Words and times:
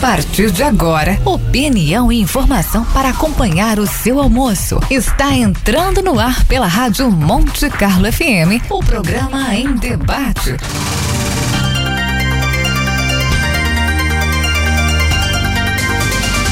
partir 0.00 0.52
de 0.52 0.62
agora, 0.62 1.18
opinião 1.24 2.12
e 2.12 2.20
informação 2.20 2.84
para 2.86 3.08
acompanhar 3.08 3.80
o 3.80 3.86
seu 3.86 4.20
almoço. 4.20 4.78
Está 4.88 5.34
entrando 5.34 6.02
no 6.02 6.20
ar 6.20 6.44
pela 6.44 6.66
Rádio 6.66 7.10
Monte 7.10 7.68
Carlo 7.68 8.10
FM, 8.10 8.62
o 8.70 8.78
programa 8.80 9.54
em 9.54 9.74
debate. 9.74 10.54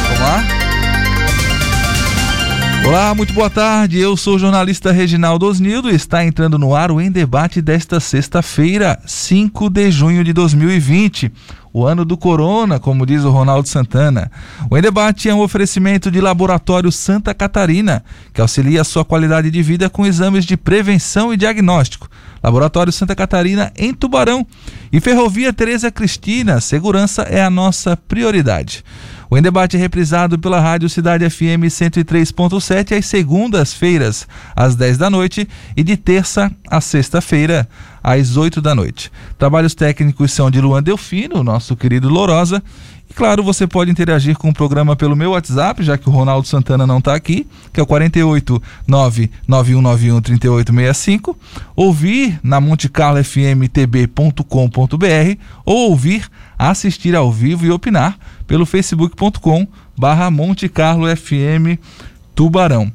Vamos 0.03 0.21
lá? 0.21 0.67
Olá, 2.85 3.15
muito 3.15 3.33
boa 3.33 3.51
tarde. 3.51 3.99
Eu 3.99 4.17
sou 4.17 4.37
o 4.37 4.39
jornalista 4.39 4.93
Reginaldo 4.93 5.47
Osnildo 5.47 5.91
e 5.91 5.95
está 5.95 6.25
entrando 6.25 6.57
no 6.57 6.75
ar 6.75 6.93
o 6.93 7.01
Em 7.01 7.11
Debate 7.11 7.61
desta 7.61 7.99
sexta-feira, 7.99 9.01
5 9.05 9.69
de 9.71 9.91
junho 9.91 10.23
de 10.23 10.33
2020 10.33 11.33
o 11.77 11.87
ano 11.87 12.07
do 12.07 12.17
corona, 12.17 12.81
como 12.81 13.05
diz 13.05 13.23
o 13.23 13.31
Ronaldo 13.31 13.69
Santana. 13.69 14.33
O 14.71 14.79
Em 14.79 14.81
Debate 14.81 15.29
é 15.29 15.35
um 15.35 15.43
oferecimento 15.43 16.11
de 16.11 16.23
Laboratório 16.23 16.91
Santa 16.91 17.35
Catarina, 17.35 18.03
que 18.33 18.41
auxilia 18.41 18.81
a 18.81 18.85
sua 18.85 19.05
qualidade 19.05 19.51
de 19.51 19.63
vida 19.63 19.91
com 19.91 20.07
exames 20.07 20.47
de 20.47 20.57
prevenção 20.57 21.35
e 21.35 21.37
diagnóstico. 21.37 22.09
Laboratório 22.43 22.91
Santa 22.91 23.15
Catarina 23.15 23.71
em 23.77 23.93
Tubarão. 23.93 24.47
E 24.91 25.01
Ferrovia 25.01 25.53
Tereza 25.53 25.91
Cristina, 25.91 26.63
segurança 26.63 27.25
é 27.25 27.43
a 27.43 27.51
nossa 27.51 27.95
prioridade. 27.95 28.83
O 29.29 29.37
Em 29.37 29.43
Debate 29.43 29.77
é 29.77 29.81
reprisado 29.81 30.39
pela 30.39 30.61
Rádio 30.61 30.89
Cidade 30.89 31.29
FM 31.29 31.67
103.7 31.67 32.97
às 32.97 33.07
segundas-feiras, 33.07 34.29
às 34.55 34.77
10 34.77 34.99
da 34.99 35.11
noite, 35.11 35.49
e 35.77 35.83
de 35.83 35.97
terça 35.97 36.49
a 36.71 36.81
sexta-feira, 36.81 37.69
às 38.03 38.37
8 38.37 38.61
da 38.61 38.73
noite. 38.73 39.11
Trabalhos 39.37 39.75
técnicos 39.75 40.33
são 40.33 40.49
de 40.49 40.61
Luan 40.61 40.81
Delfino, 40.81 41.43
nosso 41.43 41.75
querido 41.75 42.09
Lorosa. 42.09 42.63
E 43.11 43.15
claro, 43.15 43.43
você 43.43 43.67
pode 43.67 43.91
interagir 43.91 44.37
com 44.37 44.51
o 44.51 44.55
programa 44.55 44.95
pelo 44.95 45.17
meu 45.17 45.33
WhatsApp, 45.33 45.83
já 45.83 45.99
que 45.99 46.09
o 46.09 46.13
Ronaldo 46.13 46.47
Santana 46.47 46.87
não 46.87 46.99
está 46.99 47.13
aqui, 47.15 47.49
que 47.73 47.81
é 47.81 47.83
o 47.83 47.87
48 47.87 48.63
99191 48.87 50.21
3865. 50.21 51.37
Ouvir 51.75 52.39
na 52.45 52.61
montecarlofmtb.com.br 52.61 55.41
ou 55.65 55.91
ouvir, 55.91 56.31
assistir 56.59 57.15
ao 57.15 57.31
vivo 57.31 57.67
e 57.67 57.71
opinar 57.71 58.19
pelo 58.47 58.67
facebook.com 58.67 59.67
barra 59.97 60.31
Monte 60.31 60.69
Carlo 60.69 61.07
FM 61.15 61.79
Tubarão. 62.35 62.93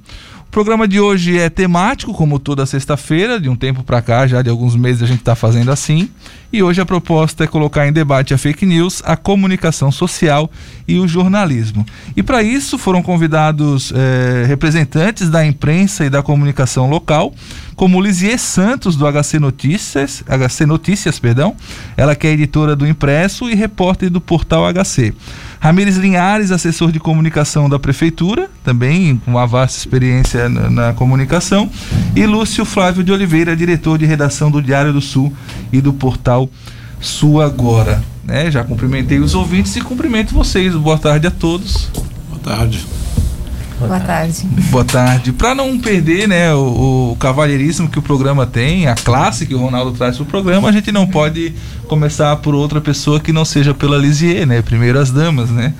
O 0.51 0.59
programa 0.61 0.85
de 0.85 0.99
hoje 0.99 1.39
é 1.39 1.49
temático, 1.49 2.13
como 2.13 2.37
toda 2.37 2.65
sexta-feira, 2.65 3.39
de 3.39 3.47
um 3.47 3.55
tempo 3.55 3.83
para 3.83 4.01
cá, 4.01 4.27
já 4.27 4.41
de 4.41 4.49
alguns 4.49 4.75
meses 4.75 5.01
a 5.01 5.05
gente 5.05 5.19
está 5.19 5.33
fazendo 5.33 5.71
assim. 5.71 6.09
E 6.51 6.61
hoje 6.61 6.81
a 6.81 6.85
proposta 6.85 7.45
é 7.45 7.47
colocar 7.47 7.87
em 7.87 7.93
debate 7.93 8.33
a 8.33 8.37
fake 8.37 8.65
news, 8.65 9.01
a 9.05 9.15
comunicação 9.15 9.89
social 9.93 10.51
e 10.85 10.99
o 10.99 11.07
jornalismo. 11.07 11.85
E 12.17 12.21
para 12.21 12.43
isso 12.43 12.77
foram 12.77 13.01
convidados 13.01 13.93
eh, 13.95 14.43
representantes 14.45 15.29
da 15.29 15.45
imprensa 15.45 16.03
e 16.03 16.09
da 16.09 16.21
comunicação 16.21 16.89
local, 16.89 17.33
como 17.73 18.01
Lisier 18.01 18.37
Santos 18.37 18.97
do 18.97 19.05
HC 19.09 19.39
Notícias, 19.39 20.21
HC 20.27 20.65
Notícias, 20.65 21.17
perdão, 21.17 21.55
ela 21.95 22.13
que 22.13 22.27
é 22.27 22.31
editora 22.31 22.75
do 22.75 22.85
Impresso 22.85 23.49
e 23.49 23.55
repórter 23.55 24.09
do 24.09 24.19
portal 24.19 24.65
HC. 24.65 25.13
Ramires 25.61 25.95
Linhares, 25.95 26.51
assessor 26.51 26.91
de 26.91 26.99
comunicação 26.99 27.69
da 27.69 27.77
prefeitura, 27.77 28.49
também 28.63 29.17
com 29.17 29.29
uma 29.29 29.45
vasta 29.45 29.77
experiência 29.77 30.49
na, 30.49 30.69
na, 30.71 30.93
comunicação, 30.93 31.69
e 32.15 32.25
Lúcio 32.25 32.65
Flávio 32.65 33.03
de 33.03 33.11
Oliveira, 33.11 33.55
diretor 33.55 33.99
de 33.99 34.05
redação 34.07 34.49
do 34.49 34.59
Diário 34.59 34.91
do 34.91 34.99
Sul 34.99 35.31
e 35.71 35.79
do 35.79 35.93
portal 35.93 36.49
Sul 36.99 37.39
Agora. 37.39 38.03
Né? 38.23 38.49
Já 38.49 38.63
cumprimentei 38.63 39.19
os 39.19 39.35
ouvintes 39.35 39.75
e 39.75 39.81
cumprimento 39.81 40.33
vocês. 40.33 40.73
Boa 40.73 40.97
tarde 40.97 41.27
a 41.27 41.31
todos. 41.31 41.91
Boa 42.27 42.39
tarde. 42.43 42.83
Boa 43.87 43.99
tarde. 43.99 44.45
Boa 44.69 44.85
tarde. 44.85 45.31
Para 45.31 45.55
não 45.55 45.77
perder 45.79 46.27
né, 46.27 46.53
o, 46.53 47.11
o, 47.11 47.17
cavalheirismo 47.19 47.89
que 47.89 47.97
o 47.97 48.01
programa 48.01 48.45
tem, 48.45 48.87
a 48.87 48.95
classe 48.95 49.45
que 49.45 49.55
o 49.55 49.57
Ronaldo 49.57 49.91
traz 49.91 50.15
para 50.15 50.23
o 50.23 50.25
programa, 50.25 50.69
a 50.69 50.71
gente 50.71 50.91
não 50.91 51.07
pode 51.07 51.53
começar 51.87 52.35
por 52.37 52.53
outra 52.53 52.79
pessoa 52.79 53.19
que 53.19 53.33
não 53.33 53.43
seja 53.43 53.73
pela 53.73 53.97
Lisier, 53.97 54.45
né? 54.45 54.61
Primeiro 54.61 54.99
as 54.99 55.11
damas, 55.11 55.49
né? 55.49 55.73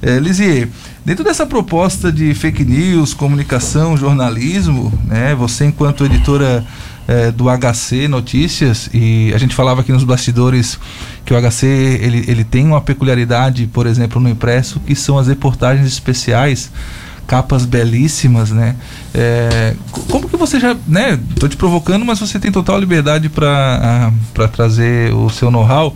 É, 0.00 0.18
Lisier, 0.18 0.68
dentro 1.04 1.24
dessa 1.24 1.44
proposta 1.44 2.12
de 2.12 2.32
fake 2.32 2.64
news, 2.64 3.12
comunicação, 3.12 3.96
jornalismo, 3.96 4.92
né? 5.04 5.34
Você 5.34 5.64
enquanto 5.64 6.04
editora 6.04 6.64
é, 7.08 7.32
do 7.32 7.46
HC 7.48 8.06
Notícias 8.06 8.88
e 8.92 9.32
a 9.34 9.38
gente 9.38 9.54
falava 9.54 9.80
aqui 9.80 9.90
nos 9.90 10.04
bastidores 10.04 10.78
que 11.24 11.34
o 11.34 11.36
HC 11.40 11.66
ele, 11.66 12.24
ele 12.28 12.44
tem 12.44 12.66
uma 12.66 12.80
peculiaridade, 12.80 13.66
por 13.66 13.86
exemplo, 13.86 14.20
no 14.20 14.28
impresso, 14.28 14.78
que 14.80 14.94
são 14.94 15.18
as 15.18 15.26
reportagens 15.26 15.86
especiais 15.86 16.70
capas 17.28 17.66
belíssimas, 17.66 18.50
né? 18.50 18.74
É, 19.14 19.74
como 20.10 20.26
que 20.26 20.36
você 20.36 20.58
já, 20.58 20.74
né? 20.86 21.20
Tô 21.38 21.46
te 21.46 21.56
provocando, 21.56 22.04
mas 22.04 22.18
você 22.18 22.40
tem 22.40 22.50
total 22.50 22.80
liberdade 22.80 23.28
para 23.28 24.10
para 24.32 24.48
trazer 24.48 25.12
o 25.14 25.28
seu 25.28 25.50
know-how. 25.50 25.94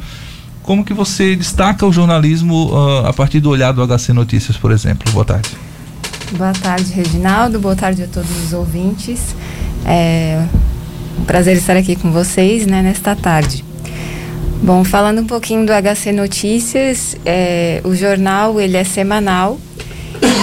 Como 0.63 0.85
que 0.85 0.95
você 0.95 1.35
destaca 1.35 1.85
o 1.85 1.91
jornalismo 1.91 2.71
uh, 2.71 3.07
a 3.07 3.13
partir 3.13 3.41
do 3.41 3.49
olhar 3.49 3.73
do 3.73 3.85
HC 3.85 4.13
Notícias, 4.13 4.57
por 4.57 4.71
exemplo? 4.71 5.11
Boa 5.11 5.25
tarde. 5.25 5.51
Boa 6.37 6.53
tarde, 6.53 6.93
Reginaldo. 6.93 7.59
Boa 7.59 7.75
tarde 7.75 8.03
a 8.05 8.07
todos 8.07 8.31
os 8.45 8.53
ouvintes. 8.53 9.35
É 9.85 10.47
um 11.19 11.25
prazer 11.25 11.57
estar 11.57 11.77
aqui 11.77 11.97
com 11.97 12.13
vocês, 12.13 12.67
né, 12.67 12.83
nesta 12.83 13.17
tarde. 13.17 13.65
Bom, 14.63 14.85
falando 14.85 15.21
um 15.21 15.27
pouquinho 15.27 15.67
do 15.67 15.73
HC 15.73 16.13
Notícias, 16.13 17.17
é, 17.25 17.81
o 17.85 17.95
jornal 17.97 18.61
ele 18.61 18.77
é 18.77 18.85
semanal 18.85 19.59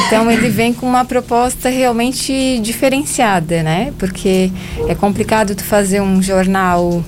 então 0.07 0.29
ele 0.29 0.49
vem 0.49 0.73
com 0.73 0.87
uma 0.87 1.05
proposta 1.05 1.69
realmente 1.69 2.59
diferenciada, 2.59 3.61
né? 3.61 3.93
Porque 3.97 4.51
é 4.87 4.95
complicado 4.95 5.55
tu 5.55 5.63
fazer 5.63 6.01
um 6.01 6.21
jornal 6.21 7.03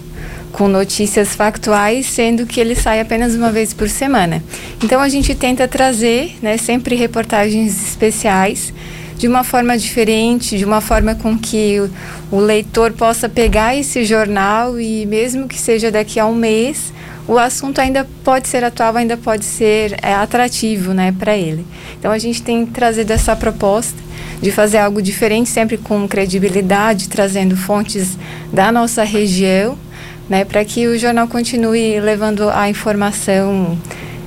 com 0.51 0.67
notícias 0.67 1.33
factuais, 1.33 2.05
sendo 2.05 2.45
que 2.45 2.59
ele 2.59 2.75
sai 2.75 2.99
apenas 2.99 3.33
uma 3.35 3.51
vez 3.51 3.73
por 3.73 3.89
semana. 3.89 4.43
Então 4.83 5.01
a 5.01 5.09
gente 5.09 5.33
tenta 5.33 5.67
trazer, 5.67 6.37
né, 6.41 6.57
sempre 6.57 6.95
reportagens 6.95 7.81
especiais 7.81 8.73
de 9.21 9.27
uma 9.27 9.43
forma 9.43 9.77
diferente, 9.77 10.57
de 10.57 10.65
uma 10.65 10.81
forma 10.81 11.13
com 11.13 11.37
que 11.37 11.79
o, 11.79 12.37
o 12.37 12.39
leitor 12.39 12.91
possa 12.91 13.29
pegar 13.29 13.75
esse 13.75 14.03
jornal 14.03 14.79
e 14.79 15.05
mesmo 15.05 15.47
que 15.47 15.59
seja 15.59 15.91
daqui 15.91 16.19
a 16.19 16.25
um 16.25 16.33
mês, 16.33 16.91
o 17.27 17.37
assunto 17.37 17.79
ainda 17.79 18.07
pode 18.23 18.47
ser 18.47 18.63
atual, 18.63 18.97
ainda 18.97 19.15
pode 19.15 19.45
ser 19.45 19.95
é, 20.01 20.11
atrativo 20.15 20.91
né, 20.91 21.13
para 21.19 21.37
ele. 21.37 21.63
Então 21.99 22.11
a 22.11 22.17
gente 22.17 22.41
tem 22.41 22.65
trazido 22.65 23.13
essa 23.13 23.35
proposta 23.35 23.95
de 24.41 24.51
fazer 24.51 24.79
algo 24.79 24.99
diferente, 25.03 25.51
sempre 25.51 25.77
com 25.77 26.07
credibilidade, 26.07 27.07
trazendo 27.07 27.55
fontes 27.55 28.17
da 28.51 28.71
nossa 28.71 29.03
região, 29.03 29.77
né, 30.27 30.43
para 30.45 30.65
que 30.65 30.87
o 30.87 30.97
jornal 30.97 31.27
continue 31.27 31.99
levando 31.99 32.49
a 32.49 32.67
informação 32.67 33.77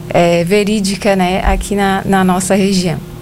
é, 0.08 0.44
verídica 0.44 1.16
né, 1.16 1.42
aqui 1.44 1.74
na, 1.74 2.00
na 2.04 2.22
nossa 2.22 2.54
região. 2.54 3.13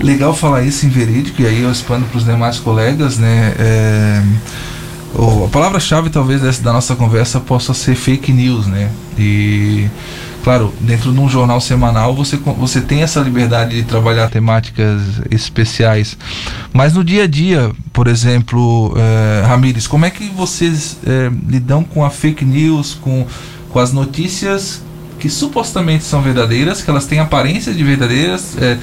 Legal 0.00 0.34
falar 0.34 0.62
isso 0.62 0.84
em 0.86 0.88
verídico, 0.88 1.42
e 1.42 1.46
aí 1.46 1.62
eu 1.62 1.70
expando 1.70 2.06
para 2.06 2.18
os 2.18 2.24
demais 2.24 2.58
colegas, 2.58 3.18
né? 3.18 3.54
É 3.58 4.22
a 5.44 5.48
palavra-chave 5.48 6.10
talvez 6.10 6.42
dessa, 6.42 6.62
da 6.62 6.72
nossa 6.72 6.94
conversa 6.94 7.40
possa 7.40 7.72
ser 7.72 7.94
fake 7.94 8.32
news, 8.32 8.66
né? 8.66 8.90
E 9.18 9.88
claro, 10.44 10.72
dentro 10.80 11.12
de 11.12 11.18
um 11.18 11.28
jornal 11.28 11.60
semanal 11.60 12.14
você, 12.14 12.36
você 12.36 12.80
tem 12.80 13.02
essa 13.02 13.20
liberdade 13.20 13.76
de 13.76 13.82
trabalhar 13.82 14.28
temáticas 14.28 15.00
especiais. 15.30 16.18
Mas 16.72 16.92
no 16.92 17.02
dia 17.02 17.24
a 17.24 17.26
dia, 17.26 17.72
por 17.92 18.06
exemplo, 18.06 18.94
eh, 18.96 19.44
Ramires, 19.46 19.86
como 19.86 20.04
é 20.04 20.10
que 20.10 20.28
vocês 20.28 20.98
eh, 21.06 21.30
lidam 21.48 21.82
com 21.82 22.04
a 22.04 22.10
fake 22.10 22.44
news, 22.44 22.94
com, 22.94 23.26
com 23.70 23.78
as 23.78 23.92
notícias 23.92 24.82
que 25.18 25.30
supostamente 25.30 26.04
são 26.04 26.20
verdadeiras, 26.20 26.82
que 26.82 26.90
elas 26.90 27.06
têm 27.06 27.18
aparência 27.18 27.72
de 27.72 27.82
verdadeiras, 27.82 28.56
eh, 28.60 28.76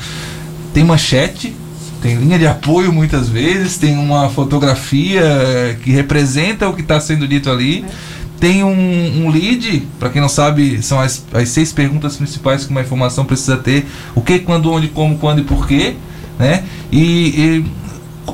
tem 0.73 0.83
manchete, 0.83 1.53
tem 2.01 2.15
linha 2.15 2.37
de 2.37 2.47
apoio 2.47 2.91
muitas 2.91 3.29
vezes, 3.29 3.77
tem 3.77 3.97
uma 3.97 4.29
fotografia 4.29 5.79
que 5.83 5.91
representa 5.91 6.67
o 6.67 6.73
que 6.73 6.81
está 6.81 6.99
sendo 6.99 7.27
dito 7.27 7.49
ali. 7.49 7.85
É. 7.87 8.13
Tem 8.39 8.61
um, 8.61 9.25
um 9.25 9.29
lead, 9.29 9.87
para 9.97 10.09
quem 10.09 10.21
não 10.21 10.27
sabe, 10.27 10.83
são 10.83 10.99
as, 10.99 11.23
as 11.33 11.47
seis 11.47 11.71
perguntas 11.71 12.17
principais 12.17 12.65
que 12.65 12.71
uma 12.71 12.81
informação 12.81 13.23
precisa 13.23 13.55
ter: 13.55 13.85
o 14.13 14.21
que, 14.21 14.39
quando, 14.39 14.69
onde, 14.69 14.89
como, 14.89 15.17
quando 15.17 15.39
e 15.39 15.43
porquê. 15.43 15.95
Né? 16.37 16.63
E, 16.91 16.99
e 17.01 17.65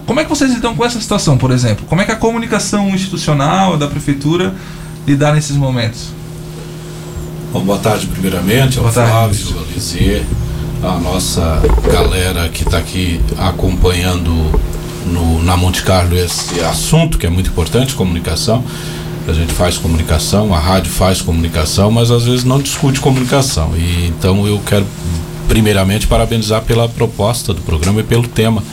como 0.05 0.19
é 0.19 0.23
que 0.23 0.29
vocês 0.29 0.51
lidam 0.51 0.75
com 0.75 0.83
essa 0.83 0.99
situação, 0.99 1.37
por 1.37 1.51
exemplo? 1.51 1.85
Como 1.87 2.01
é 2.01 2.05
que 2.05 2.11
a 2.11 2.15
comunicação 2.15 2.89
institucional 2.89 3.77
da 3.77 3.87
prefeitura 3.87 4.55
lidar 5.05 5.33
nesses 5.33 5.55
momentos? 5.55 6.07
Bom, 7.51 7.61
boa 7.61 7.79
tarde, 7.79 8.07
primeiramente, 8.07 8.77
ao 8.77 8.83
boa 8.83 8.93
Flávio, 8.93 9.57
ao 9.57 9.65
Lizier, 9.65 10.23
a 10.83 10.97
nossa 10.97 11.61
galera 11.91 12.47
que 12.49 12.63
está 12.63 12.77
aqui 12.77 13.19
acompanhando 13.37 14.31
no, 15.05 15.43
na 15.43 15.57
Monte 15.57 15.83
Carlo 15.83 16.17
esse 16.17 16.59
assunto 16.61 17.17
que 17.17 17.25
é 17.25 17.29
muito 17.29 17.49
importante, 17.49 17.93
comunicação. 17.95 18.63
A 19.27 19.33
gente 19.33 19.53
faz 19.53 19.77
comunicação, 19.77 20.53
a 20.53 20.59
rádio 20.59 20.91
faz 20.91 21.21
comunicação, 21.21 21.91
mas 21.91 22.09
às 22.09 22.25
vezes 22.25 22.43
não 22.43 22.59
discute 22.59 22.99
comunicação. 22.99 23.75
E 23.75 24.07
então 24.07 24.47
eu 24.47 24.59
quero 24.65 24.85
primeiramente 25.47 26.07
parabenizar 26.07 26.61
pela 26.63 26.87
proposta 26.87 27.53
do 27.53 27.61
programa 27.61 27.99
e 27.99 28.03
pelo 28.03 28.27
tema 28.27 28.63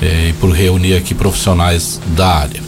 é, 0.00 0.28
e 0.28 0.32
por 0.34 0.50
reunir 0.50 0.94
aqui 0.94 1.14
profissionais 1.14 2.00
da 2.14 2.28
área. 2.28 2.67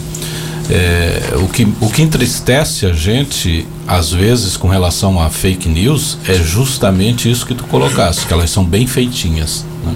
É, 0.70 1.34
o, 1.36 1.48
que, 1.48 1.66
o 1.80 1.90
que 1.90 2.00
entristece 2.00 2.86
a 2.86 2.92
gente, 2.92 3.66
às 3.88 4.12
vezes, 4.12 4.56
com 4.56 4.68
relação 4.68 5.20
a 5.20 5.28
fake 5.28 5.68
news, 5.68 6.16
é 6.28 6.34
justamente 6.34 7.28
isso 7.28 7.44
que 7.44 7.56
tu 7.56 7.64
colocaste, 7.64 8.24
que 8.24 8.32
elas 8.32 8.50
são 8.50 8.64
bem 8.64 8.86
feitinhas. 8.86 9.64
Né? 9.84 9.94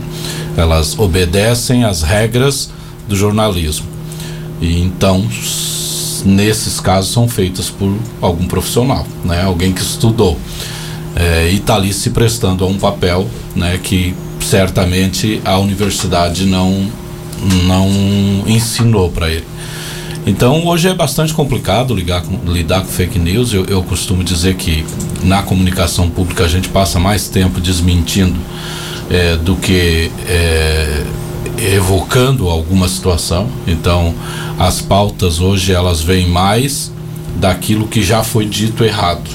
Elas 0.56 0.98
obedecem 0.98 1.84
às 1.84 2.02
regras 2.02 2.70
do 3.08 3.14
jornalismo. 3.14 3.86
E 4.60 4.80
então, 4.80 5.24
nesses 6.24 6.80
casos, 6.80 7.12
são 7.12 7.28
feitas 7.28 7.70
por 7.70 7.96
algum 8.20 8.46
profissional, 8.48 9.06
né? 9.24 9.42
alguém 9.42 9.72
que 9.72 9.80
estudou. 9.80 10.36
É, 11.14 11.50
e 11.52 11.56
está 11.56 11.76
ali 11.76 11.92
se 11.92 12.10
prestando 12.10 12.64
a 12.64 12.66
um 12.66 12.76
papel 12.76 13.28
né, 13.54 13.78
que 13.80 14.12
certamente 14.40 15.40
a 15.44 15.56
universidade 15.58 16.44
não, 16.44 16.90
não 17.64 17.88
ensinou 18.48 19.08
para 19.10 19.30
ele. 19.30 19.53
Então 20.26 20.66
hoje 20.66 20.88
é 20.88 20.94
bastante 20.94 21.34
complicado 21.34 21.94
ligar 21.94 22.22
com, 22.22 22.50
lidar 22.50 22.80
com 22.80 22.88
fake 22.88 23.18
news. 23.18 23.52
Eu, 23.52 23.66
eu, 23.66 23.82
costumo 23.82 24.24
dizer 24.24 24.54
que 24.54 24.84
na 25.22 25.42
comunicação 25.42 26.08
pública 26.08 26.44
a 26.44 26.48
gente 26.48 26.68
passa 26.68 26.98
mais 26.98 27.28
tempo 27.28 27.60
desmentindo 27.60 28.38
é, 29.10 29.36
do 29.36 29.54
que 29.54 30.10
é, 30.26 31.04
evocando 31.58 32.48
alguma 32.48 32.88
situação. 32.88 33.48
Então 33.66 34.14
as 34.58 34.80
pautas 34.80 35.40
hoje 35.40 35.72
elas 35.72 36.00
vêm 36.00 36.26
mais 36.26 36.90
daquilo 37.36 37.86
que 37.86 38.02
já 38.02 38.24
foi 38.24 38.46
dito 38.46 38.82
errado. 38.82 39.28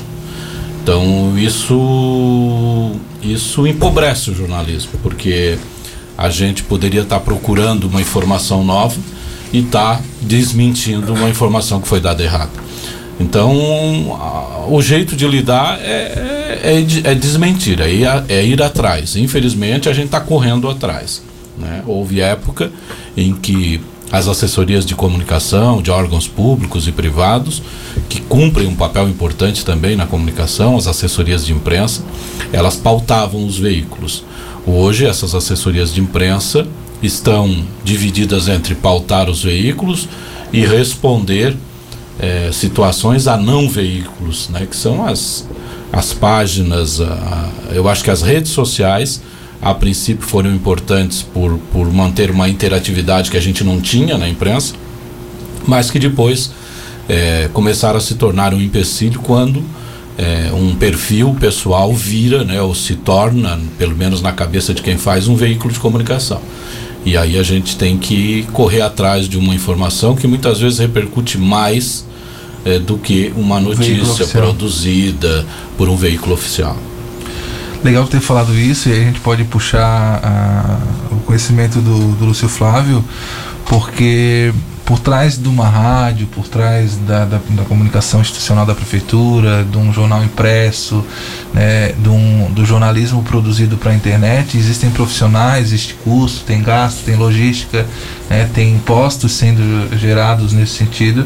Então 0.81 1.37
isso 1.37 2.95
isso 3.21 3.67
empobrece 3.67 4.31
o 4.31 4.35
jornalismo, 4.35 4.93
porque 5.03 5.59
a 6.17 6.31
gente 6.31 6.63
poderia 6.63 7.01
estar 7.01 7.19
procurando 7.19 7.83
uma 7.83 8.01
informação 8.01 8.63
nova 8.63 8.97
e 9.51 9.59
está 9.59 9.99
desmentindo 10.21 11.13
uma 11.13 11.29
informação 11.29 11.81
que 11.81 11.87
foi 11.87 11.99
dada 11.99 12.23
errada. 12.23 12.51
Então, 13.19 13.53
o 14.69 14.81
jeito 14.81 15.15
de 15.15 15.27
lidar 15.27 15.79
é, 15.81 16.59
é, 16.63 16.77
é, 16.77 17.11
é 17.11 17.15
desmentir, 17.15 17.81
é 17.81 17.91
ir, 17.91 18.07
é 18.29 18.45
ir 18.45 18.61
atrás. 18.61 19.15
Infelizmente, 19.15 19.89
a 19.89 19.93
gente 19.93 20.05
está 20.05 20.21
correndo 20.21 20.69
atrás. 20.69 21.21
Né? 21.57 21.83
Houve 21.85 22.21
época 22.21 22.71
em 23.17 23.35
que 23.35 23.81
as 24.11 24.27
assessorias 24.27 24.85
de 24.85 24.95
comunicação 24.95 25.81
de 25.81 25.91
órgãos 25.91 26.27
públicos 26.27 26.87
e 26.87 26.91
privados, 26.91 27.61
que 28.07 28.21
cumprem 28.21 28.67
um 28.67 28.75
papel 28.75 29.07
importante 29.07 29.63
também 29.63 29.95
na 29.95 30.07
comunicação, 30.07 30.77
as 30.77 30.87
assessorias 30.87 31.45
de 31.45 31.53
imprensa, 31.53 32.01
elas 32.51 32.75
pautavam 32.75 33.45
os 33.45 33.59
veículos. 33.59 34.23
Hoje, 34.65 35.05
essas 35.05 35.35
assessorias 35.35 35.93
de 35.93 36.01
imprensa 36.01 36.65
estão 37.01 37.63
divididas 37.83 38.47
entre 38.47 38.75
pautar 38.75 39.29
os 39.29 39.43
veículos 39.43 40.07
e 40.51 40.65
responder 40.65 41.55
é, 42.19 42.49
situações 42.51 43.27
a 43.27 43.37
não 43.37 43.69
veículos, 43.69 44.49
né, 44.49 44.67
que 44.69 44.75
são 44.75 45.05
as, 45.05 45.47
as 45.91 46.13
páginas, 46.13 46.99
a, 46.99 47.49
eu 47.71 47.87
acho 47.87 48.03
que 48.03 48.11
as 48.11 48.21
redes 48.21 48.51
sociais 48.51 49.21
a 49.61 49.73
princípio 49.73 50.25
foram 50.25 50.53
importantes 50.53 51.21
por, 51.21 51.57
por 51.71 51.91
manter 51.91 52.31
uma 52.31 52.47
interatividade 52.47 53.29
que 53.29 53.37
a 53.37 53.41
gente 53.41 53.63
não 53.63 53.81
tinha 53.81 54.17
na 54.17 54.27
imprensa, 54.27 54.73
mas 55.67 55.91
que 55.91 55.99
depois 55.99 56.51
é, 57.07 57.49
começaram 57.51 57.97
a 57.97 58.01
se 58.01 58.15
tornar 58.15 58.53
um 58.53 58.61
empecilho 58.61 59.19
quando 59.19 59.63
é, 60.17 60.51
um 60.53 60.75
perfil 60.75 61.35
pessoal 61.39 61.93
vira, 61.93 62.43
né, 62.43 62.61
ou 62.61 62.75
se 62.75 62.95
torna, 62.95 63.59
pelo 63.77 63.95
menos 63.95 64.21
na 64.21 64.31
cabeça 64.31 64.73
de 64.73 64.81
quem 64.81 64.97
faz, 64.97 65.27
um 65.27 65.35
veículo 65.35 65.73
de 65.73 65.79
comunicação. 65.79 66.41
E 67.05 67.17
aí 67.17 67.39
a 67.39 67.43
gente 67.43 67.77
tem 67.77 67.97
que 67.97 68.43
correr 68.53 68.81
atrás 68.81 69.27
de 69.27 69.37
uma 69.37 69.55
informação 69.55 70.15
que 70.15 70.27
muitas 70.27 70.59
vezes 70.59 70.79
repercute 70.79 71.37
mais 71.37 72.05
é, 72.65 72.77
do 72.77 72.97
que 72.97 73.31
uma 73.35 73.59
notícia 73.59 74.27
produzida 74.27 75.45
por 75.77 75.87
um 75.89 75.95
veículo 75.95 76.33
oficial. 76.33 76.77
Legal 77.83 78.05
ter 78.07 78.19
falado 78.19 78.53
isso 78.53 78.89
e 78.89 78.93
aí 78.93 79.01
a 79.01 79.03
gente 79.05 79.21
pode 79.21 79.45
puxar 79.45 80.19
a, 80.21 81.13
o 81.13 81.19
conhecimento 81.21 81.79
do, 81.79 82.15
do 82.15 82.25
Lúcio 82.25 82.49
Flávio, 82.49 83.03
porque 83.65 84.53
por 84.89 84.97
trás 84.97 85.37
de 85.37 85.47
uma 85.47 85.69
rádio, 85.69 86.25
por 86.25 86.47
trás 86.47 86.95
da, 87.05 87.23
da, 87.23 87.39
da, 87.49 87.63
comunicação 87.65 88.21
institucional 88.21 88.65
da 88.65 88.73
prefeitura, 88.73 89.63
de 89.63 89.77
um 89.77 89.93
jornal 89.93 90.23
impresso, 90.23 91.05
né, 91.53 91.91
de 91.91 92.09
um, 92.09 92.51
do 92.51 92.65
jornalismo 92.65 93.21
produzido 93.21 93.77
para 93.77 93.91
a 93.91 93.95
internet, 93.95 94.57
existem 94.57 94.89
profissionais, 94.89 95.67
existe 95.67 95.93
custo, 95.93 96.43
tem 96.43 96.63
gasto, 96.63 97.05
tem 97.05 97.15
logística, 97.15 97.85
né, 98.31 98.49
tem 98.51 98.73
impostos 98.73 99.31
sendo 99.33 99.95
gerados 99.95 100.53
nesse 100.53 100.73
sentido. 100.73 101.23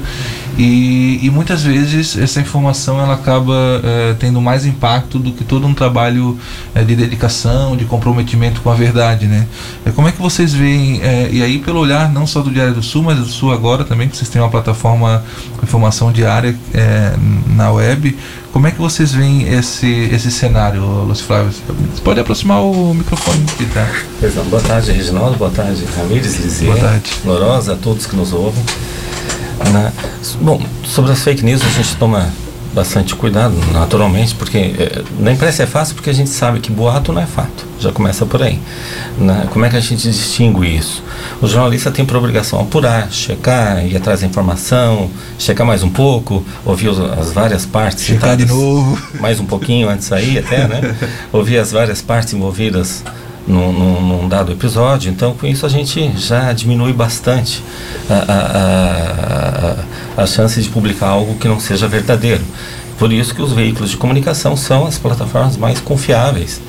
E, 0.57 1.19
e 1.23 1.29
muitas 1.31 1.63
vezes 1.63 2.15
essa 2.15 2.39
informação 2.39 2.99
ela 2.99 3.15
acaba 3.15 3.81
é, 3.83 4.15
tendo 4.19 4.39
mais 4.39 4.65
impacto 4.65 5.17
do 5.17 5.31
que 5.31 5.43
todo 5.43 5.65
um 5.65 5.73
trabalho 5.73 6.37
é, 6.75 6.83
de 6.83 6.95
dedicação, 6.95 7.75
de 7.75 7.85
comprometimento 7.85 8.61
com 8.61 8.69
a 8.69 8.75
verdade, 8.75 9.25
né? 9.25 9.47
É, 9.85 9.91
como 9.91 10.07
é 10.07 10.11
que 10.11 10.21
vocês 10.21 10.53
veem, 10.53 11.01
e 11.31 11.41
aí 11.41 11.57
pelo 11.57 11.79
olhar 11.79 12.11
não 12.11 12.27
só 12.27 12.41
do 12.41 12.51
Diário 12.51 12.73
do 12.73 12.83
Sul, 12.83 13.03
mas 13.03 13.17
do 13.17 13.25
Sul 13.25 13.51
agora 13.51 13.83
também, 13.83 14.07
que 14.07 14.15
vocês 14.15 14.29
têm 14.29 14.41
uma 14.41 14.49
plataforma 14.49 15.23
com 15.57 15.65
informação 15.65 16.11
diária 16.11 16.55
na 17.47 17.71
web, 17.71 18.15
como 18.51 18.67
é 18.67 18.71
que 18.71 18.79
vocês 18.79 19.11
veem 19.11 19.51
esse, 19.51 19.87
esse 19.87 20.31
cenário, 20.31 20.81
Lúcio 20.81 21.25
Flávio? 21.25 21.51
Você 21.51 22.01
pode 22.03 22.19
aproximar 22.19 22.61
o 22.61 22.93
microfone 22.93 23.43
aqui, 23.51 23.65
tá? 23.65 23.87
Boa 24.49 24.61
tarde, 24.61 24.91
Reginaldo. 24.91 25.37
Boa 25.37 25.49
tarde, 25.49 25.83
Ramires, 25.97 26.37
Lizier. 26.37 26.71
Boa 26.71 26.79
tarde. 26.79 27.11
Lorosa, 27.25 27.73
a 27.73 27.75
todos 27.75 28.05
que 28.05 28.15
nos 28.15 28.31
ouvem. 28.31 28.63
Né? 29.71 29.91
Bom, 30.41 30.61
sobre 30.83 31.11
as 31.11 31.23
fake 31.23 31.43
news 31.43 31.61
a 31.61 31.69
gente 31.69 31.95
toma 31.95 32.31
bastante 32.73 33.15
cuidado, 33.15 33.55
naturalmente, 33.71 34.33
porque 34.33 34.57
é, 34.57 35.03
na 35.19 35.31
imprensa 35.31 35.63
é 35.63 35.65
fácil 35.65 35.93
porque 35.93 36.09
a 36.09 36.13
gente 36.13 36.31
sabe 36.31 36.59
que 36.59 36.71
boato 36.71 37.13
não 37.13 37.21
é 37.21 37.25
fato, 37.25 37.65
já 37.79 37.91
começa 37.91 38.25
por 38.25 38.41
aí. 38.41 38.59
Né? 39.17 39.47
Como 39.51 39.63
é 39.63 39.69
que 39.69 39.77
a 39.77 39.79
gente 39.79 40.09
distingue 40.09 40.75
isso? 40.75 41.03
O 41.39 41.47
jornalista 41.47 41.91
tem 41.91 42.03
por 42.03 42.17
obrigação 42.17 42.59
apurar, 42.59 43.11
checar, 43.11 43.85
ir 43.85 43.95
atrás 43.95 44.21
da 44.21 44.27
informação, 44.27 45.09
checar 45.37 45.65
mais 45.65 45.83
um 45.83 45.89
pouco, 45.89 46.43
ouvir 46.65 46.89
as 47.19 47.31
várias 47.31 47.65
partes. 47.65 48.05
Checar 48.05 48.35
de 48.35 48.45
novo. 48.45 48.99
Mais 49.19 49.39
um 49.39 49.45
pouquinho 49.45 49.87
antes 49.87 50.05
de 50.05 50.09
sair 50.09 50.39
até, 50.39 50.67
né? 50.67 50.95
ouvir 51.31 51.59
as 51.59 51.71
várias 51.71 52.01
partes 52.01 52.33
envolvidas 52.33 53.03
num, 53.47 53.71
num, 53.71 54.01
num, 54.01 54.27
dado 54.27 54.51
episódio. 54.51 55.11
Então, 55.11 55.33
com 55.33 55.45
isso, 55.45 55.65
a 55.65 55.69
gente 55.69 56.11
já 56.17 56.51
diminui 56.53 56.93
bastante 56.93 57.63
a, 58.09 58.31
a, 58.31 60.17
a, 60.17 60.23
a 60.23 60.25
chance 60.25 60.61
de 60.61 60.69
publicar 60.69 61.07
algo 61.07 61.35
que 61.35 61.47
não 61.47 61.59
seja 61.59 61.87
verdadeiro. 61.87 62.43
Por 62.97 63.11
isso 63.11 63.33
que 63.33 63.41
os 63.41 63.51
veículos 63.51 63.89
de 63.89 63.97
comunicação 63.97 64.55
são 64.55 64.85
as 64.85 64.97
plataformas 64.97 65.57
mais 65.57 65.79
confiáveis 65.79 66.61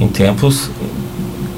em 0.00 0.08
tempos 0.08 0.70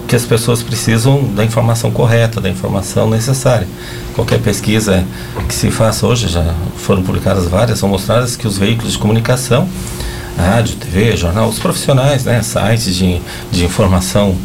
que 0.09 0.17
as 0.17 0.25
pessoas 0.25 0.63
precisam 0.63 1.25
da 1.35 1.45
informação 1.45 1.91
correta, 1.91 2.41
da 2.41 2.49
informação 2.49 3.09
necessária. 3.09 3.67
Qualquer 4.15 4.41
pesquisa 4.41 5.05
que 5.49 5.55
se 5.55 5.71
faça 5.71 6.07
hoje, 6.07 6.29
já 6.29 6.55
foram 6.77 7.03
publicadas 7.03 7.49
várias, 7.49 7.79
são 7.79 7.89
mostradas 7.89 8.37
que 8.37 8.47
os 8.47 8.59
veículos 8.59 8.93
de 8.93 8.99
comunicação 8.99 9.69
rádio, 10.37 10.77
TV, 10.77 11.17
jornal, 11.17 11.49
os 11.49 11.59
profissionais, 11.59 12.25
né, 12.25 12.43
sites 12.43 12.95
de, 12.95 13.21
de 13.51 13.65
informação, 13.65 14.37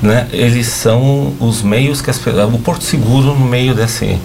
né, 0.00 0.28
eles 0.32 0.68
são 0.68 1.34
os 1.40 1.62
meios 1.62 2.00
que 2.00 2.10
as 2.10 2.20
o 2.24 2.58
porto 2.58 2.84
seguro 2.84 3.34
no 3.34 3.46
meio 3.46 3.74
desse 3.74 4.18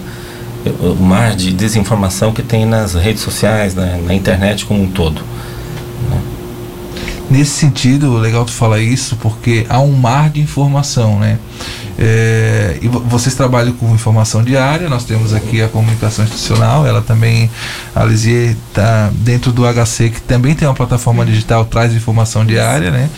o 0.80 0.94
mar 0.94 1.34
de 1.34 1.52
desinformação 1.52 2.32
que 2.32 2.42
tem 2.42 2.66
nas 2.66 2.94
redes 2.94 3.22
sociais, 3.22 3.74
né, 3.74 4.00
na 4.04 4.14
internet 4.14 4.64
como 4.64 4.82
um 4.82 4.90
todo. 4.90 5.22
Né. 6.10 6.20
Nesse 7.30 7.52
sentido, 7.52 8.16
legal 8.16 8.44
tu 8.44 8.52
falar 8.52 8.80
isso, 8.80 9.16
porque 9.16 9.66
há 9.68 9.80
um 9.80 9.92
mar 9.92 10.30
de 10.30 10.40
informação, 10.40 11.18
né? 11.18 11.38
É, 12.00 12.78
e 12.80 12.86
vocês 12.86 13.34
trabalham 13.34 13.72
com 13.72 13.92
informação 13.92 14.40
diária, 14.44 14.88
nós 14.88 15.04
temos 15.04 15.34
aqui 15.34 15.60
a 15.60 15.66
comunicação 15.66 16.24
institucional, 16.24 16.86
ela 16.86 17.02
também, 17.02 17.50
a 17.92 18.04
Lisier 18.04 18.56
está 18.70 19.10
dentro 19.12 19.50
do 19.50 19.64
HC, 19.64 20.10
que 20.10 20.20
também 20.22 20.54
tem 20.54 20.68
uma 20.68 20.74
plataforma 20.74 21.26
digital, 21.26 21.64
traz 21.64 21.92
informação 21.92 22.46
diária, 22.46 22.92
né? 22.92 23.10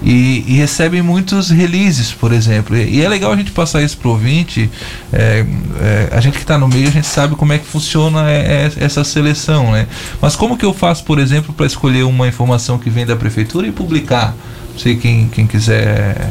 E, 0.00 0.44
e 0.46 0.54
recebe 0.54 1.02
muitos 1.02 1.50
releases, 1.50 2.12
por 2.12 2.32
exemplo. 2.32 2.76
E, 2.76 2.98
e, 2.98 3.04
é 3.04 3.08
legal 3.08 3.32
a 3.32 3.36
gente 3.36 3.50
passar 3.50 3.82
isso 3.82 3.98
para 3.98 4.08
o 4.08 4.12
ouvinte, 4.12 4.70
é, 5.12 5.44
é, 5.80 6.08
a 6.12 6.20
gente 6.20 6.34
que 6.34 6.44
está 6.44 6.56
no 6.56 6.68
meio, 6.68 6.86
a 6.86 6.92
gente 6.92 7.08
sabe 7.08 7.34
como 7.34 7.52
é 7.52 7.58
que 7.58 7.66
funciona 7.66 8.30
é, 8.30 8.70
é, 8.78 8.84
essa 8.84 9.02
seleção, 9.02 9.72
né? 9.72 9.88
Mas 10.22 10.36
como 10.36 10.56
que 10.56 10.64
eu 10.64 10.72
faço, 10.72 11.02
por 11.02 11.18
exemplo, 11.18 11.52
para 11.52 11.66
escolher 11.66 12.04
uma 12.04 12.28
informação 12.28 12.78
que 12.78 12.88
vem 12.88 13.04
da 13.04 13.16
prefeitura 13.16 13.66
e 13.66 13.72
publicar? 13.72 14.32
Sei 14.78 14.96
quem, 14.96 15.28
quem 15.28 15.44
quiser 15.44 16.30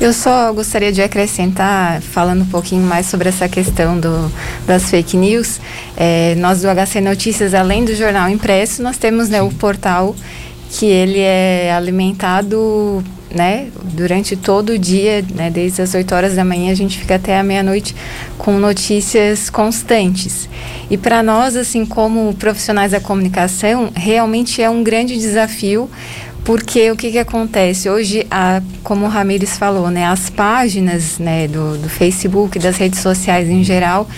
Eu 0.00 0.12
só 0.14 0.50
gostaria 0.54 0.90
de 0.90 1.02
acrescentar, 1.02 2.00
falando 2.00 2.42
um 2.42 2.46
pouquinho 2.46 2.82
mais 2.82 3.06
sobre 3.06 3.28
essa 3.28 3.46
questão 3.46 4.00
do, 4.00 4.32
das 4.66 4.88
fake 4.88 5.16
news. 5.16 5.60
É, 5.96 6.34
nós 6.36 6.62
do 6.62 6.68
HC 6.68 7.00
Notícias, 7.02 7.52
além 7.52 7.84
do 7.84 7.94
jornal 7.94 8.28
impresso, 8.30 8.82
nós 8.82 8.96
temos 8.96 9.28
né, 9.28 9.42
o 9.42 9.50
portal 9.50 10.16
que 10.70 10.86
ele 10.86 11.20
é 11.20 11.72
alimentado 11.74 13.04
né, 13.30 13.68
durante 13.82 14.36
todo 14.36 14.70
o 14.70 14.78
dia, 14.78 15.24
né, 15.34 15.50
desde 15.50 15.82
as 15.82 15.94
8 15.94 16.14
horas 16.14 16.34
da 16.34 16.44
manhã 16.44 16.72
a 16.72 16.74
gente 16.74 16.98
fica 16.98 17.16
até 17.16 17.38
a 17.38 17.42
meia-noite 17.42 17.94
com 18.38 18.58
notícias 18.58 19.50
constantes. 19.50 20.48
E 20.90 20.96
para 20.96 21.22
nós, 21.22 21.56
assim 21.56 21.84
como 21.84 22.34
profissionais 22.34 22.92
da 22.92 23.00
comunicação, 23.00 23.90
realmente 23.94 24.62
é 24.62 24.70
um 24.70 24.82
grande 24.82 25.18
desafio, 25.18 25.90
porque 26.48 26.90
o 26.90 26.96
que, 26.96 27.10
que 27.10 27.18
acontece? 27.18 27.90
Hoje, 27.90 28.26
a, 28.30 28.62
como 28.82 29.04
o 29.04 29.08
Ramires 29.10 29.58
falou, 29.58 29.90
né, 29.90 30.06
as 30.06 30.30
páginas 30.30 31.18
né, 31.18 31.46
do, 31.46 31.76
do 31.76 31.90
Facebook, 31.90 32.58
das 32.58 32.78
redes 32.78 33.00
sociais 33.00 33.50
em 33.50 33.62
geral, 33.62 34.08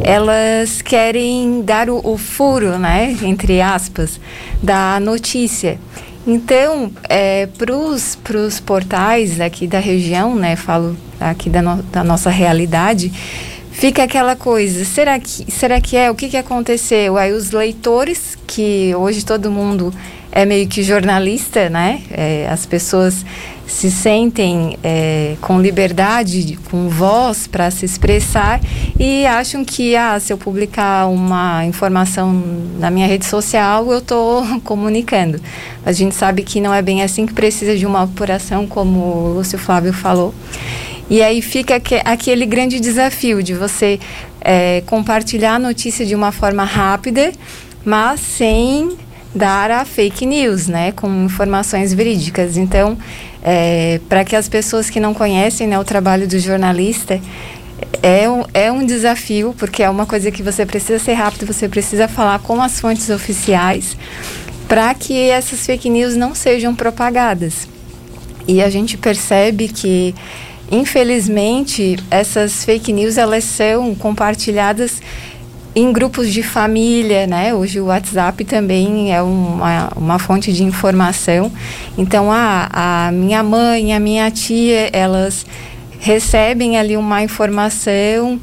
elas 0.00 0.80
querem 0.80 1.60
dar 1.62 1.90
o, 1.90 2.00
o 2.04 2.16
furo, 2.16 2.78
né, 2.78 3.16
entre 3.20 3.60
aspas, 3.60 4.20
da 4.62 5.00
notícia. 5.00 5.76
Então, 6.24 6.92
é, 7.08 7.48
para 7.58 7.74
os 7.74 8.60
portais 8.60 9.40
aqui 9.40 9.66
da 9.66 9.80
região, 9.80 10.36
né, 10.36 10.54
falo 10.54 10.96
aqui 11.18 11.50
da, 11.50 11.60
no, 11.60 11.82
da 11.82 12.04
nossa 12.04 12.30
realidade, 12.30 13.12
fica 13.72 14.04
aquela 14.04 14.36
coisa, 14.36 14.84
será 14.84 15.18
que, 15.18 15.50
será 15.50 15.80
que 15.80 15.96
é? 15.96 16.10
O 16.10 16.14
que, 16.14 16.28
que 16.28 16.36
aconteceu? 16.36 17.16
Aí 17.16 17.32
os 17.32 17.50
leitores, 17.50 18.38
que 18.46 18.94
hoje 18.94 19.24
todo 19.24 19.50
mundo 19.50 19.92
é 20.30 20.46
meio 20.46 20.66
que 20.66 20.82
jornalista, 20.82 21.68
né? 21.68 22.00
É, 22.10 22.48
as 22.50 22.64
pessoas 22.64 23.24
se 23.66 23.90
sentem 23.90 24.78
é, 24.82 25.36
com 25.40 25.60
liberdade, 25.60 26.58
com 26.70 26.88
voz 26.88 27.46
para 27.46 27.70
se 27.70 27.84
expressar 27.84 28.60
e 28.98 29.24
acham 29.26 29.64
que 29.64 29.96
ah, 29.96 30.18
se 30.20 30.32
eu 30.32 30.38
publicar 30.38 31.06
uma 31.06 31.64
informação 31.64 32.32
na 32.78 32.90
minha 32.90 33.06
rede 33.06 33.24
social, 33.24 33.90
eu 33.90 33.98
estou 33.98 34.44
comunicando. 34.64 35.40
A 35.84 35.92
gente 35.92 36.14
sabe 36.14 36.42
que 36.42 36.60
não 36.60 36.72
é 36.72 36.82
bem 36.82 37.02
assim, 37.02 37.26
que 37.26 37.32
precisa 37.32 37.76
de 37.76 37.86
uma 37.86 38.02
apuração, 38.02 38.66
como 38.66 38.98
o 38.98 39.34
Lúcio 39.34 39.58
Flávio 39.58 39.92
falou. 39.92 40.34
E 41.12 41.22
aí 41.22 41.42
fica 41.42 41.78
aquele 42.06 42.46
grande 42.46 42.80
desafio 42.80 43.42
de 43.42 43.52
você 43.52 44.00
é, 44.40 44.82
compartilhar 44.86 45.56
a 45.56 45.58
notícia 45.58 46.06
de 46.06 46.14
uma 46.14 46.32
forma 46.32 46.64
rápida, 46.64 47.32
mas 47.84 48.18
sem 48.18 48.96
dar 49.34 49.70
a 49.70 49.84
fake 49.84 50.24
news, 50.24 50.68
né, 50.68 50.90
com 50.92 51.26
informações 51.26 51.92
verídicas. 51.92 52.56
Então, 52.56 52.96
é, 53.42 54.00
para 54.08 54.24
que 54.24 54.34
as 54.34 54.48
pessoas 54.48 54.88
que 54.88 54.98
não 54.98 55.12
conhecem 55.12 55.66
né, 55.66 55.78
o 55.78 55.84
trabalho 55.84 56.26
do 56.26 56.38
jornalista, 56.38 57.20
é 58.02 58.26
um, 58.30 58.44
é 58.54 58.72
um 58.72 58.82
desafio, 58.82 59.54
porque 59.58 59.82
é 59.82 59.90
uma 59.90 60.06
coisa 60.06 60.30
que 60.30 60.42
você 60.42 60.64
precisa 60.64 60.98
ser 60.98 61.12
rápido, 61.12 61.44
você 61.44 61.68
precisa 61.68 62.08
falar 62.08 62.38
com 62.38 62.62
as 62.62 62.80
fontes 62.80 63.10
oficiais 63.10 63.98
para 64.66 64.94
que 64.94 65.28
essas 65.28 65.66
fake 65.66 65.90
news 65.90 66.16
não 66.16 66.34
sejam 66.34 66.74
propagadas. 66.74 67.68
E 68.48 68.62
a 68.62 68.70
gente 68.70 68.96
percebe 68.96 69.68
que, 69.68 70.14
infelizmente, 70.72 71.98
essas 72.10 72.64
fake 72.64 72.92
news 72.92 73.18
elas 73.18 73.44
são 73.44 73.94
compartilhadas 73.94 75.02
em 75.74 75.92
grupos 75.92 76.32
de 76.32 76.42
família, 76.42 77.26
né? 77.26 77.54
Hoje 77.54 77.80
o 77.80 77.86
WhatsApp 77.86 78.44
também 78.44 79.14
é 79.14 79.22
uma, 79.22 79.90
uma 79.94 80.18
fonte 80.18 80.52
de 80.52 80.64
informação. 80.64 81.52
Então, 81.96 82.32
a, 82.32 83.06
a 83.08 83.12
minha 83.12 83.42
mãe, 83.42 83.94
a 83.94 84.00
minha 84.00 84.30
tia, 84.30 84.90
elas 84.92 85.46
recebem 86.00 86.78
ali 86.78 86.96
uma 86.96 87.22
informação 87.22 88.40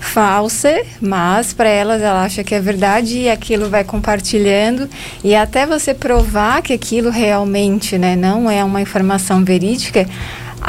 falsa, 0.00 0.82
mas 1.00 1.52
para 1.52 1.68
elas 1.68 2.00
ela 2.02 2.22
acha 2.22 2.44
que 2.44 2.54
é 2.54 2.60
verdade 2.60 3.18
e 3.18 3.30
aquilo 3.30 3.68
vai 3.68 3.82
compartilhando 3.82 4.88
e 5.24 5.34
até 5.34 5.66
você 5.66 5.92
provar 5.92 6.62
que 6.62 6.72
aquilo 6.72 7.10
realmente, 7.10 7.98
né, 7.98 8.14
não 8.14 8.48
é 8.48 8.62
uma 8.62 8.80
informação 8.80 9.44
verídica, 9.44 10.06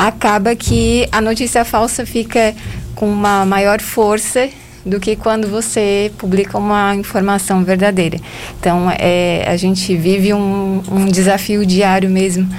acaba 0.08 0.56
que 0.56 1.08
a 1.12 1.20
notícia 1.20 1.66
falsa 1.66 2.06
fica 2.06 2.56
com 2.96 3.10
uma 3.10 3.46
maior 3.46 3.82
força 3.82 4.50
do 4.86 4.98
que 4.98 5.16
quando 5.18 5.48
você 5.50 6.10
publica 6.18 6.58
uma 6.58 6.96
informação 6.96 7.66
verdadeira. 7.66 8.18
Então, 8.58 8.90
é, 8.98 9.44
a 9.46 9.58
gente 9.58 9.96
vive 9.98 10.34
um, 10.34 10.82
um 10.90 11.06
desafio 11.06 11.66
diário 11.66 12.10
mesmo 12.10 12.50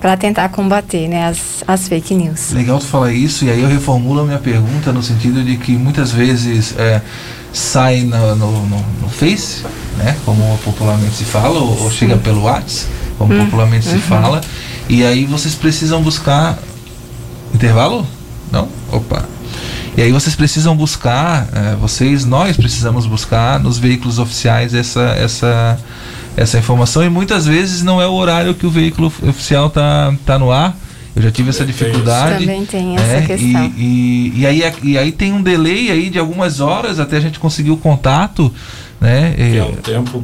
para 0.00 0.16
tentar 0.16 0.48
combater 0.48 1.08
né, 1.08 1.26
as, 1.26 1.62
as 1.66 1.88
fake 1.88 2.14
news. 2.14 2.50
Legal 2.52 2.80
tu 2.80 2.86
falar 2.86 3.12
isso, 3.12 3.44
e 3.44 3.50
aí 3.50 3.60
eu 3.60 3.68
reformulo 3.68 4.20
a 4.20 4.24
minha 4.24 4.38
pergunta 4.38 4.92
no 4.92 5.02
sentido 5.02 5.42
de 5.44 5.56
que 5.56 5.72
muitas 5.72 6.10
vezes 6.10 6.74
é, 6.76 7.00
sai 7.52 8.00
no, 8.00 8.34
no, 8.34 8.52
no, 8.66 8.84
no, 9.02 9.08
Face, 9.08 9.64
né, 9.96 10.16
como 10.24 10.58
popularmente 10.64 11.14
se 11.14 11.24
fala, 11.24 11.60
ou, 11.60 11.84
ou 11.84 11.90
chega 11.90 12.16
pelo 12.16 12.42
WhatsApp, 12.42 12.90
como 13.16 13.34
hum, 13.34 13.44
popularmente 13.44 13.88
uhum. 13.88 13.94
se 13.94 14.00
fala, 14.00 14.40
e 14.88 15.04
aí 15.04 15.24
vocês 15.24 15.54
precisam 15.54 16.00
buscar 16.02 16.58
intervalo? 17.58 18.06
Não? 18.52 18.68
Opa. 18.92 19.28
E 19.96 20.02
aí 20.02 20.12
vocês 20.12 20.36
precisam 20.36 20.76
buscar, 20.76 21.48
é, 21.52 21.74
vocês, 21.74 22.24
nós 22.24 22.56
precisamos 22.56 23.04
buscar 23.04 23.58
nos 23.58 23.78
veículos 23.78 24.20
oficiais 24.20 24.72
essa, 24.72 25.02
essa, 25.18 25.76
essa 26.36 26.56
informação 26.56 27.02
e 27.04 27.08
muitas 27.08 27.46
vezes 27.46 27.82
não 27.82 28.00
é 28.00 28.06
o 28.06 28.12
horário 28.12 28.54
que 28.54 28.64
o 28.64 28.70
veículo 28.70 29.08
oficial 29.08 29.68
tá, 29.68 30.14
tá 30.24 30.38
no 30.38 30.52
ar. 30.52 30.76
Eu 31.16 31.22
já 31.22 31.32
tive 31.32 31.50
essa 31.50 31.66
dificuldade. 31.66 32.44
Também 32.44 32.64
tem 32.64 32.94
essa 32.94 33.16
é, 33.16 33.22
questão. 33.22 33.72
E, 33.76 34.32
e, 34.36 34.40
e, 34.42 34.46
aí, 34.46 34.62
e 34.84 34.96
aí 34.96 35.10
tem 35.10 35.32
um 35.32 35.42
delay 35.42 35.90
aí 35.90 36.10
de 36.10 36.18
algumas 36.18 36.60
horas 36.60 37.00
até 37.00 37.16
a 37.16 37.20
gente 37.20 37.40
conseguir 37.40 37.72
o 37.72 37.76
contato 37.76 38.54
né? 39.00 39.32
Que 39.36 39.58
é 39.58 39.64
um 39.64 39.74
tempo 39.74 40.22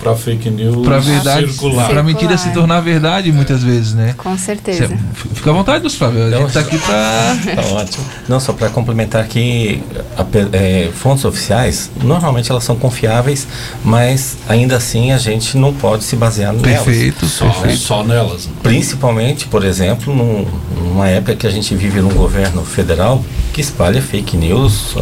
para 0.00 0.16
fake 0.16 0.48
news 0.50 0.86
pra 0.86 0.98
verdade, 0.98 1.46
circular. 1.46 1.88
Para 1.88 2.02
mentira 2.02 2.38
se 2.38 2.50
tornar 2.50 2.80
verdade 2.80 3.30
muitas 3.30 3.62
vezes, 3.62 3.92
né? 3.94 4.14
Com 4.16 4.36
certeza. 4.38 4.88
Cê, 4.88 4.96
fica 5.34 5.50
à 5.50 5.52
vontade, 5.52 5.82
dos 5.82 5.94
Flávio. 5.94 6.24
A 6.24 6.30
gente 6.30 6.46
está 6.48 6.60
aqui 6.60 6.78
para. 6.78 7.36
Tá 7.54 7.62
ótimo. 7.74 8.04
Não, 8.28 8.40
só 8.40 8.52
para 8.52 8.70
complementar 8.70 9.26
que 9.26 9.82
a, 10.16 10.24
é, 10.52 10.90
fontes 10.94 11.24
oficiais, 11.24 11.90
normalmente 12.02 12.50
elas 12.50 12.64
são 12.64 12.76
confiáveis, 12.76 13.46
mas 13.84 14.38
ainda 14.48 14.76
assim 14.76 15.12
a 15.12 15.18
gente 15.18 15.56
não 15.56 15.72
pode 15.74 16.04
se 16.04 16.16
basear 16.16 16.52
nelas. 16.52 16.84
Perfeito, 16.84 17.26
só, 17.26 17.48
perfeito. 17.48 17.78
só 17.78 18.02
nelas. 18.02 18.48
Principalmente, 18.62 19.46
por 19.46 19.64
exemplo, 19.64 20.14
num, 20.14 20.46
numa 20.76 21.08
época 21.08 21.36
que 21.36 21.46
a 21.46 21.50
gente 21.50 21.74
vive 21.74 22.00
num 22.00 22.14
governo 22.14 22.64
federal 22.64 23.22
que 23.52 23.60
espalha 23.60 24.02
fake 24.02 24.36
news 24.36 24.94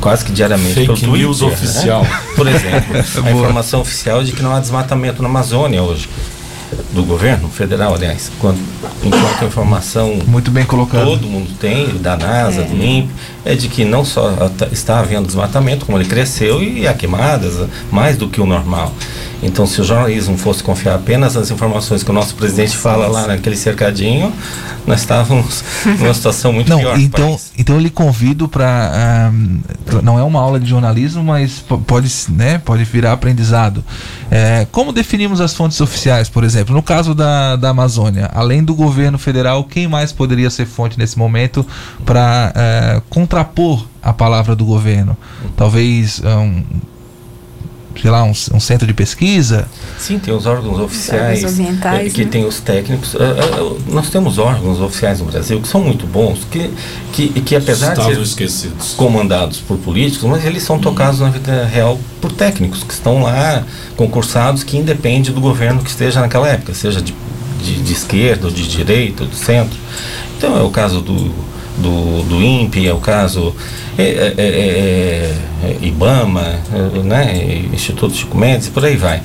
quase 0.00 0.24
que 0.24 0.32
diariamente 0.32 0.74
fake 0.74 0.86
pelo 0.86 0.98
Twitter. 0.98 1.18
news 1.18 1.40
né? 1.40 1.46
oficial. 1.48 2.06
Por 2.34 2.46
exemplo, 2.46 2.96
a 3.24 3.30
informação 3.30 3.80
oficial 3.80 4.22
de 4.24 4.32
que 4.32 4.42
não 4.42 4.54
há 4.54 4.60
desmatamento 4.60 5.22
na 5.22 5.28
Amazônia 5.28 5.82
hoje 5.82 6.08
do 6.92 7.02
governo 7.02 7.48
federal, 7.48 7.94
aliás, 7.94 8.30
quando, 8.38 8.58
enquanto 9.02 9.42
a 9.42 9.46
informação 9.46 10.18
muito 10.26 10.50
bem 10.50 10.64
colocado 10.64 11.06
todo 11.06 11.26
mundo 11.26 11.50
tem 11.58 11.96
da 11.98 12.16
NASA, 12.16 12.62
é. 12.62 12.64
do 12.64 12.76
INPE, 12.76 13.10
é 13.44 13.54
de 13.54 13.68
que 13.68 13.84
não 13.84 14.04
só 14.04 14.32
está 14.70 14.98
havendo 15.00 15.26
desmatamento, 15.26 15.86
como 15.86 15.98
ele 15.98 16.08
cresceu 16.08 16.62
e 16.62 16.86
há 16.86 16.94
queimadas 16.94 17.68
mais 17.90 18.16
do 18.16 18.28
que 18.28 18.40
o 18.40 18.46
normal. 18.46 18.92
Então, 19.42 19.66
se 19.66 19.80
o 19.80 19.84
jornalismo 19.84 20.36
fosse 20.36 20.62
confiar 20.62 20.96
apenas 20.96 21.34
nas 21.34 21.50
informações 21.50 22.02
que 22.02 22.10
o 22.10 22.14
nosso 22.14 22.34
presidente 22.34 22.76
fala 22.76 23.06
lá 23.06 23.26
naquele 23.26 23.56
cercadinho, 23.56 24.32
nós 24.86 25.00
estávamos 25.00 25.62
numa 25.84 26.14
situação 26.14 26.52
muito 26.52 26.68
não, 26.68 26.78
pior. 26.78 26.98
Então, 26.98 27.38
então 27.56 27.76
eu 27.76 27.80
lhe 27.80 27.90
convido 27.90 28.48
para 28.48 29.30
um, 29.32 29.60
não 30.02 30.18
é 30.18 30.22
uma 30.22 30.40
aula 30.40 30.58
de 30.58 30.68
jornalismo, 30.68 31.22
mas 31.22 31.62
pode, 31.86 32.10
né, 32.30 32.58
pode 32.58 32.84
virar 32.84 33.12
aprendizado. 33.12 33.84
É, 34.30 34.66
como 34.72 34.92
definimos 34.92 35.40
as 35.40 35.54
fontes 35.54 35.80
oficiais, 35.80 36.28
por 36.28 36.42
exemplo, 36.42 36.74
no 36.74 36.82
caso 36.82 37.14
da, 37.14 37.54
da 37.54 37.68
Amazônia, 37.68 38.30
além 38.34 38.64
do 38.64 38.74
governo 38.74 39.18
federal, 39.18 39.62
quem 39.64 39.86
mais 39.86 40.10
poderia 40.10 40.50
ser 40.50 40.66
fonte 40.66 40.98
nesse 40.98 41.18
momento 41.18 41.64
para 42.04 42.52
é, 42.56 43.02
contrapor 43.08 43.86
a 44.02 44.12
palavra 44.12 44.56
do 44.56 44.64
governo? 44.64 45.16
Talvez 45.56 46.20
um, 46.24 46.62
sei 48.00 48.10
lá, 48.10 48.22
um, 48.22 48.30
um, 48.30 48.60
centro 48.60 48.86
de 48.86 48.94
pesquisa? 48.94 49.68
Sim, 49.98 50.18
tem 50.18 50.32
os 50.34 50.46
órgãos 50.46 50.78
oficiais 50.80 51.44
os 51.44 51.58
é, 51.58 52.08
que 52.10 52.24
né? 52.24 52.30
tem 52.30 52.44
os 52.44 52.60
técnicos. 52.60 53.14
Uh, 53.14 53.18
uh, 53.18 53.82
nós 53.88 54.08
temos 54.10 54.38
órgãos 54.38 54.80
oficiais 54.80 55.20
no 55.20 55.26
Brasil 55.26 55.60
que 55.60 55.68
são 55.68 55.80
muito 55.80 56.06
bons, 56.06 56.40
que, 56.50 56.70
que, 57.12 57.28
que 57.40 57.56
apesar 57.56 57.90
Estavam 57.90 58.10
de 58.10 58.16
ser 58.16 58.22
esquecidos. 58.22 58.94
comandados 58.94 59.58
por 59.58 59.76
políticos, 59.78 60.28
mas 60.28 60.44
eles 60.44 60.62
são 60.62 60.78
tocados 60.78 61.20
na 61.20 61.30
vida 61.30 61.64
real 61.66 61.98
por 62.20 62.32
técnicos 62.32 62.82
que 62.82 62.92
estão 62.92 63.22
lá 63.22 63.64
concursados 63.96 64.62
que 64.62 64.76
independe 64.76 65.32
do 65.32 65.40
governo 65.40 65.82
que 65.82 65.90
esteja 65.90 66.20
naquela 66.20 66.48
época, 66.48 66.74
seja 66.74 67.00
de, 67.00 67.14
de, 67.62 67.82
de 67.82 67.92
esquerda, 67.92 68.46
ou 68.46 68.52
de 68.52 68.66
direita, 68.68 69.24
ou 69.24 69.28
de 69.28 69.36
centro. 69.36 69.78
Então 70.36 70.56
é 70.56 70.62
o 70.62 70.70
caso 70.70 71.00
do 71.00 71.48
do, 71.78 72.22
do 72.24 72.42
INPE, 72.42 72.86
é 72.86 72.92
o 72.92 72.98
caso 72.98 73.54
é, 73.98 74.02
é, 74.02 74.34
é, 74.38 74.44
é, 74.44 75.34
é 75.64 75.76
IBAMA, 75.82 76.60
né, 77.04 77.64
Instituto 77.72 78.14
Chico 78.14 78.38
Mendes 78.38 78.68
e 78.68 78.70
por 78.70 78.84
aí 78.84 78.96
vai. 78.96 79.20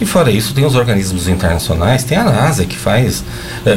E 0.00 0.04
fora 0.04 0.32
isso, 0.32 0.52
tem 0.52 0.64
os 0.64 0.74
organismos 0.74 1.28
internacionais, 1.28 2.02
tem 2.02 2.18
a 2.18 2.24
NASA 2.24 2.64
que 2.64 2.76
faz, 2.76 3.22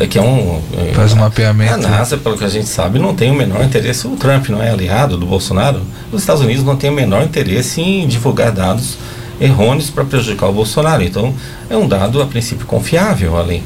que 0.09 0.17
é 0.17 0.21
um... 0.21 0.59
Faz 0.93 1.13
um 1.13 1.17
mapeamento. 1.17 1.73
A 1.73 1.77
NASA, 1.77 2.17
pelo 2.17 2.35
que 2.35 2.43
a 2.43 2.49
gente 2.49 2.67
sabe, 2.67 2.97
não 2.97 3.13
tem 3.13 3.29
o 3.29 3.35
menor 3.35 3.63
interesse, 3.63 4.07
o 4.07 4.15
Trump 4.15 4.49
não 4.49 4.61
é 4.61 4.71
aliado 4.71 5.17
do 5.17 5.25
Bolsonaro, 5.27 5.81
os 6.11 6.21
Estados 6.21 6.41
Unidos 6.41 6.63
não 6.63 6.75
tem 6.75 6.89
o 6.89 6.93
menor 6.93 7.21
interesse 7.21 7.79
em 7.79 8.07
divulgar 8.07 8.51
dados 8.51 8.97
errôneos 9.39 9.91
para 9.91 10.03
prejudicar 10.03 10.47
o 10.49 10.53
Bolsonaro. 10.53 11.03
Então, 11.03 11.33
é 11.69 11.77
um 11.77 11.87
dado, 11.87 12.21
a 12.23 12.25
princípio, 12.25 12.65
confiável 12.65 13.39
ali. 13.39 13.61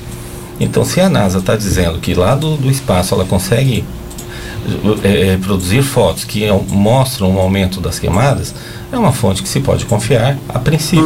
Então, 0.59 0.83
se 0.83 0.99
a 0.99 1.09
NASA 1.09 1.39
está 1.39 1.55
dizendo 1.55 1.99
que 1.99 2.13
lá 2.13 2.35
do, 2.35 2.57
do 2.57 2.69
espaço 2.69 3.13
ela 3.13 3.25
consegue 3.25 3.85
é, 5.03 5.33
é, 5.33 5.37
produzir 5.37 5.81
fotos 5.81 6.23
que 6.23 6.45
mostram 6.69 7.31
um 7.31 7.39
aumento 7.39 7.81
das 7.81 7.99
queimadas, 7.99 8.53
é 8.95 8.99
uma 8.99 9.11
fonte 9.11 9.41
que 9.41 9.49
se 9.49 9.59
pode 9.59 9.85
confiar 9.85 10.37
a 10.49 10.59
princípio. 10.59 11.03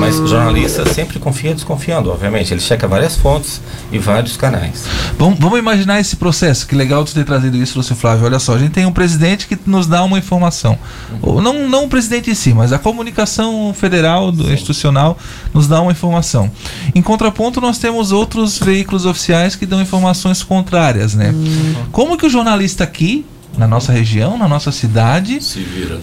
Mas 0.00 0.18
o 0.18 0.26
jornalista 0.26 0.86
sempre 0.92 1.18
confia 1.18 1.54
desconfiando, 1.54 2.10
obviamente. 2.10 2.52
Ele 2.52 2.60
checa 2.60 2.86
várias 2.86 3.16
fontes 3.16 3.60
e 3.92 3.98
vários 3.98 4.36
canais. 4.36 4.84
Vamos, 5.18 5.38
vamos 5.38 5.58
imaginar 5.58 6.00
esse 6.00 6.16
processo. 6.16 6.66
Que 6.66 6.74
legal 6.74 7.04
de 7.04 7.12
ter 7.12 7.24
trazido 7.24 7.56
isso, 7.56 7.76
Lúcio 7.76 7.96
Flávio. 7.96 8.24
Olha 8.24 8.38
só, 8.38 8.54
a 8.54 8.58
gente 8.58 8.72
tem 8.72 8.86
um 8.86 8.92
presidente 8.92 9.46
que 9.46 9.58
nos 9.66 9.86
dá 9.86 10.02
uma 10.04 10.18
informação. 10.18 10.78
Uhum. 11.22 11.40
Não, 11.40 11.68
não 11.68 11.84
o 11.84 11.88
presidente 11.88 12.30
em 12.30 12.34
si, 12.34 12.54
mas 12.54 12.72
a 12.72 12.78
comunicação 12.78 13.74
federal, 13.74 14.32
do, 14.32 14.52
institucional, 14.52 15.18
nos 15.52 15.66
dá 15.66 15.80
uma 15.80 15.92
informação. 15.92 16.50
Em 16.94 17.02
contraponto, 17.02 17.60
nós 17.60 17.78
temos 17.78 18.12
outros 18.12 18.58
veículos 18.58 19.04
oficiais 19.04 19.54
que 19.54 19.66
dão 19.66 19.82
informações 19.82 20.42
contrárias, 20.42 21.14
né? 21.14 21.30
Uhum. 21.30 21.74
Como 21.92 22.16
que 22.16 22.26
o 22.26 22.30
jornalista 22.30 22.84
aqui 22.84 23.26
na 23.58 23.66
nossa 23.66 23.92
região, 23.92 24.38
na 24.38 24.48
nossa 24.48 24.70
cidade. 24.72 25.42
Se 25.42 25.60
vira. 25.60 26.00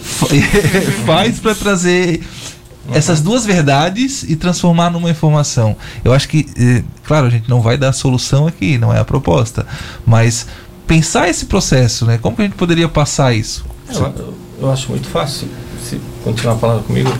Faz 1.06 1.40
para 1.40 1.54
trazer 1.54 2.22
essas 2.92 3.20
duas 3.20 3.44
verdades 3.44 4.22
e 4.22 4.36
transformar 4.36 4.90
numa 4.90 5.10
informação. 5.10 5.76
Eu 6.04 6.12
acho 6.12 6.28
que, 6.28 6.46
eh, 6.56 6.84
claro, 7.04 7.26
a 7.26 7.30
gente 7.30 7.48
não 7.48 7.60
vai 7.60 7.76
dar 7.76 7.92
solução 7.92 8.46
aqui, 8.46 8.78
não 8.78 8.92
é 8.92 9.00
a 9.00 9.04
proposta, 9.04 9.66
mas 10.04 10.46
pensar 10.86 11.28
esse 11.28 11.46
processo, 11.46 12.06
né? 12.06 12.18
Como 12.18 12.36
que 12.36 12.42
a 12.42 12.44
gente 12.44 12.56
poderia 12.56 12.88
passar 12.88 13.34
isso? 13.34 13.64
Eu, 13.92 14.34
eu 14.60 14.70
acho 14.70 14.90
muito 14.90 15.08
fácil 15.08 15.48
se 15.86 16.00
continuar 16.24 16.56
palavra 16.56 16.82
comigo, 16.82 17.10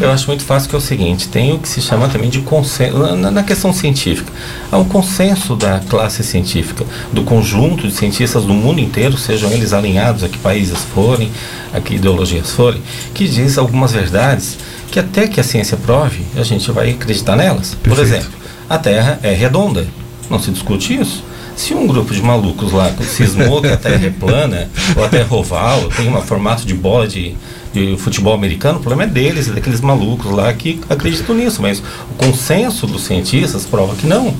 eu 0.00 0.10
acho 0.10 0.26
muito 0.26 0.42
fácil 0.42 0.68
que 0.68 0.74
é 0.74 0.78
o 0.78 0.80
seguinte, 0.80 1.28
tem 1.28 1.52
o 1.52 1.58
que 1.58 1.68
se 1.68 1.82
chama 1.82 2.08
também 2.08 2.30
de 2.30 2.40
consenso, 2.40 2.96
na, 2.98 3.30
na, 3.30 3.42
questão 3.42 3.72
científica, 3.72 4.32
há 4.72 4.78
um 4.78 4.84
consenso 4.84 5.54
da 5.54 5.80
classe 5.80 6.24
científica, 6.24 6.84
do 7.12 7.22
conjunto 7.22 7.86
de 7.86 7.94
cientistas 7.94 8.44
do 8.44 8.54
mundo 8.54 8.80
inteiro, 8.80 9.18
sejam 9.18 9.50
eles 9.52 9.72
alinhados 9.72 10.24
a 10.24 10.28
que 10.28 10.38
países 10.38 10.78
forem, 10.94 11.30
a 11.72 11.80
que 11.80 11.96
ideologias 11.96 12.50
forem, 12.50 12.80
que 13.12 13.28
diz 13.28 13.58
algumas 13.58 13.92
verdades 13.92 14.56
que 14.90 14.98
até 14.98 15.26
que 15.26 15.40
a 15.40 15.44
ciência 15.44 15.76
prove, 15.76 16.24
a 16.36 16.42
gente 16.42 16.70
vai 16.70 16.90
acreditar 16.90 17.36
nelas. 17.36 17.74
Perfeito. 17.74 17.88
Por 17.88 17.98
exemplo, 18.02 18.32
a 18.70 18.78
Terra 18.78 19.18
é 19.22 19.32
redonda, 19.32 19.86
não 20.30 20.38
se 20.38 20.50
discute 20.50 20.94
isso. 20.94 21.22
Se 21.56 21.72
um 21.72 21.86
grupo 21.86 22.12
de 22.12 22.20
malucos 22.20 22.72
lá 22.72 22.92
cismou 23.02 23.60
que 23.60 23.68
a 23.68 23.76
Terra 23.76 24.06
é 24.06 24.10
plana, 24.10 24.68
ou 24.96 25.04
a 25.04 25.08
Terra 25.08 25.28
é 25.30 25.96
tem 25.96 26.14
um 26.14 26.20
formato 26.20 26.66
de 26.66 26.74
bola 26.74 27.06
de, 27.06 27.34
de 27.72 27.96
futebol 27.96 28.34
americano, 28.34 28.78
o 28.78 28.82
problema 28.82 29.04
é 29.04 29.06
deles, 29.06 29.46
daqueles 29.46 29.80
malucos 29.80 30.30
lá 30.30 30.52
que 30.52 30.80
acreditam 30.90 31.34
nisso, 31.34 31.62
mas 31.62 31.78
o 31.78 32.14
consenso 32.16 32.86
dos 32.86 33.04
cientistas 33.04 33.64
prova 33.64 33.94
que 33.94 34.06
não. 34.06 34.34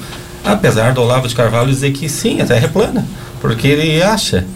Apesar 0.44 0.92
do 0.92 1.00
Olavo 1.00 1.26
de 1.26 1.34
Carvalho 1.34 1.68
dizer 1.68 1.92
que 1.92 2.08
sim, 2.08 2.40
a 2.40 2.46
Terra 2.46 2.66
é 2.66 2.68
plana, 2.68 3.06
porque 3.40 3.68
ele 3.68 4.02
acha. 4.02 4.46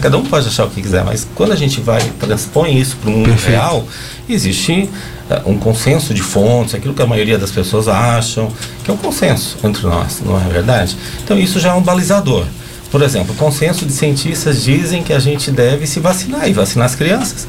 Cada 0.00 0.18
um 0.18 0.24
pode 0.24 0.48
achar 0.48 0.64
o 0.64 0.70
que 0.70 0.82
quiser, 0.82 1.04
mas 1.04 1.26
quando 1.34 1.52
a 1.52 1.56
gente 1.56 1.80
vai 1.80 2.00
transpõe 2.18 2.78
isso 2.78 2.96
para 2.96 3.08
o 3.08 3.12
mundo 3.12 3.28
Perfeito. 3.28 3.50
real, 3.50 3.86
existe 4.28 4.90
uh, 5.30 5.50
um 5.50 5.58
consenso 5.58 6.12
de 6.12 6.22
fontes, 6.22 6.74
aquilo 6.74 6.92
que 6.92 7.02
a 7.02 7.06
maioria 7.06 7.38
das 7.38 7.50
pessoas 7.50 7.88
acham, 7.88 8.52
que 8.84 8.90
é 8.90 8.94
um 8.94 8.96
consenso 8.96 9.56
entre 9.62 9.86
nós, 9.86 10.20
não 10.24 10.36
é 10.36 10.48
verdade? 10.48 10.96
Então 11.22 11.38
isso 11.38 11.60
já 11.60 11.70
é 11.70 11.74
um 11.74 11.82
balizador. 11.82 12.44
Por 12.90 13.02
exemplo, 13.02 13.34
o 13.34 13.36
consenso 13.36 13.84
de 13.84 13.92
cientistas 13.92 14.62
dizem 14.62 15.02
que 15.02 15.12
a 15.12 15.18
gente 15.18 15.50
deve 15.50 15.86
se 15.86 16.00
vacinar 16.00 16.48
e 16.48 16.52
vacinar 16.52 16.86
as 16.86 16.94
crianças. 16.94 17.46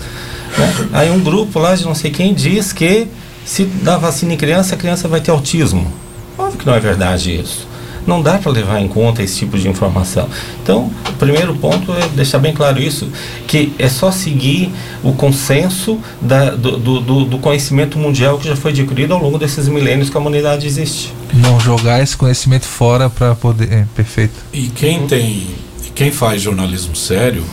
Né? 0.57 0.89
Aí 0.93 1.11
um 1.11 1.19
grupo 1.19 1.59
lá 1.59 1.75
de 1.75 1.85
não 1.85 1.95
sei 1.95 2.11
quem 2.11 2.33
diz 2.33 2.73
que 2.73 3.07
se 3.45 3.63
dá 3.63 3.97
vacina 3.97 4.33
em 4.33 4.37
criança, 4.37 4.75
a 4.75 4.77
criança 4.77 5.07
vai 5.07 5.21
ter 5.21 5.31
autismo. 5.31 5.91
Óbvio 6.37 6.59
que 6.59 6.65
não 6.65 6.75
é 6.75 6.79
verdade 6.79 7.39
isso. 7.39 7.66
Não 8.07 8.21
dá 8.21 8.37
para 8.37 8.51
levar 8.51 8.81
em 8.81 8.87
conta 8.87 9.21
esse 9.21 9.37
tipo 9.37 9.59
de 9.59 9.67
informação. 9.67 10.27
Então, 10.63 10.89
o 11.09 11.13
primeiro 11.13 11.53
ponto 11.55 11.91
é 11.91 12.07
deixar 12.15 12.39
bem 12.39 12.53
claro 12.53 12.81
isso, 12.81 13.09
que 13.45 13.73
é 13.77 13.89
só 13.89 14.09
seguir 14.11 14.71
o 15.03 15.11
consenso 15.11 15.99
da, 16.21 16.51
do, 16.51 16.77
do, 17.01 17.25
do 17.25 17.37
conhecimento 17.37 17.99
mundial 17.99 18.37
que 18.37 18.47
já 18.47 18.55
foi 18.55 18.71
adquirido 18.71 19.13
ao 19.13 19.21
longo 19.21 19.37
desses 19.37 19.67
milênios 19.67 20.09
que 20.09 20.15
a 20.15 20.19
humanidade 20.19 20.65
existe. 20.65 21.13
Não 21.33 21.59
jogar 21.59 22.01
esse 22.01 22.15
conhecimento 22.15 22.65
fora 22.65 23.09
para 23.09 23.35
poder. 23.35 23.71
É, 23.71 23.85
perfeito. 23.93 24.35
E 24.53 24.67
quem 24.69 25.05
tem. 25.05 25.47
Quem 25.93 26.11
faz 26.11 26.41
jornalismo 26.41 26.95
sério 26.95 27.43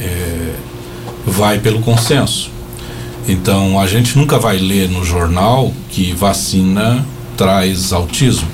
é, 0.00 0.54
vai 1.26 1.58
pelo 1.58 1.80
consenso. 1.80 2.50
Então 3.28 3.78
a 3.78 3.86
gente 3.86 4.16
nunca 4.18 4.38
vai 4.38 4.58
ler 4.58 4.88
no 4.88 5.04
jornal 5.04 5.72
que 5.90 6.12
vacina 6.12 7.04
traz 7.36 7.92
autismo, 7.92 8.48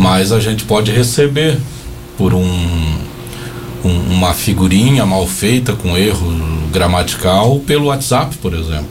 mas 0.00 0.32
a 0.32 0.40
gente 0.40 0.64
pode 0.64 0.90
receber 0.90 1.58
por 2.16 2.32
um, 2.32 2.96
um, 3.84 4.14
uma 4.14 4.32
figurinha 4.32 5.04
mal 5.04 5.26
feita 5.26 5.74
com 5.74 5.94
erro 5.94 6.32
gramatical 6.72 7.58
pelo 7.66 7.86
WhatsApp, 7.88 8.34
por 8.38 8.54
exemplo. 8.54 8.88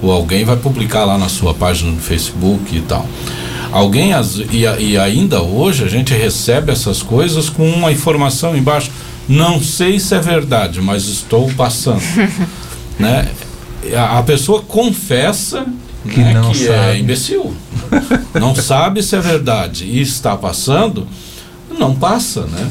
Ou 0.00 0.12
alguém 0.12 0.44
vai 0.44 0.56
publicar 0.56 1.04
lá 1.04 1.18
na 1.18 1.28
sua 1.28 1.52
página 1.52 1.90
do 1.90 2.00
Facebook 2.00 2.76
e 2.76 2.80
tal. 2.82 3.04
Alguém, 3.72 4.12
e, 4.52 4.60
e 4.60 4.96
ainda 4.96 5.42
hoje 5.42 5.82
a 5.82 5.88
gente 5.88 6.14
recebe 6.14 6.70
essas 6.70 7.02
coisas 7.02 7.48
com 7.48 7.68
uma 7.68 7.90
informação 7.90 8.56
embaixo 8.56 8.92
não 9.28 9.60
sei 9.60 9.98
se 9.98 10.14
é 10.14 10.20
verdade, 10.20 10.80
mas 10.80 11.08
estou 11.08 11.50
passando. 11.54 12.02
né? 13.00 13.28
A, 13.96 14.20
a, 14.20 14.22
pessoa 14.22 14.62
confessa 14.62 15.66
que, 16.08 16.20
né, 16.20 16.34
não 16.34 16.52
que 16.52 16.68
é 16.68 16.76
sabe. 16.76 16.90
é 16.90 16.98
imbecil. 16.98 17.54
não 18.34 18.54
sabe 18.54 19.02
se 19.02 19.16
é 19.16 19.20
verdade 19.20 19.84
e 19.84 20.00
está 20.00 20.36
passando, 20.36 21.06
não 21.78 21.94
passa, 21.94 22.42
né? 22.46 22.70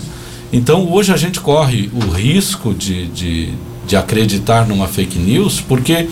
Então 0.54 0.92
hoje 0.92 1.14
a 1.14 1.18
gente 1.18 1.40
corre 1.40 1.90
o 1.94 2.12
risco 2.12 2.74
de, 2.74 3.08
de, 3.08 3.54
de 3.88 3.96
acreditar 3.96 4.68
numa 4.68 4.88
fake 4.88 5.18
news, 5.18 5.62
porque 5.62 6.10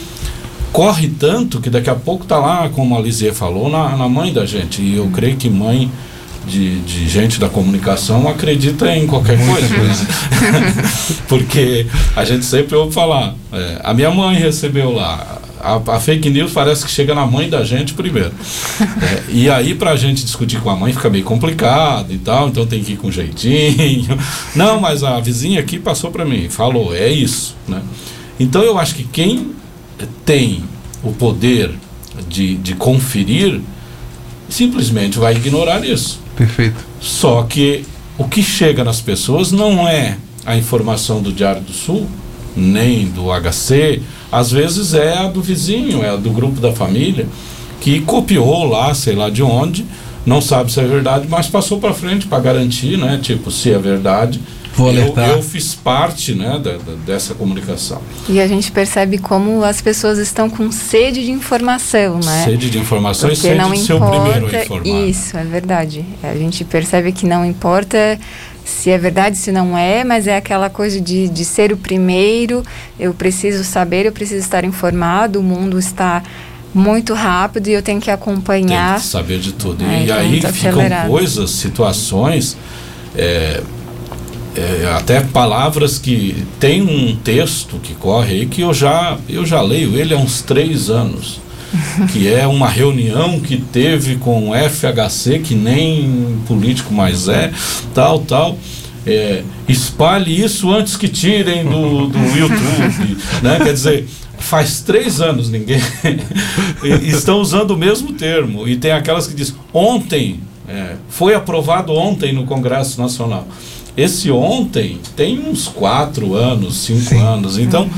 corre 0.71 1.07
tanto 1.07 1.59
que 1.59 1.69
daqui 1.69 1.89
a 1.89 1.95
pouco 1.95 2.23
está 2.23 2.37
lá, 2.37 2.69
como 2.69 2.97
a 2.97 3.01
Lizzie 3.01 3.31
falou, 3.31 3.69
na, 3.69 3.97
na 3.97 4.07
mãe 4.07 4.31
da 4.31 4.45
gente. 4.45 4.81
E 4.81 4.95
eu 4.95 5.09
creio 5.09 5.35
que 5.35 5.49
mãe 5.49 5.91
de, 6.47 6.79
de 6.81 7.07
gente 7.07 7.39
da 7.39 7.49
comunicação 7.49 8.27
acredita 8.27 8.95
em 8.95 9.05
qualquer 9.05 9.37
coisa. 9.37 9.75
coisa. 9.75 10.07
Porque 11.27 11.85
a 12.15 12.23
gente 12.23 12.45
sempre 12.45 12.75
ouve 12.75 12.93
falar, 12.93 13.35
é, 13.51 13.81
a 13.83 13.93
minha 13.93 14.11
mãe 14.11 14.37
recebeu 14.37 14.91
lá. 14.91 15.38
A, 15.59 15.95
a, 15.95 15.99
fake 15.99 16.29
news 16.29 16.51
parece 16.51 16.85
que 16.85 16.91
chega 16.91 17.13
na 17.13 17.25
mãe 17.25 17.49
da 17.49 17.63
gente 17.63 17.93
primeiro. 17.93 18.31
É, 19.01 19.23
e 19.29 19.49
aí, 19.49 19.75
para 19.75 19.91
a 19.91 19.95
gente 19.95 20.23
discutir 20.23 20.59
com 20.61 20.69
a 20.69 20.75
mãe, 20.75 20.91
fica 20.91 21.09
meio 21.09 21.23
complicado 21.23 22.13
e 22.13 22.17
tal, 22.17 22.49
então 22.49 22.65
tem 22.65 22.83
que 22.83 22.93
ir 22.93 22.97
com 22.97 23.09
jeitinho. 23.09 24.17
Não, 24.55 24.79
mas 24.79 25.03
a 25.03 25.19
vizinha 25.19 25.59
aqui 25.59 25.79
passou 25.79 26.11
para 26.11 26.25
mim, 26.25 26.49
falou, 26.49 26.93
é 26.93 27.07
isso. 27.07 27.55
Né? 27.67 27.81
Então, 28.39 28.61
eu 28.61 28.77
acho 28.77 28.95
que 28.95 29.03
quem 29.03 29.51
tem 30.25 30.63
o 31.03 31.11
poder 31.13 31.71
de, 32.27 32.55
de 32.55 32.73
conferir 32.75 33.61
simplesmente 34.49 35.17
vai 35.17 35.35
ignorar 35.35 35.85
isso. 35.85 36.19
Perfeito. 36.35 36.85
Só 36.99 37.43
que 37.43 37.85
o 38.17 38.27
que 38.27 38.43
chega 38.43 38.83
nas 38.83 38.99
pessoas 38.99 39.51
não 39.51 39.87
é 39.87 40.17
a 40.45 40.57
informação 40.57 41.21
do 41.21 41.31
Diário 41.31 41.61
do 41.61 41.71
Sul, 41.71 42.09
nem 42.55 43.07
do 43.07 43.27
HC, 43.31 44.01
às 44.31 44.51
vezes 44.51 44.93
é 44.93 45.17
a 45.17 45.27
do 45.27 45.41
vizinho, 45.41 46.03
é 46.03 46.09
a 46.09 46.15
do 46.15 46.29
grupo 46.29 46.59
da 46.59 46.71
família, 46.71 47.27
que 47.81 48.01
copiou 48.01 48.65
lá, 48.65 48.93
sei 48.93 49.15
lá 49.15 49.29
de 49.29 49.41
onde, 49.41 49.85
não 50.25 50.41
sabe 50.41 50.71
se 50.71 50.79
é 50.79 50.85
verdade, 50.85 51.27
mas 51.29 51.47
passou 51.47 51.79
para 51.79 51.93
frente 51.93 52.27
para 52.27 52.39
garantir, 52.39 52.97
né? 52.97 53.19
Tipo, 53.21 53.49
se 53.49 53.71
é 53.71 53.79
verdade, 53.79 54.39
Vou 54.73 54.93
eu, 54.93 55.13
eu 55.13 55.41
fiz 55.41 55.75
parte 55.75 56.33
né, 56.33 56.57
da, 56.57 56.77
da, 56.77 56.95
dessa 57.05 57.33
comunicação. 57.33 58.01
E 58.29 58.39
a 58.39 58.47
gente 58.47 58.71
percebe 58.71 59.17
como 59.17 59.63
as 59.63 59.81
pessoas 59.81 60.17
estão 60.17 60.49
com 60.49 60.71
sede 60.71 61.25
de 61.25 61.31
informação, 61.31 62.19
né? 62.23 62.45
Sede 62.45 62.69
de 62.69 62.77
informação 62.77 63.29
Porque 63.29 63.47
e 63.47 63.49
sede 63.49 63.57
não 63.57 63.73
de 63.73 63.79
importa, 63.79 63.87
ser 63.87 63.93
o 63.93 64.21
primeiro 64.21 64.55
a 64.55 64.63
informar. 64.63 65.07
Isso, 65.09 65.37
é 65.37 65.43
verdade. 65.43 66.05
A 66.23 66.33
gente 66.35 66.63
percebe 66.63 67.11
que 67.11 67.25
não 67.25 67.43
importa 67.43 68.17
se 68.69 68.89
é 68.89 68.97
verdade, 68.97 69.37
se 69.37 69.51
não 69.51 69.77
é, 69.77 70.03
mas 70.03 70.27
é 70.27 70.37
aquela 70.37 70.69
coisa 70.69 71.01
de, 71.01 71.27
de 71.27 71.43
ser 71.43 71.73
o 71.73 71.77
primeiro, 71.77 72.63
eu 72.99 73.13
preciso 73.13 73.63
saber, 73.63 74.05
eu 74.05 74.11
preciso 74.11 74.39
estar 74.39 74.63
informado, 74.63 75.39
o 75.39 75.43
mundo 75.43 75.77
está 75.79 76.23
muito 76.73 77.13
rápido 77.13 77.67
e 77.67 77.73
eu 77.73 77.81
tenho 77.81 77.99
que 77.99 78.11
acompanhar. 78.11 78.93
Tem 78.93 79.01
que 79.01 79.07
saber 79.07 79.39
de 79.39 79.53
tudo. 79.53 79.83
É, 79.83 80.05
e 80.05 80.11
aí 80.11 80.35
ficam 80.35 80.49
acelerado. 80.49 81.09
coisas, 81.09 81.51
situações. 81.51 82.55
É, 83.15 83.61
é, 84.55 84.93
até 84.95 85.21
palavras 85.21 85.97
que 85.97 86.45
tem 86.59 86.81
um 86.81 87.15
texto 87.15 87.79
que 87.79 87.93
corre 87.93 88.33
aí 88.33 88.45
que 88.45 88.61
eu 88.61 88.73
já 88.73 89.17
eu 89.27 89.45
já 89.45 89.61
leio 89.61 89.95
ele 89.95 90.13
há 90.13 90.17
uns 90.17 90.41
três 90.41 90.89
anos 90.89 91.39
que 92.11 92.27
é 92.27 92.47
uma 92.47 92.67
reunião 92.67 93.39
que 93.39 93.57
teve 93.57 94.15
com 94.15 94.49
o 94.49 94.53
FHC 94.53 95.39
que 95.39 95.55
nem 95.55 96.39
político 96.47 96.93
mais 96.93 97.27
é 97.27 97.51
tal 97.93 98.19
tal 98.19 98.57
é, 99.05 99.43
espalhe 99.67 100.43
isso 100.43 100.71
antes 100.71 100.97
que 100.97 101.07
tirem 101.07 101.63
do, 101.63 102.07
do 102.07 102.19
YouTube 102.37 103.17
né 103.41 103.59
quer 103.63 103.73
dizer 103.73 104.07
faz 104.37 104.81
três 104.81 105.21
anos 105.21 105.49
ninguém 105.49 105.81
estão 107.03 107.39
usando 107.39 107.71
o 107.71 107.77
mesmo 107.77 108.13
termo 108.13 108.67
e 108.67 108.75
tem 108.75 108.91
aquelas 108.91 109.27
que 109.27 109.33
diz 109.33 109.55
ontem 109.73 110.39
é, 110.67 110.95
foi 111.09 111.33
aprovado 111.33 111.93
ontem 111.93 112.33
no 112.33 112.45
Congresso 112.45 113.01
Nacional 113.01 113.47
esse 113.99 114.31
ontem 114.31 114.97
tem 115.15 115.39
uns 115.39 115.67
quatro 115.67 116.33
anos, 116.33 116.77
cinco 116.77 117.09
Sim. 117.09 117.19
anos. 117.19 117.57
Então, 117.57 117.89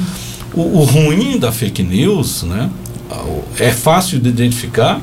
o, 0.54 0.62
o, 0.62 0.84
ruim 0.84 1.38
da 1.38 1.52
fake 1.52 1.84
news, 1.84 2.42
né? 2.42 2.70
É 3.60 3.72
fácil 3.72 4.20
de 4.20 4.30
identificar, 4.30 5.02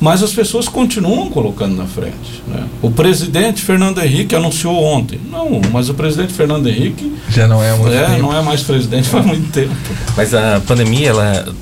mas 0.00 0.22
as 0.22 0.32
pessoas 0.32 0.68
continuam 0.68 1.30
colocando 1.30 1.76
na 1.76 1.86
frente. 1.86 2.42
Né? 2.46 2.66
O 2.82 2.90
presidente 2.90 3.62
Fernando 3.62 4.02
Henrique 4.02 4.34
anunciou 4.34 4.82
ontem. 4.82 5.20
Não, 5.30 5.60
mas 5.72 5.88
o 5.88 5.94
presidente 5.94 6.32
Fernando 6.32 6.68
Henrique 6.68 7.14
já 7.28 7.46
não 7.46 7.62
é, 7.62 7.72
muito 7.72 7.94
é 7.94 8.18
não 8.18 8.36
é 8.36 8.42
mais 8.42 8.62
presidente 8.62 9.08
faz 9.08 9.24
muito 9.24 9.50
tempo. 9.50 9.74
Mas 10.16 10.34
a 10.34 10.60
pandemia 10.66 11.10
ela 11.10 11.54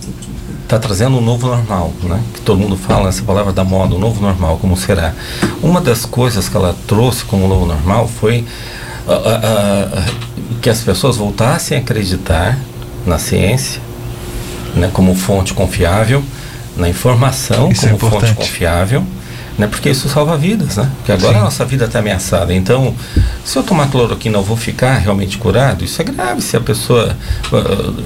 está 0.64 0.78
trazendo 0.78 1.18
um 1.18 1.20
novo 1.20 1.46
normal, 1.46 1.92
né? 2.02 2.20
Que 2.32 2.40
todo 2.40 2.58
mundo 2.58 2.76
fala 2.76 3.10
essa 3.10 3.22
palavra 3.22 3.52
da 3.52 3.62
moda, 3.62 3.94
o 3.94 3.98
um 3.98 4.00
novo 4.00 4.22
normal, 4.22 4.58
como 4.58 4.76
será? 4.76 5.14
Uma 5.62 5.80
das 5.80 6.06
coisas 6.06 6.48
que 6.48 6.56
ela 6.56 6.74
trouxe 6.86 7.24
como 7.24 7.46
novo 7.46 7.66
normal 7.66 8.08
foi 8.08 8.44
uh, 9.06 9.12
uh, 9.12 9.98
uh, 9.98 10.58
que 10.62 10.70
as 10.70 10.80
pessoas 10.80 11.16
voltassem 11.16 11.76
a 11.76 11.80
acreditar 11.80 12.58
na 13.06 13.18
ciência, 13.18 13.82
né? 14.74 14.90
Como 14.92 15.14
fonte 15.14 15.54
confiável, 15.54 16.22
na 16.76 16.88
informação 16.88 17.70
Isso 17.70 17.82
como 17.88 17.94
é 17.94 18.10
fonte 18.10 18.34
confiável 18.34 19.04
né? 19.58 19.66
Porque 19.66 19.90
isso 19.90 20.08
salva 20.08 20.36
vidas, 20.36 20.76
né? 20.76 20.90
Porque 20.96 21.12
agora 21.12 21.34
Sim. 21.34 21.40
a 21.40 21.44
nossa 21.44 21.64
vida 21.64 21.84
está 21.84 21.98
ameaçada. 21.98 22.54
Então, 22.54 22.94
se 23.44 23.56
eu 23.58 23.62
tomar 23.62 23.88
cloroquina 23.90 24.38
eu 24.38 24.42
vou 24.42 24.56
ficar 24.56 24.96
realmente 24.98 25.38
curado, 25.38 25.84
isso 25.84 26.00
é 26.00 26.04
grave. 26.04 26.40
Se 26.40 26.56
a 26.56 26.60
pessoa 26.60 27.16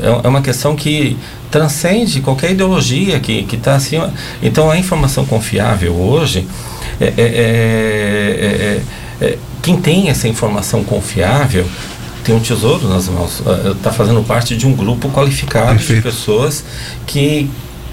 é, 0.02 0.26
é 0.26 0.29
uma 0.29 0.42
questão 0.42 0.74
que 0.74 1.16
transcende 1.50 2.20
qualquer 2.20 2.50
ideologia 2.50 3.20
que 3.20 3.46
está 3.52 3.76
acima. 3.76 4.12
Então, 4.42 4.70
a 4.70 4.76
informação 4.76 5.24
confiável 5.24 5.94
hoje 5.94 6.46
é, 7.00 7.05
é, 7.05 7.12
é, 7.16 8.83
é, 9.20 9.24
é 9.24 9.38
quem 9.62 9.76
tem 9.76 10.09
essa 10.11 10.29
informação 10.29 10.85
confiável 10.85 11.66
tem 12.26 12.34
um 12.34 12.40
tesouro 12.40 12.88
nas 12.88 13.08
mãos, 13.08 13.40
está 13.76 13.92
fazendo 13.92 14.20
parte 14.24 14.56
de 14.56 14.66
um 14.66 14.74
grupo 14.74 15.08
qualificado 15.10 15.68
Perfeito. 15.68 15.94
de 15.94 16.02
pessoas 16.02 16.64
que, 17.06 17.48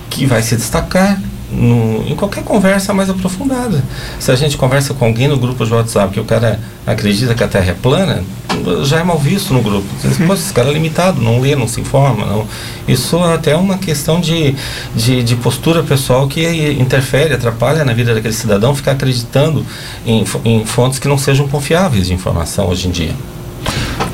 que 0.10 0.26
vai 0.26 0.42
se 0.42 0.56
destacar, 0.56 1.22
no, 1.52 2.04
em 2.08 2.16
qualquer 2.16 2.44
conversa 2.44 2.96
mais 2.96 3.12
aprofundada. 3.12 3.84
Se 4.20 4.32
a 4.32 4.36
gente 4.36 4.58
conversa 4.58 4.96
com 4.96 5.06
alguém 5.06 5.28
no 5.28 5.38
grupo 5.38 5.64
de 5.64 5.72
WhatsApp 5.72 6.12
que 6.12 6.20
o 6.20 6.26
cara 6.26 6.60
acredita 6.86 7.36
que 7.36 7.44
a 7.44 7.48
Terra 7.48 7.70
é 7.70 7.74
plana, 7.76 8.24
já 8.86 9.00
é 9.00 9.04
mal 9.04 9.20
visto 9.20 9.54
no 9.54 9.62
grupo. 9.62 9.88
Uhum. 10.04 10.26
Pô, 10.28 10.34
esse 10.34 10.52
cara 10.52 10.70
é 10.70 10.74
limitado, 10.74 11.22
não 11.22 11.40
lê, 11.40 11.56
não 11.56 11.68
se 11.68 11.80
informa. 11.80 12.26
Não. 12.26 12.48
Isso 12.88 13.18
é 13.18 13.36
até 13.36 13.56
uma 13.56 13.78
questão 13.78 14.20
de, 14.20 14.56
de, 14.96 15.22
de, 15.22 15.36
postura 15.36 15.84
pessoal 15.84 16.28
que 16.28 16.44
interfere, 16.80 17.36
atrapalha 17.36 17.86
na 17.86 17.94
vida 17.94 18.16
daquele 18.16 18.34
cidadão 18.34 18.74
ficar 18.74 18.94
acreditando 18.94 19.64
em, 20.08 20.26
em 20.44 20.66
fontes 20.66 20.98
que 20.98 21.08
não 21.08 21.20
sejam 21.20 21.48
confiáveis 21.48 22.08
de 22.08 22.14
informação 22.16 22.68
hoje 22.70 22.88
em 22.88 22.92
dia. 22.92 23.14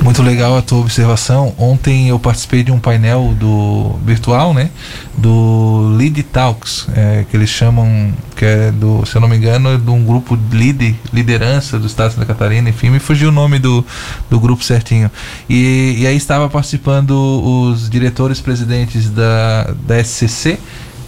Muito 0.02 0.22
legal 0.22 0.56
a 0.56 0.62
tua 0.62 0.78
observação. 0.78 1.54
Ontem 1.58 2.08
eu 2.08 2.18
participei 2.18 2.62
de 2.62 2.72
um 2.72 2.78
painel 2.78 3.34
do 3.38 3.98
virtual, 4.02 4.54
né? 4.54 4.70
Do 5.16 5.94
Lead 5.94 6.22
Talks, 6.22 6.88
é, 6.94 7.26
que 7.30 7.36
eles 7.36 7.50
chamam, 7.50 8.10
que 8.34 8.44
é 8.44 8.72
do, 8.72 9.04
se 9.04 9.14
eu 9.14 9.20
não 9.20 9.28
me 9.28 9.36
engano, 9.36 9.74
é 9.74 9.76
de 9.76 9.90
um 9.90 10.02
grupo 10.02 10.38
Lead, 10.50 10.96
liderança 11.12 11.78
do 11.78 11.86
Estado 11.86 12.08
de 12.08 12.14
Santa 12.14 12.26
Catarina, 12.26 12.70
enfim, 12.70 12.88
me 12.88 12.98
fugiu 12.98 13.28
o 13.28 13.32
nome 13.32 13.58
do, 13.58 13.84
do 14.30 14.40
grupo 14.40 14.64
certinho. 14.64 15.10
E, 15.48 15.96
e 15.98 16.06
aí 16.06 16.16
estava 16.16 16.48
participando 16.48 17.10
os 17.10 17.90
diretores 17.90 18.40
presidentes 18.40 19.10
da, 19.10 19.74
da 19.86 20.02
SCC, 20.02 20.58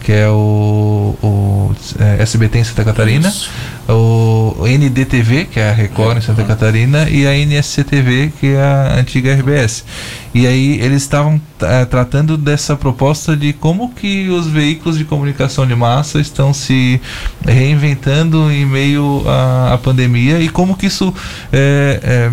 que 0.03 0.13
é 0.13 0.29
o, 0.29 1.17
o 1.23 1.75
é, 1.99 2.23
SBT 2.23 2.59
em 2.59 2.65
Santa 2.65 2.85
Catarina, 2.85 3.29
Isso. 3.29 3.51
o 3.89 4.65
NDTV, 4.67 5.45
que 5.45 5.61
é 5.61 5.71
a 5.71 5.73
Record 5.73 6.19
em 6.19 6.21
Santa 6.21 6.45
Catarina, 6.45 7.09
e 7.09 7.27
a 7.27 7.37
NSCTV, 7.37 8.33
que 8.39 8.49
é 8.49 8.61
a 8.61 8.97
antiga 8.99 9.33
RBS. 9.35 9.85
E 10.35 10.47
aí 10.47 10.81
eles 10.81 11.03
estavam 11.03 11.41
é, 11.61 11.85
tratando 11.85 12.37
dessa 12.37 12.77
proposta 12.77 13.37
de 13.37 13.53
como 13.53 13.91
que 13.91 14.29
os 14.29 14.47
veículos 14.47 14.99
de 14.99 15.05
comunicação 15.05 15.67
de 15.67 15.75
massa 15.75 16.21
estão 16.21 16.53
se 16.53 17.01
reinventando 17.47 18.51
em 18.51 18.67
meio 18.67 19.23
à, 19.27 19.75
à 19.75 19.79
pandemia 19.79 20.41
e 20.41 20.49
como 20.49 20.77
que 20.77 20.87
isso 20.87 21.15
é, 21.53 22.01
é 22.03 22.33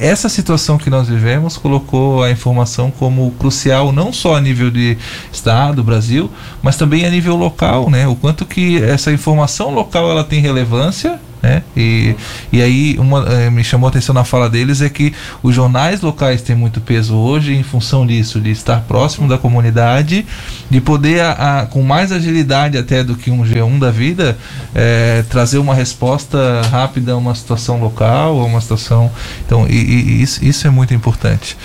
essa 0.00 0.28
situação 0.28 0.78
que 0.78 0.90
nós 0.90 1.08
vivemos 1.08 1.56
colocou 1.56 2.22
a 2.22 2.30
informação 2.30 2.90
como 2.90 3.30
crucial 3.32 3.92
não 3.92 4.12
só 4.12 4.36
a 4.36 4.40
nível 4.40 4.70
de 4.70 4.96
estado, 5.32 5.82
Brasil, 5.82 6.30
mas 6.62 6.76
também 6.76 7.04
a 7.04 7.10
nível 7.10 7.36
local, 7.36 7.90
né? 7.90 8.06
O 8.06 8.14
quanto 8.14 8.46
que 8.46 8.82
essa 8.82 9.12
informação 9.12 9.70
local 9.70 10.10
ela 10.10 10.24
tem 10.24 10.40
relevância 10.40 11.20
né? 11.42 11.62
E, 11.76 12.14
e 12.52 12.60
aí 12.60 12.96
uma, 12.98 13.24
eh, 13.28 13.50
me 13.50 13.62
chamou 13.62 13.86
a 13.86 13.90
atenção 13.90 14.14
na 14.14 14.24
fala 14.24 14.48
deles 14.48 14.80
é 14.80 14.88
que 14.88 15.12
os 15.42 15.54
jornais 15.54 16.00
locais 16.00 16.42
têm 16.42 16.56
muito 16.56 16.80
peso 16.80 17.14
hoje 17.16 17.54
em 17.54 17.62
função 17.62 18.06
disso, 18.06 18.40
de 18.40 18.50
estar 18.50 18.80
próximo 18.82 19.28
da 19.28 19.38
comunidade, 19.38 20.26
de 20.68 20.80
poder 20.80 21.20
a, 21.20 21.60
a, 21.60 21.66
com 21.66 21.82
mais 21.82 22.12
agilidade 22.12 22.76
até 22.76 23.04
do 23.04 23.14
que 23.14 23.30
um 23.30 23.44
G1 23.44 23.78
da 23.78 23.90
vida 23.90 24.36
é, 24.74 25.24
trazer 25.28 25.58
uma 25.58 25.74
resposta 25.74 26.62
rápida 26.70 27.12
a 27.12 27.16
uma 27.16 27.34
situação 27.34 27.80
local, 27.80 28.40
a 28.40 28.44
uma 28.44 28.60
situação. 28.60 29.10
Então, 29.46 29.66
e, 29.68 29.74
e 29.74 30.22
isso, 30.22 30.44
isso 30.44 30.66
é 30.66 30.70
muito 30.70 30.92
importante. 30.92 31.56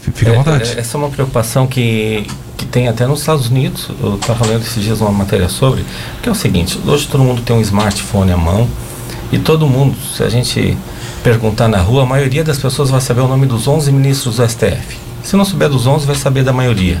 Fica 0.00 0.30
à 0.30 0.34
é, 0.34 0.36
vontade. 0.36 0.72
É, 0.76 0.80
essa 0.80 0.96
é 0.96 0.98
uma 0.98 1.10
preocupação 1.10 1.66
que, 1.66 2.26
que 2.56 2.64
tem 2.64 2.88
até 2.88 3.06
nos 3.06 3.20
Estados 3.20 3.48
Unidos. 3.48 3.88
Eu 4.00 4.14
estava 4.14 4.46
lendo 4.46 4.62
esses 4.62 4.82
dias 4.82 5.00
uma 5.00 5.10
matéria 5.10 5.48
sobre, 5.48 5.84
que 6.22 6.28
é 6.28 6.32
o 6.32 6.34
seguinte: 6.34 6.78
hoje 6.86 7.08
todo 7.08 7.22
mundo 7.22 7.42
tem 7.42 7.54
um 7.54 7.60
smartphone 7.60 8.32
à 8.32 8.36
mão 8.36 8.68
e 9.32 9.38
todo 9.38 9.66
mundo, 9.66 9.96
se 10.14 10.22
a 10.22 10.28
gente 10.28 10.76
perguntar 11.24 11.66
na 11.66 11.78
rua, 11.78 12.02
a 12.02 12.06
maioria 12.06 12.44
das 12.44 12.58
pessoas 12.58 12.90
vai 12.90 13.00
saber 13.00 13.22
o 13.22 13.28
nome 13.28 13.46
dos 13.46 13.66
11 13.66 13.90
ministros 13.90 14.36
do 14.36 14.46
STF. 14.46 14.98
Se 15.24 15.36
não 15.36 15.44
souber 15.44 15.70
dos 15.70 15.86
11, 15.86 16.04
vai 16.04 16.14
saber 16.14 16.44
da 16.44 16.52
maioria. 16.52 17.00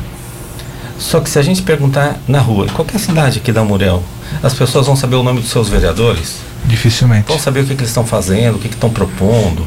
Só 0.98 1.20
que 1.20 1.28
se 1.28 1.38
a 1.38 1.42
gente 1.42 1.60
perguntar 1.62 2.18
na 2.26 2.38
rua, 2.38 2.66
em 2.66 2.68
qualquer 2.68 2.98
cidade 2.98 3.38
aqui 3.38 3.52
da 3.52 3.62
Murel, 3.62 4.02
as 4.42 4.54
pessoas 4.54 4.86
vão 4.86 4.96
saber 4.96 5.16
o 5.16 5.22
nome 5.22 5.40
dos 5.40 5.50
seus 5.50 5.68
vereadores? 5.68 6.36
Dificilmente. 6.64 7.28
Vão 7.28 7.38
saber 7.38 7.60
o 7.60 7.62
que, 7.64 7.74
que 7.74 7.80
eles 7.80 7.90
estão 7.90 8.06
fazendo, 8.06 8.56
o 8.56 8.58
que, 8.58 8.68
que 8.68 8.74
estão 8.74 8.88
propondo. 8.88 9.66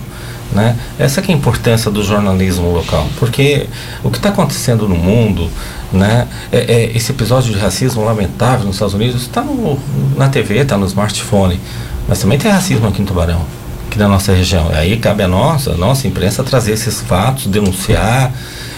Né? 0.51 0.75
Essa 0.97 1.21
é 1.21 1.23
a 1.27 1.31
importância 1.33 1.91
do 1.91 2.03
jornalismo 2.03 2.71
local, 2.71 3.07
porque 3.19 3.67
o 4.03 4.09
que 4.09 4.17
está 4.17 4.29
acontecendo 4.29 4.87
no 4.87 4.95
mundo, 4.95 5.51
né, 5.91 6.27
é, 6.51 6.59
é, 6.59 6.91
esse 6.95 7.11
episódio 7.11 7.51
de 7.51 7.59
racismo 7.59 8.05
lamentável 8.05 8.65
nos 8.65 8.75
Estados 8.75 8.93
Unidos, 8.93 9.23
está 9.23 9.43
na 10.15 10.29
TV, 10.29 10.59
está 10.59 10.77
no 10.77 10.85
smartphone. 10.85 11.59
Mas 12.07 12.19
também 12.19 12.37
tem 12.37 12.51
racismo 12.51 12.87
aqui 12.87 13.01
em 13.01 13.05
Tubarão, 13.05 13.41
aqui 13.87 13.97
na 13.97 14.07
nossa 14.07 14.33
região. 14.33 14.69
Aí 14.73 14.97
cabe 14.97 15.23
a 15.23 15.27
nossa, 15.27 15.71
a 15.71 15.77
nossa 15.77 16.07
imprensa 16.07 16.43
trazer 16.43 16.73
esses 16.73 17.01
fatos, 17.01 17.47
denunciar 17.47 18.31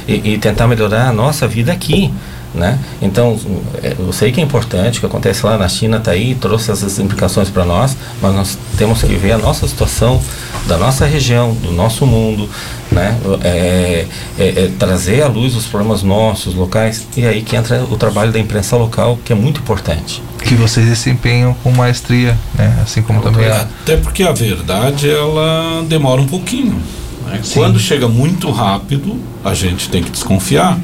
e, 0.08 0.34
e 0.34 0.38
tentar 0.38 0.68
melhorar 0.68 1.10
a 1.10 1.13
nossa 1.13 1.48
vida 1.48 1.72
aqui. 1.72 2.13
Né? 2.54 2.80
Então, 3.02 3.38
é, 3.84 3.96
eu 4.00 4.12
sei 4.12 4.32
que 4.32 4.40
é 4.40 4.44
importante, 4.44 4.98
o 4.98 5.00
que 5.02 5.06
acontece 5.06 5.46
lá 5.46 5.58
na 5.58 5.68
China 5.68 5.98
está 5.98 6.12
aí, 6.12 6.34
trouxe 6.34 6.72
essas 6.72 6.98
implicações 6.98 7.50
para 7.50 7.66
nós, 7.66 7.96
mas 8.22 8.34
nós 8.34 8.58
temos 8.78 9.04
que 9.04 9.14
ver 9.16 9.34
a 9.34 9.38
nossa 9.38 9.68
situação 9.68 10.20
da 10.66 10.78
nossa 10.78 11.06
região, 11.06 11.54
do 11.54 11.72
nosso 11.72 12.06
mundo, 12.06 12.50
né? 12.92 13.18
É, 13.44 14.06
é, 14.40 14.48
é, 14.48 14.72
trazer 14.80 15.22
à 15.22 15.28
luz 15.28 15.56
os 15.56 15.66
problemas 15.66 16.04
nossos, 16.04 16.56
locais, 16.56 17.08
e 17.16 17.26
aí 17.26 17.42
que 17.42 17.56
entra 17.56 17.84
o 17.84 17.98
trabalho 17.98 18.32
da 18.32 18.40
imprensa 18.40 18.76
local, 18.76 19.20
que 19.24 19.32
é 19.32 19.36
muito 19.36 19.60
importante. 19.60 20.22
Que 20.44 20.56
vocês 20.56 20.86
desempenham 20.86 21.54
com 21.64 21.72
maestria, 21.72 22.38
né? 22.56 22.80
assim 22.82 23.02
como 23.02 23.22
também 23.22 23.48
a... 23.48 23.62
Até 23.62 23.98
porque 23.98 24.24
a 24.24 24.32
verdade, 24.32 25.10
ela 25.10 25.84
demora 25.88 26.22
um 26.22 26.28
pouquinho. 26.28 26.82
Né? 27.26 27.42
Quando 27.54 27.80
chega 27.80 28.08
muito 28.08 28.50
rápido, 28.52 29.20
a 29.44 29.54
gente 29.54 29.90
tem 29.90 30.02
que 30.02 30.10
desconfiar. 30.10 30.80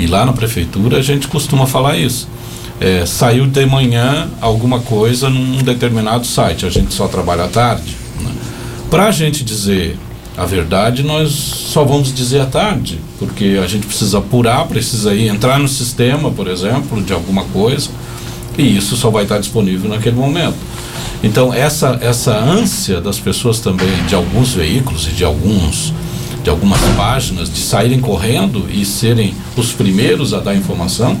E 0.00 0.06
lá 0.06 0.24
na 0.24 0.32
prefeitura 0.32 0.96
a 0.96 1.02
gente 1.02 1.28
costuma 1.28 1.66
falar 1.66 1.98
isso. 1.98 2.26
É, 2.80 3.04
saiu 3.04 3.46
de 3.46 3.66
manhã 3.66 4.30
alguma 4.40 4.80
coisa 4.80 5.28
num 5.28 5.58
determinado 5.58 6.26
site, 6.26 6.64
a 6.64 6.70
gente 6.70 6.94
só 6.94 7.06
trabalha 7.06 7.44
à 7.44 7.48
tarde. 7.48 7.94
Né? 8.18 8.30
Para 8.90 9.08
a 9.08 9.10
gente 9.10 9.44
dizer 9.44 9.98
a 10.38 10.46
verdade, 10.46 11.02
nós 11.02 11.30
só 11.32 11.84
vamos 11.84 12.14
dizer 12.14 12.40
à 12.40 12.46
tarde, 12.46 12.98
porque 13.18 13.60
a 13.62 13.66
gente 13.66 13.86
precisa 13.86 14.16
apurar, 14.16 14.66
precisa 14.66 15.12
ir 15.12 15.28
entrar 15.28 15.58
no 15.58 15.68
sistema, 15.68 16.30
por 16.30 16.48
exemplo, 16.48 17.02
de 17.02 17.12
alguma 17.12 17.44
coisa, 17.44 17.90
e 18.56 18.78
isso 18.78 18.96
só 18.96 19.10
vai 19.10 19.24
estar 19.24 19.38
disponível 19.38 19.90
naquele 19.90 20.16
momento. 20.16 20.56
Então 21.22 21.52
essa 21.52 21.98
essa 22.00 22.34
ânsia 22.34 23.02
das 23.02 23.18
pessoas 23.18 23.60
também 23.60 24.02
de 24.08 24.14
alguns 24.14 24.54
veículos 24.54 25.06
e 25.08 25.10
de 25.10 25.24
alguns 25.24 25.92
de 26.42 26.50
algumas 26.50 26.80
páginas 26.96 27.52
de 27.52 27.60
saírem 27.60 28.00
correndo 28.00 28.66
e 28.72 28.84
serem 28.84 29.34
os 29.56 29.72
primeiros 29.72 30.32
a 30.32 30.40
dar 30.40 30.54
informação, 30.54 31.18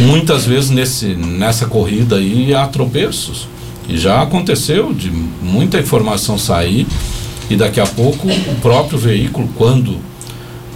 muitas 0.00 0.44
vezes 0.44 0.70
nesse 0.70 1.14
nessa 1.14 1.66
corrida 1.66 2.16
aí 2.16 2.54
há 2.54 2.66
tropeços. 2.66 3.48
E 3.88 3.98
já 3.98 4.22
aconteceu 4.22 4.92
de 4.94 5.10
muita 5.42 5.78
informação 5.78 6.38
sair 6.38 6.86
e 7.50 7.56
daqui 7.56 7.80
a 7.80 7.86
pouco 7.86 8.26
o 8.26 8.54
próprio 8.62 8.98
veículo 8.98 9.48
quando 9.56 9.98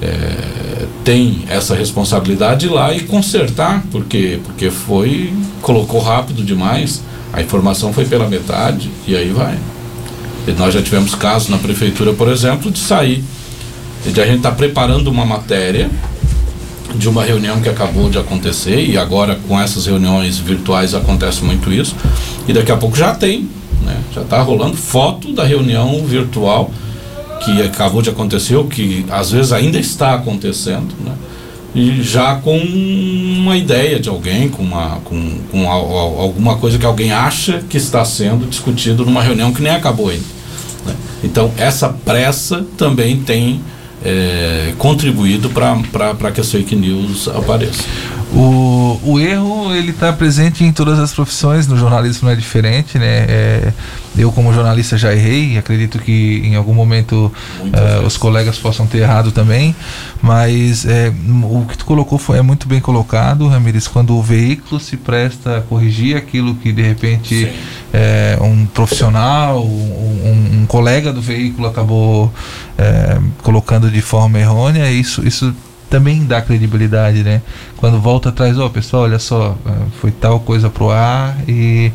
é, 0.02 0.86
tem 1.02 1.44
essa 1.48 1.74
responsabilidade 1.74 2.66
ir 2.66 2.68
lá 2.68 2.92
e 2.92 3.00
consertar, 3.00 3.82
porque 3.90 4.38
porque 4.44 4.70
foi 4.70 5.32
colocou 5.62 6.00
rápido 6.00 6.44
demais, 6.44 7.02
a 7.32 7.40
informação 7.40 7.92
foi 7.92 8.04
pela 8.04 8.28
metade 8.28 8.90
e 9.06 9.16
aí 9.16 9.30
vai. 9.30 9.58
E 10.46 10.52
nós 10.52 10.72
já 10.72 10.82
tivemos 10.82 11.14
casos 11.14 11.48
na 11.48 11.58
prefeitura, 11.58 12.12
por 12.12 12.28
exemplo, 12.28 12.70
de 12.70 12.78
sair, 12.78 13.24
a 14.06 14.26
gente 14.26 14.36
estar 14.36 14.50
tá 14.50 14.56
preparando 14.56 15.08
uma 15.08 15.24
matéria 15.24 15.90
de 16.94 17.08
uma 17.08 17.22
reunião 17.22 17.60
que 17.60 17.68
acabou 17.68 18.08
de 18.08 18.18
acontecer 18.18 18.80
e 18.80 18.96
agora 18.96 19.38
com 19.46 19.60
essas 19.60 19.86
reuniões 19.86 20.38
virtuais 20.38 20.94
acontece 20.94 21.44
muito 21.44 21.72
isso 21.72 21.94
e 22.46 22.52
daqui 22.52 22.72
a 22.72 22.76
pouco 22.76 22.96
já 22.96 23.14
tem, 23.14 23.48
né? 23.82 23.96
Já 24.14 24.22
está 24.22 24.40
rolando 24.40 24.76
foto 24.76 25.32
da 25.32 25.44
reunião 25.44 26.04
virtual 26.04 26.70
que 27.38 27.62
acabou 27.62 28.02
de 28.02 28.10
acontecer, 28.10 28.56
ou 28.56 28.64
que 28.64 29.04
às 29.10 29.30
vezes 29.30 29.52
ainda 29.52 29.78
está 29.78 30.14
acontecendo, 30.14 30.94
né? 31.04 31.12
E 31.74 32.02
já 32.02 32.34
com 32.36 32.58
uma 32.58 33.56
ideia 33.56 34.00
de 34.00 34.08
alguém, 34.08 34.48
com, 34.48 34.62
uma, 34.62 34.98
com, 35.04 35.38
com 35.50 35.70
alguma 35.70 36.56
coisa 36.56 36.78
que 36.78 36.86
alguém 36.86 37.12
acha 37.12 37.62
que 37.68 37.76
está 37.76 38.04
sendo 38.04 38.48
discutido 38.48 39.04
numa 39.04 39.22
reunião 39.22 39.52
que 39.52 39.62
nem 39.62 39.72
acabou 39.72 40.08
ainda. 40.08 40.24
Né? 40.86 40.94
Então, 41.22 41.52
essa 41.58 41.90
pressa 41.90 42.64
também 42.76 43.20
tem 43.20 43.60
é, 44.04 44.72
contribuído 44.78 45.50
para 45.50 46.30
que 46.32 46.40
as 46.40 46.50
fake 46.50 46.76
news 46.76 47.28
apareçam. 47.28 47.84
O, 48.32 49.00
o 49.02 49.18
erro 49.18 49.74
ele 49.74 49.90
está 49.90 50.12
presente 50.12 50.62
em 50.62 50.70
todas 50.70 50.98
as 50.98 51.14
profissões, 51.14 51.66
no 51.66 51.78
jornalismo 51.78 52.26
não 52.26 52.32
é 52.32 52.36
diferente, 52.36 52.98
né? 52.98 53.24
É, 53.28 53.72
eu 54.18 54.30
como 54.32 54.52
jornalista 54.52 54.98
já 54.98 55.12
errei, 55.12 55.56
acredito 55.56 55.98
que 55.98 56.42
em 56.44 56.54
algum 56.54 56.74
momento 56.74 57.32
uh, 57.60 58.06
os 58.06 58.16
colegas 58.16 58.58
possam 58.58 58.86
ter 58.86 58.98
errado 58.98 59.32
também, 59.32 59.74
mas 60.20 60.84
é, 60.84 61.12
o 61.42 61.64
que 61.66 61.78
tu 61.78 61.84
colocou 61.84 62.18
foi, 62.18 62.38
é 62.38 62.42
muito 62.42 62.68
bem 62.68 62.80
colocado, 62.80 63.46
Ramires, 63.46 63.88
quando 63.88 64.14
o 64.16 64.22
veículo 64.22 64.80
se 64.80 64.96
presta 64.96 65.58
a 65.58 65.60
corrigir 65.60 66.16
aquilo 66.16 66.54
que 66.56 66.72
de 66.72 66.82
repente 66.82 67.50
é, 67.92 68.36
um 68.40 68.66
profissional, 68.66 69.64
um, 69.64 70.60
um, 70.62 70.66
colega 70.66 71.12
do 71.12 71.22
veículo 71.22 71.66
acabou 71.66 72.32
colocando 73.42 73.90
de 73.90 74.00
forma 74.00 74.38
errônea, 74.38 74.90
isso, 74.90 75.26
isso 75.26 75.52
também 75.88 76.24
dá 76.24 76.40
credibilidade, 76.42 77.22
né? 77.22 77.40
Quando 77.76 78.00
volta 78.00 78.28
atrás, 78.28 78.58
ó, 78.58 78.66
oh, 78.66 78.70
pessoal, 78.70 79.04
olha 79.04 79.18
só, 79.18 79.56
é, 79.66 79.70
foi 80.00 80.10
tal 80.10 80.40
coisa 80.40 80.68
pro 80.68 80.90
ar 80.90 81.36
e, 81.48 81.90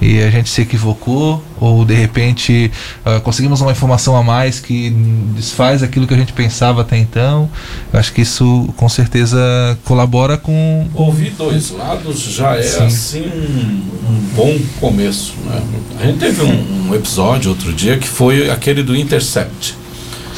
e 0.00 0.20
a 0.20 0.30
gente 0.30 0.48
se 0.50 0.62
equivocou, 0.62 1.42
ou 1.60 1.84
de 1.84 1.94
repente 1.94 2.70
uh, 3.06 3.20
conseguimos 3.20 3.60
uma 3.60 3.72
informação 3.72 4.16
a 4.16 4.22
mais 4.22 4.60
que 4.60 4.90
desfaz 5.34 5.82
aquilo 5.82 6.06
que 6.06 6.14
a 6.14 6.16
gente 6.16 6.32
pensava 6.32 6.82
até 6.82 6.98
então. 6.98 7.48
Eu 7.92 7.98
acho 7.98 8.12
que 8.12 8.20
isso 8.20 8.68
com 8.76 8.88
certeza 8.88 9.38
colabora 9.84 10.36
com. 10.36 10.86
Ouvir 10.94 11.30
dois 11.30 11.70
lados 11.70 12.20
já 12.20 12.56
é 12.56 12.62
Sim. 12.62 12.84
assim 12.84 13.22
um, 13.26 14.10
um, 14.10 14.20
bom 14.34 14.58
começo, 14.80 15.34
né? 15.44 15.62
A 16.00 16.06
gente 16.06 16.18
teve 16.18 16.42
um, 16.42 16.88
um 16.88 16.94
episódio 16.94 17.50
outro 17.50 17.72
dia 17.72 17.96
que 17.96 18.06
foi 18.06 18.50
aquele 18.50 18.82
do 18.82 18.94
Intercept 18.94 19.76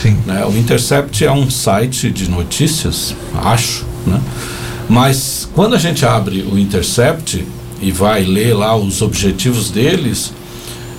Sim. 0.01 0.17
Né? 0.27 0.45
O 0.47 0.57
Intercept 0.57 1.25
é 1.25 1.31
um 1.31 1.51
site 1.51 2.11
de 2.11 2.29
notícias, 2.31 3.15
acho, 3.35 3.85
né? 4.07 4.21
Mas 4.89 5.49
quando 5.55 5.75
a 5.75 5.79
gente 5.79 6.05
abre 6.05 6.43
o 6.43 6.59
Intercept 6.59 7.47
e 7.81 7.93
vai 7.93 8.25
ler 8.25 8.55
lá 8.55 8.77
os 8.77 9.03
objetivos 9.03 9.71
deles, 9.71 10.33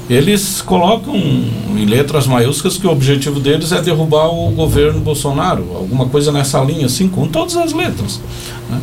eles 0.09 0.61
colocam 0.61 1.15
em 1.15 1.85
letras 1.85 2.27
maiúsculas 2.27 2.77
que 2.77 2.85
o 2.85 2.91
objetivo 2.91 3.39
deles 3.39 3.71
é 3.71 3.81
derrubar 3.81 4.27
o 4.27 4.51
governo 4.51 4.99
Bolsonaro, 4.99 5.75
alguma 5.75 6.07
coisa 6.07 6.31
nessa 6.31 6.61
linha, 6.61 6.85
assim, 6.85 7.07
com 7.07 7.27
todas 7.27 7.55
as 7.57 7.73
letras. 7.73 8.21
Né? 8.69 8.79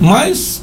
Mas, 0.00 0.62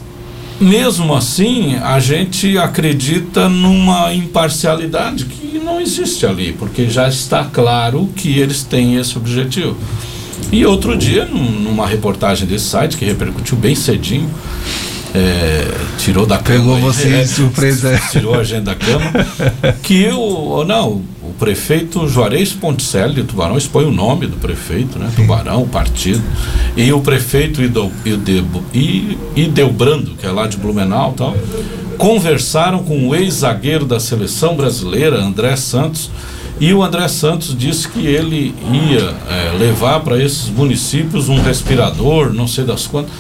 mesmo 0.60 1.15
assim, 1.15 1.76
a 1.76 2.00
gente 2.00 2.58
acredita 2.58 3.48
numa 3.48 4.13
imparcialidade 4.13 5.26
que 5.26 5.60
não 5.60 5.80
existe 5.80 6.26
ali, 6.26 6.54
porque 6.54 6.89
já 6.89 7.08
está 7.08 7.43
claro 7.43 8.10
que 8.15 8.39
eles 8.39 8.63
têm 8.63 8.96
esse 8.96 9.17
objetivo. 9.17 9.78
E 10.52 10.65
outro 10.65 10.98
dia, 10.98 11.26
num, 11.26 11.52
numa 11.52 11.86
reportagem 11.86 12.48
desse 12.48 12.65
site, 12.65 12.98
que 12.98 13.06
repercutiu 13.06 13.58
bem 13.58 13.76
cedinho, 13.76 14.30
é, 15.13 15.67
tirou 15.98 16.26
da 16.26 16.38
cama. 16.38 16.60
Pegou 16.60 16.80
você 16.80 17.10
é, 17.10 17.26
surpresa. 17.26 18.00
Tirou 18.12 18.36
a 18.36 18.39
agenda 18.39 18.74
da 18.74 18.76
cama. 18.76 19.12
que 19.84 20.08
o. 20.10 20.63
Não, 20.63 21.02
prefeito 21.38 22.08
Juarez 22.08 22.54
Ponticelli 22.54 23.15
de 23.15 23.23
Tubarão 23.23 23.58
expõe 23.58 23.86
o 23.86 23.91
nome 23.91 24.28
do 24.28 24.38
prefeito, 24.38 24.97
né? 24.97 25.10
Sim. 25.10 25.23
Tubarão, 25.23 25.63
o 25.63 25.67
partido. 25.67 26.21
E 26.76 26.91
o 26.91 27.02
prefeito 27.02 27.62
Idelbrando, 29.36 30.12
que 30.15 30.26
é 30.26 30.32
lá 30.32 30.47
de 30.47 30.58
Blumenau 30.58 31.13
tal 31.13 31.36
conversaram 31.97 32.84
com 32.84 33.08
o 33.08 33.15
ex-zagueiro 33.15 33.86
da 33.86 34.00
seleção 34.00 34.56
brasileira, 34.56 35.19
André 35.19 35.56
Santos, 35.56 36.12
e 36.60 36.73
o 36.73 36.84
André 36.84 37.08
Santos 37.08 37.56
disse 37.58 37.88
que 37.88 38.06
ele 38.06 38.54
ia 38.71 39.15
é, 39.30 39.58
levar 39.58 40.00
para 40.00 40.21
esses 40.21 40.50
municípios 40.50 41.30
um 41.30 41.41
respirador, 41.41 42.34
não 42.34 42.47
sei 42.47 42.63
das 42.63 42.88
quantas. 42.88 43.12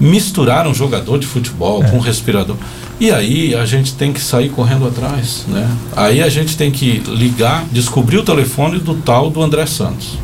Misturaram 0.00 0.72
jogador 0.72 1.18
de 1.18 1.26
futebol 1.26 1.84
é. 1.84 1.90
com 1.90 1.98
respirador. 1.98 2.56
E 2.98 3.10
aí 3.10 3.54
a 3.54 3.64
gente 3.66 3.94
tem 3.94 4.12
que 4.12 4.20
sair 4.20 4.48
correndo 4.48 4.86
atrás, 4.86 5.44
né? 5.46 5.70
Aí 5.94 6.22
a 6.22 6.28
gente 6.28 6.56
tem 6.56 6.70
que 6.70 7.02
ligar, 7.06 7.64
descobrir 7.70 8.18
o 8.18 8.22
telefone 8.22 8.78
do 8.78 8.94
tal 8.94 9.30
do 9.30 9.42
André 9.42 9.66
Santos, 9.66 10.18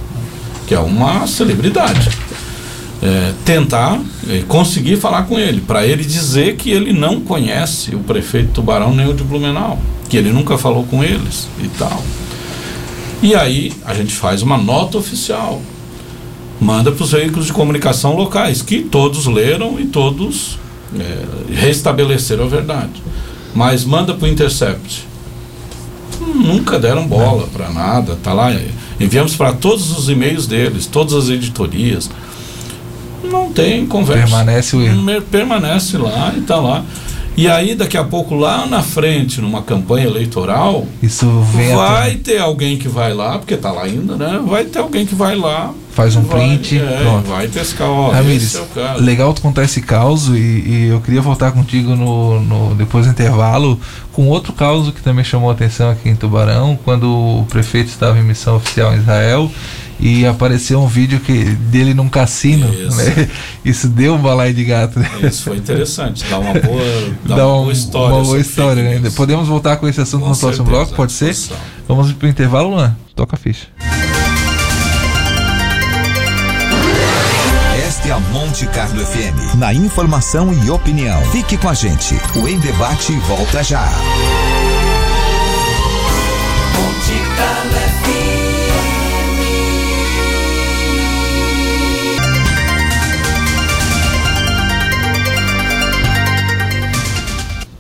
que 0.67 0.75
é 0.75 0.79
uma 0.79 1.27
celebridade 1.27 2.11
é, 3.03 3.33
tentar 3.45 4.01
é, 4.29 4.43
conseguir 4.49 4.97
falar 4.97 5.25
com 5.25 5.39
ele, 5.39 5.61
para 5.61 5.87
ele 5.87 6.05
dizer 6.05 6.57
que 6.57 6.71
ele 6.71 6.93
não 6.93 7.21
conhece 7.21 7.95
o 7.95 8.01
prefeito 8.01 8.53
Tubarão 8.53 8.95
nem 8.95 9.09
o 9.09 9.15
de 9.15 9.23
Blumenau, 9.23 9.79
que 10.09 10.17
ele 10.17 10.33
nunca 10.33 10.57
falou 10.57 10.85
com 10.85 11.03
eles 11.05 11.49
e 11.63 11.69
tal. 11.69 12.03
E 13.23 13.35
aí 13.35 13.73
a 13.85 13.95
gente 13.95 14.13
faz 14.13 14.43
uma 14.43 14.59
nota 14.59 14.99
oficial, 14.99 15.61
manda 16.61 16.93
para 16.93 17.05
os 17.05 17.13
veículos 17.13 17.47
de 17.47 17.53
comunicação 17.53 18.15
locais, 18.17 18.63
que 18.63 18.83
todos 18.83 19.27
leram 19.27 19.79
e 19.79 19.87
todos 19.87 20.59
é, 20.99 21.25
restabeleceram 21.53 22.45
a 22.45 22.49
verdade. 22.49 23.03
Mas 23.55 23.85
manda 23.85 24.15
para 24.15 24.27
o 24.27 24.29
Intercept. 24.29 25.07
Nunca 26.35 26.79
deram 26.79 27.07
bola 27.07 27.47
para 27.53 27.71
nada, 27.71 28.19
tá 28.23 28.33
lá. 28.33 28.51
Enviamos 28.99 29.37
para 29.37 29.53
todos 29.53 29.97
os 29.97 30.09
e-mails 30.09 30.47
deles, 30.47 30.87
todas 30.87 31.15
as 31.15 31.29
editorias 31.29 32.11
não 33.31 33.53
tem 33.53 33.87
conversa. 33.87 34.23
Permanece 34.23 34.77
o 34.77 34.83
erro. 34.83 35.23
Permanece 35.31 35.99
lá 35.99 36.33
e 36.35 36.41
está 36.41 36.57
lá. 36.57 36.85
E 37.37 37.49
aí, 37.49 37.75
daqui 37.75 37.99
a 37.99 38.05
pouco, 38.05 38.35
lá 38.35 38.67
na 38.67 38.83
frente, 38.83 39.41
numa 39.41 39.63
campanha 39.63 40.07
eleitoral, 40.07 40.87
Isso 41.03 41.27
vai 41.75 42.15
ter 42.15 42.39
alguém 42.39 42.79
que 42.79 42.89
vai 42.89 43.13
lá, 43.13 43.39
porque 43.39 43.55
está 43.55 43.71
lá 43.71 43.85
ainda, 43.85 44.17
né? 44.17 44.41
Vai 44.47 44.65
ter 44.65 44.79
alguém 44.79 45.05
que 45.05 45.15
vai 45.15 45.37
lá. 45.37 45.73
Faz 45.91 46.17
um 46.17 46.23
vai, 46.23 46.39
print. 46.39 46.79
É, 46.79 47.01
pronto. 47.03 47.29
Vai 47.29 47.49
pescar, 47.49 47.89
ó. 47.89 48.11
Ramires, 48.11 48.61
é 48.77 49.01
legal 49.01 49.33
tu 49.33 49.41
contar 49.43 49.65
esse 49.65 49.81
caos 49.81 50.29
e, 50.29 50.33
e, 50.33 50.89
eu 50.91 51.01
queria 51.01 51.23
voltar 51.23 51.53
contigo 51.53 51.95
no, 51.95 52.41
no, 52.41 52.75
depois 52.75 53.07
do 53.07 53.13
intervalo 53.13 53.81
com 54.13 54.29
outro 54.29 54.53
caos 54.53 54.91
que 54.91 55.03
também 55.03 55.25
chamou 55.25 55.51
a 55.51 55.53
atenção 55.53 55.91
aqui 55.91 56.09
em 56.09 56.17
Tubarão, 56.17 56.79
quando 56.85 57.05
o 57.05 57.47
prefeito 57.51 57.89
estava 57.89 58.19
em 58.19 58.23
missão 58.23 58.57
oficial 58.57 58.95
em 58.95 58.99
Israel 58.99 59.51
e 59.99 60.27
apareceu 60.27 60.81
um 60.81 60.87
vídeo 60.87 61.21
que 61.21 61.45
dele 61.45 61.95
num 61.95 62.09
cassino. 62.09 62.73
Isso, 62.73 62.97
né? 62.97 63.29
Isso 63.65 63.89
deu 63.89 64.15
um 64.15 64.19
balai 64.19 64.53
de 64.53 64.65
gato. 64.65 64.99
Né? 64.99 65.09
Isso 65.23 65.45
foi 65.45 65.57
interessante, 65.57 66.25
dá 66.29 66.39
uma 66.39 66.55
boa, 66.55 66.83
dá, 67.25 67.37
dá 67.37 67.47
uma, 67.47 67.63
boa 67.63 67.73
história. 67.73 68.15
Uma 68.15 68.25
boa 68.25 68.39
história, 68.39 68.83
né? 68.83 69.11
Podemos 69.15 69.49
voltar 69.49 69.77
com 69.77 69.89
esse 69.89 70.01
assunto 70.01 70.23
com 70.23 70.29
no 70.29 70.35
certeza, 70.35 70.63
próximo 70.63 70.79
bloco, 70.79 70.95
pode 70.95 71.13
ser? 71.13 71.35
Vamos 71.89 72.13
para 72.13 72.27
o 72.27 72.29
intervalo, 72.29 72.71
Luan? 72.71 72.97
Toca 73.15 73.37
a 73.37 73.39
ficha. 73.39 73.69
Esta 77.87 78.09
é 78.09 78.13
a 78.13 78.19
Monte 78.19 78.67
Carlo 78.67 79.05
FM, 79.05 79.57
na 79.57 79.73
informação 79.73 80.53
e 80.65 80.71
opinião. 80.71 81.21
Fique 81.33 81.57
com 81.57 81.69
a 81.69 81.75
gente. 81.75 82.15
O 82.37 82.47
Em 82.47 82.59
Debate 82.59 83.13
volta 83.27 83.63
já. 83.63 83.89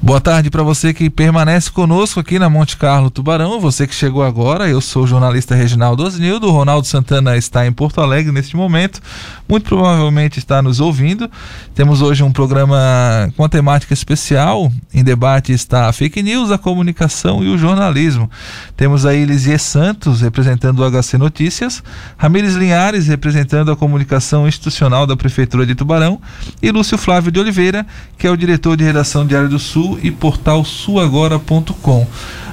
Boa 0.07 0.21
tarde 0.21 0.51
para 0.51 0.63
você 0.63 0.95
que 0.95 1.11
permanece 1.11 1.69
conosco 1.69 2.21
aqui 2.21 2.39
na 2.39 2.49
Monte 2.49 2.77
Carlo 2.77 3.11
Tubarão. 3.11 3.59
Você 3.59 3.89
que 3.89 3.95
chegou 3.95 4.23
agora, 4.23 4.69
eu 4.69 4.81
sou 4.81 5.03
o 5.03 5.07
jornalista 5.07 5.53
Reginaldo 5.57 6.05
Osnildo. 6.05 6.47
O 6.47 6.53
Ronaldo 6.53 6.87
Santana 6.87 7.37
está 7.37 7.67
em 7.67 7.73
Porto 7.73 8.01
Alegre 8.01 8.31
neste 8.31 8.57
momento. 8.57 9.01
Muito 9.49 9.65
provavelmente 9.65 10.39
está 10.39 10.63
nos 10.63 10.79
ouvindo. 10.79 11.29
Temos 11.75 12.03
hoje 12.03 12.23
um 12.23 12.31
programa 12.31 13.33
com 13.37 13.43
uma 13.43 13.49
temática 13.49 13.93
especial. 13.93 14.71
Em 14.95 15.03
debate 15.03 15.53
está 15.53 15.89
a 15.89 15.93
fake 15.93 16.23
news, 16.23 16.53
a 16.53 16.59
comunicação 16.59 17.43
e 17.43 17.49
o 17.49 17.59
jornalismo. 17.59 18.31
Temos 18.77 19.05
aí 19.05 19.25
Lisier 19.25 19.59
Santos 19.59 20.21
representando 20.21 20.85
o 20.85 20.89
HC 20.89 21.19
Notícias, 21.19 21.83
Ramires 22.17 22.55
Linhares 22.55 23.09
representando 23.09 23.73
a 23.73 23.77
comunicação 23.77 24.47
institucional 24.47 25.05
da 25.05 25.17
Prefeitura 25.17 25.67
de 25.67 25.75
Tubarão 25.75 26.21
e 26.63 26.71
Lúcio 26.71 26.97
Flávio 26.97 27.33
de 27.33 27.41
Oliveira, 27.41 27.85
que 28.17 28.25
é 28.25 28.31
o 28.31 28.37
diretor 28.37 28.77
de 28.77 28.85
redação 28.85 29.27
Diário 29.27 29.49
do 29.49 29.59
Sul 29.59 29.96
e 30.03 30.11
portal 30.11 30.65
suagora.com. 30.65 32.07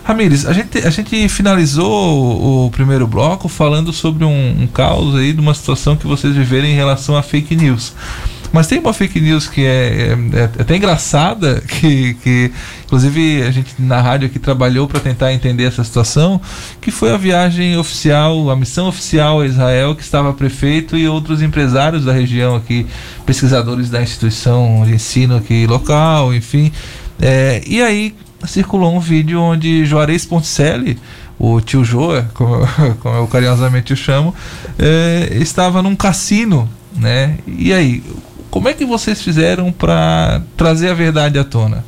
Ramires, 0.03 0.45
a 0.45 0.51
gente, 0.51 0.79
a 0.79 0.89
gente 0.89 1.29
finalizou 1.29 1.89
o, 1.89 2.65
o 2.65 2.71
primeiro 2.71 3.07
bloco 3.07 3.47
falando 3.47 3.93
sobre 3.93 4.25
um, 4.25 4.63
um 4.63 4.67
caos 4.67 5.15
aí 5.15 5.31
de 5.31 5.39
uma 5.39 5.53
situação 5.53 5.95
que 5.95 6.05
vocês 6.05 6.35
viveram 6.35 6.67
em 6.67 6.75
relação 6.75 7.15
a 7.15 7.23
fake 7.23 7.55
news. 7.55 7.93
Mas 8.53 8.67
tem 8.67 8.77
uma 8.77 8.93
fake 8.93 9.19
news 9.19 9.47
que 9.47 9.65
é, 9.65 10.15
é, 10.33 10.39
é, 10.39 10.43
até 10.43 10.75
engraçada, 10.75 11.59
que, 11.67 12.13
que 12.15 12.51
inclusive 12.85 13.41
a 13.41 13.49
gente 13.49 13.73
na 13.79 13.99
rádio 13.99 14.27
aqui 14.27 14.37
trabalhou 14.37 14.87
para 14.87 14.99
tentar 14.99 15.33
entender 15.33 15.63
essa 15.63 15.83
situação, 15.83 16.39
que 16.79 16.91
foi 16.91 17.11
a 17.11 17.17
viagem 17.17 17.75
oficial, 17.77 18.51
a 18.51 18.55
missão 18.55 18.87
oficial 18.87 19.41
a 19.41 19.47
Israel, 19.47 19.95
que 19.95 20.03
estava 20.03 20.31
prefeito 20.33 20.95
e 20.95 21.07
outros 21.07 21.41
empresários 21.41 22.05
da 22.05 22.13
região 22.13 22.55
aqui, 22.55 22.85
pesquisadores 23.25 23.89
da 23.89 24.03
instituição 24.03 24.83
de 24.85 24.93
ensino 24.93 25.35
aqui 25.35 25.65
local, 25.65 26.31
enfim, 26.31 26.71
é, 27.21 27.61
e 27.65 27.81
aí 27.81 28.15
circulou 28.47 28.93
um 28.95 28.99
vídeo 28.99 29.41
onde 29.41 29.85
Juarez 29.85 30.25
Ponticelli, 30.25 30.97
o 31.39 31.59
tio 31.61 31.83
Joa, 31.83 32.29
como, 32.33 32.67
como 33.01 33.15
eu 33.15 33.27
carinhosamente 33.27 33.93
o 33.93 33.97
chamo, 33.97 34.33
é, 34.77 35.29
estava 35.33 35.81
num 35.81 35.95
cassino, 35.95 36.69
né? 36.95 37.37
E 37.47 37.73
aí, 37.73 38.03
como 38.49 38.69
é 38.69 38.73
que 38.73 38.85
vocês 38.85 39.21
fizeram 39.21 39.71
para 39.71 40.41
trazer 40.55 40.89
a 40.89 40.93
verdade 40.93 41.39
à 41.39 41.43
tona? 41.43 41.83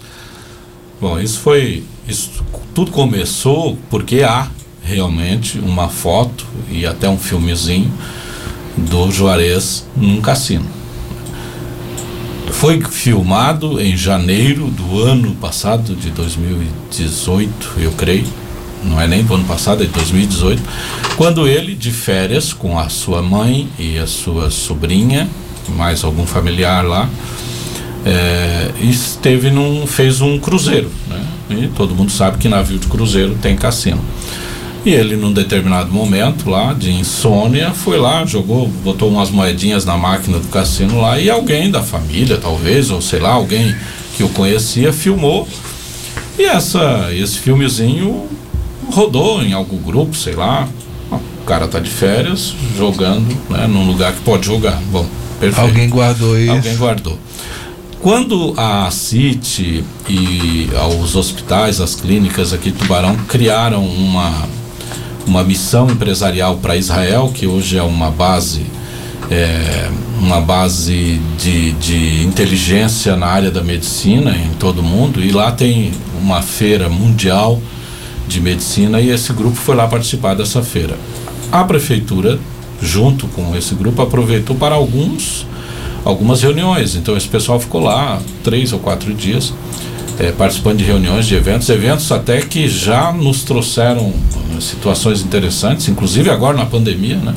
Bom, 0.99 1.19
isso 1.19 1.39
foi. 1.39 1.83
Isso 2.07 2.43
tudo 2.73 2.91
começou 2.91 3.77
porque 3.89 4.23
há 4.23 4.47
realmente 4.83 5.59
uma 5.59 5.89
foto 5.89 6.45
e 6.69 6.85
até 6.85 7.09
um 7.09 7.17
filmezinho 7.17 7.91
do 8.77 9.11
Juarez 9.11 9.85
num 9.95 10.21
cassino. 10.21 10.65
Foi 12.51 12.81
filmado 12.81 13.79
em 13.81 13.95
janeiro 13.95 14.67
do 14.67 15.01
ano 15.01 15.35
passado, 15.35 15.95
de 15.95 16.09
2018, 16.11 17.73
eu 17.77 17.91
creio. 17.91 18.25
Não 18.83 19.01
é 19.01 19.07
nem 19.07 19.23
do 19.23 19.33
ano 19.33 19.45
passado, 19.45 19.83
é 19.83 19.85
de 19.85 19.91
2018. 19.91 20.61
Quando 21.17 21.47
ele, 21.47 21.75
de 21.75 21.91
férias, 21.91 22.53
com 22.53 22.77
a 22.77 22.89
sua 22.89 23.21
mãe 23.21 23.67
e 23.79 23.97
a 23.97 24.07
sua 24.07 24.49
sobrinha, 24.51 25.27
mais 25.69 26.03
algum 26.03 26.25
familiar 26.25 26.85
lá, 26.85 27.09
é, 28.05 28.71
esteve 28.79 29.49
num, 29.49 29.87
fez 29.87 30.21
um 30.21 30.37
cruzeiro. 30.39 30.91
Né? 31.07 31.25
E 31.49 31.67
todo 31.67 31.95
mundo 31.95 32.11
sabe 32.11 32.37
que 32.37 32.47
navio 32.47 32.77
de 32.77 32.87
cruzeiro 32.87 33.35
tem 33.41 33.55
cassino. 33.55 34.01
E 34.85 34.91
ele, 34.91 35.15
num 35.15 35.33
determinado 35.33 35.91
momento 35.91 36.47
lá 36.47 36.71
de 36.71 36.91
insônia, 36.91 37.71
foi 37.71 37.97
lá, 37.97 38.23
jogou, 38.23 38.67
botou 38.67 39.09
umas 39.09 39.31
moedinhas 39.31 39.83
na 39.83 39.97
máquina 39.97 40.37
do 40.37 40.47
cassino 40.49 41.01
lá 41.01 41.19
e 41.19 41.27
alguém 41.27 41.71
da 41.71 41.81
família, 41.81 42.37
talvez, 42.37 42.91
ou 42.91 43.01
sei 43.01 43.19
lá, 43.19 43.31
alguém 43.31 43.75
que 44.15 44.23
o 44.23 44.29
conhecia, 44.29 44.93
filmou. 44.93 45.47
E 46.37 46.43
essa, 46.43 47.09
esse 47.11 47.39
filmezinho 47.39 48.29
rodou 48.91 49.41
em 49.41 49.53
algum 49.53 49.77
grupo, 49.77 50.15
sei 50.15 50.35
lá. 50.35 50.69
O 51.11 51.45
cara 51.45 51.67
tá 51.67 51.79
de 51.79 51.89
férias, 51.89 52.53
jogando, 52.77 53.35
né, 53.49 53.65
num 53.65 53.87
lugar 53.87 54.13
que 54.13 54.21
pode 54.21 54.45
jogar. 54.45 54.79
Bom, 54.91 55.07
perfeito. 55.39 55.67
Alguém 55.67 55.89
guardou 55.89 56.39
isso. 56.39 56.51
Alguém 56.51 56.75
guardou. 56.77 57.17
Quando 58.01 58.53
a 58.55 58.91
CIT 58.91 59.83
e 60.07 60.69
os 61.01 61.15
hospitais, 61.15 61.81
as 61.81 61.95
clínicas 61.95 62.53
aqui 62.53 62.69
de 62.69 62.77
Tubarão 62.77 63.15
criaram 63.27 63.83
uma 63.83 64.47
uma 65.25 65.43
missão 65.43 65.89
empresarial 65.89 66.57
para 66.57 66.75
Israel, 66.75 67.31
que 67.33 67.47
hoje 67.47 67.77
é 67.77 67.83
uma 67.83 68.11
base 68.11 68.65
é, 69.29 69.89
uma 70.19 70.39
base 70.39 71.19
de, 71.37 71.71
de 71.73 72.23
inteligência 72.23 73.15
na 73.15 73.25
área 73.25 73.49
da 73.49 73.63
medicina 73.63 74.35
em 74.35 74.53
todo 74.53 74.79
o 74.79 74.83
mundo 74.83 75.23
e 75.23 75.31
lá 75.31 75.51
tem 75.51 75.91
uma 76.21 76.41
feira 76.41 76.89
mundial 76.89 77.59
de 78.27 78.39
medicina 78.39 79.01
e 79.01 79.09
esse 79.09 79.33
grupo 79.33 79.55
foi 79.55 79.75
lá 79.75 79.87
participar 79.87 80.35
dessa 80.35 80.61
feira. 80.61 80.95
A 81.51 81.63
prefeitura, 81.63 82.39
junto 82.81 83.27
com 83.27 83.55
esse 83.55 83.75
grupo, 83.75 84.01
aproveitou 84.01 84.55
para 84.55 84.75
alguns 84.75 85.45
algumas 86.03 86.43
reuniões. 86.43 86.95
Então 86.95 87.17
esse 87.17 87.27
pessoal 87.27 87.59
ficou 87.59 87.81
lá 87.81 88.21
três 88.43 88.71
ou 88.71 88.79
quatro 88.79 89.11
dias 89.13 89.53
é, 90.19 90.31
participando 90.31 90.77
de 90.77 90.83
reuniões, 90.83 91.25
de 91.25 91.35
eventos, 91.35 91.69
eventos 91.69 92.11
até 92.11 92.41
que 92.41 92.67
já 92.67 93.11
nos 93.11 93.43
trouxeram 93.43 94.07
uh, 94.07 94.61
situações 94.61 95.21
interessantes, 95.21 95.87
inclusive 95.87 96.29
agora 96.29 96.57
na 96.57 96.65
pandemia, 96.65 97.17
né? 97.17 97.33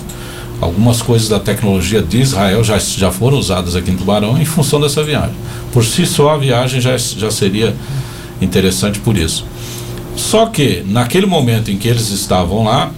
Algumas 0.60 1.00
coisas 1.00 1.28
da 1.28 1.38
tecnologia 1.38 2.02
de 2.02 2.20
Israel 2.20 2.64
já, 2.64 2.78
já 2.78 3.12
foram 3.12 3.38
usadas 3.38 3.76
aqui 3.76 3.92
em 3.92 3.96
Tubarão 3.96 4.40
em 4.40 4.44
função 4.44 4.80
dessa 4.80 5.04
viagem. 5.04 5.34
Por 5.72 5.84
si 5.84 6.04
só, 6.04 6.30
a 6.30 6.38
viagem 6.38 6.80
já, 6.80 6.96
já 6.96 7.30
seria 7.30 7.74
interessante 8.40 8.98
por 8.98 9.16
isso. 9.16 9.44
Só 10.16 10.46
que, 10.46 10.82
naquele 10.84 11.26
momento 11.26 11.70
em 11.70 11.76
que 11.76 11.86
eles 11.86 12.10
estavam 12.10 12.64
lá, 12.64 12.90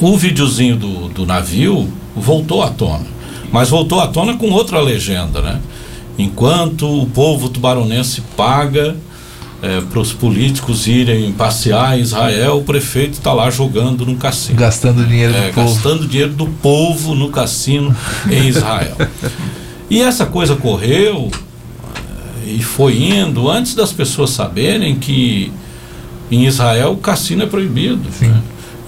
o 0.00 0.16
videozinho 0.16 0.76
do, 0.76 1.08
do 1.08 1.26
navio 1.26 1.92
voltou 2.16 2.62
à 2.62 2.70
tona. 2.70 3.06
Mas 3.52 3.68
voltou 3.68 4.00
à 4.00 4.06
tona 4.06 4.36
com 4.38 4.50
outra 4.50 4.80
legenda, 4.80 5.42
né? 5.42 5.60
Enquanto 6.20 7.02
o 7.02 7.06
povo 7.06 7.48
tubaronense 7.48 8.20
paga 8.36 8.96
é, 9.62 9.80
para 9.80 9.98
os 9.98 10.12
políticos 10.12 10.86
irem 10.86 11.32
passear 11.32 11.98
em 11.98 12.02
Israel, 12.02 12.58
o 12.58 12.62
prefeito 12.62 13.14
está 13.14 13.32
lá 13.32 13.50
jogando 13.50 14.06
no 14.06 14.16
cassino. 14.16 14.58
Gastando 14.58 15.04
dinheiro 15.04 15.34
é, 15.34 15.48
do 15.48 15.54
povo. 15.54 15.74
Gastando 15.74 16.06
dinheiro 16.06 16.32
do 16.32 16.46
povo 16.46 17.14
no 17.14 17.30
cassino 17.30 17.94
em 18.30 18.48
Israel. 18.48 18.96
e 19.90 20.00
essa 20.00 20.26
coisa 20.26 20.56
correu 20.56 21.30
é, 22.46 22.50
e 22.50 22.62
foi 22.62 23.02
indo 23.02 23.50
antes 23.50 23.74
das 23.74 23.92
pessoas 23.92 24.30
saberem 24.30 24.96
que 24.96 25.52
em 26.30 26.46
Israel 26.46 26.92
o 26.92 26.96
cassino 26.98 27.42
é 27.42 27.46
proibido. 27.46 28.02
Né? 28.20 28.40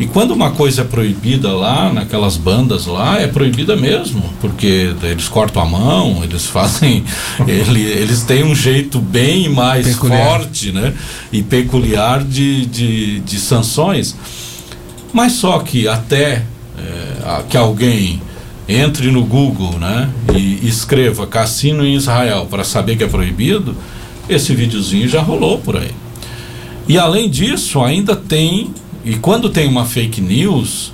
E 0.03 0.07
quando 0.09 0.33
uma 0.33 0.51
coisa 0.51 0.83
é 0.83 0.85
proibida 0.85 1.53
lá, 1.53 1.93
naquelas 1.93 2.37
bandas 2.37 2.87
lá, 2.87 3.21
é 3.21 3.29
proibida 3.29 3.77
mesmo, 3.77 4.21
porque 4.41 4.93
eles 5.01 5.29
cortam 5.29 5.63
a 5.63 5.65
mão, 5.65 6.25
eles 6.25 6.45
fazem. 6.45 7.05
ele, 7.47 7.81
eles 7.83 8.23
têm 8.23 8.43
um 8.43 8.53
jeito 8.53 8.99
bem 8.99 9.49
mais 9.49 9.87
peculiar. 9.87 10.27
forte 10.27 10.73
né? 10.73 10.93
e 11.33 11.41
peculiar 11.41 12.25
de, 12.25 12.67
de, 12.67 13.21
de 13.21 13.39
sanções. 13.39 14.17
Mas 15.13 15.35
só 15.35 15.61
que 15.61 15.87
até 15.87 16.43
é, 16.77 17.43
que 17.49 17.57
alguém 17.57 18.21
entre 18.69 19.09
no 19.09 19.23
Google 19.23 19.79
né, 19.79 20.11
e 20.35 20.67
escreva 20.67 21.29
cassino 21.29 21.87
em 21.87 21.95
Israel 21.95 22.49
para 22.51 22.65
saber 22.65 22.97
que 22.97 23.05
é 23.05 23.09
proibido, 23.09 23.77
esse 24.29 24.53
videozinho 24.53 25.09
já 25.09 25.23
rolou 25.23 25.59
por 25.59 25.77
aí. 25.77 25.93
E 26.89 26.99
além 26.99 27.31
disso, 27.31 27.81
ainda 27.81 28.17
tem 28.17 28.75
e 29.05 29.17
quando 29.17 29.51
tem 29.51 29.69
uma 29.69 29.85
fake 29.85 30.21
news, 30.21 30.93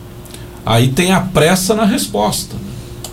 aí 0.64 0.88
tem 0.88 1.12
a 1.12 1.21
pressa 1.21 1.75
na 1.75 1.85
resposta. 1.85 2.57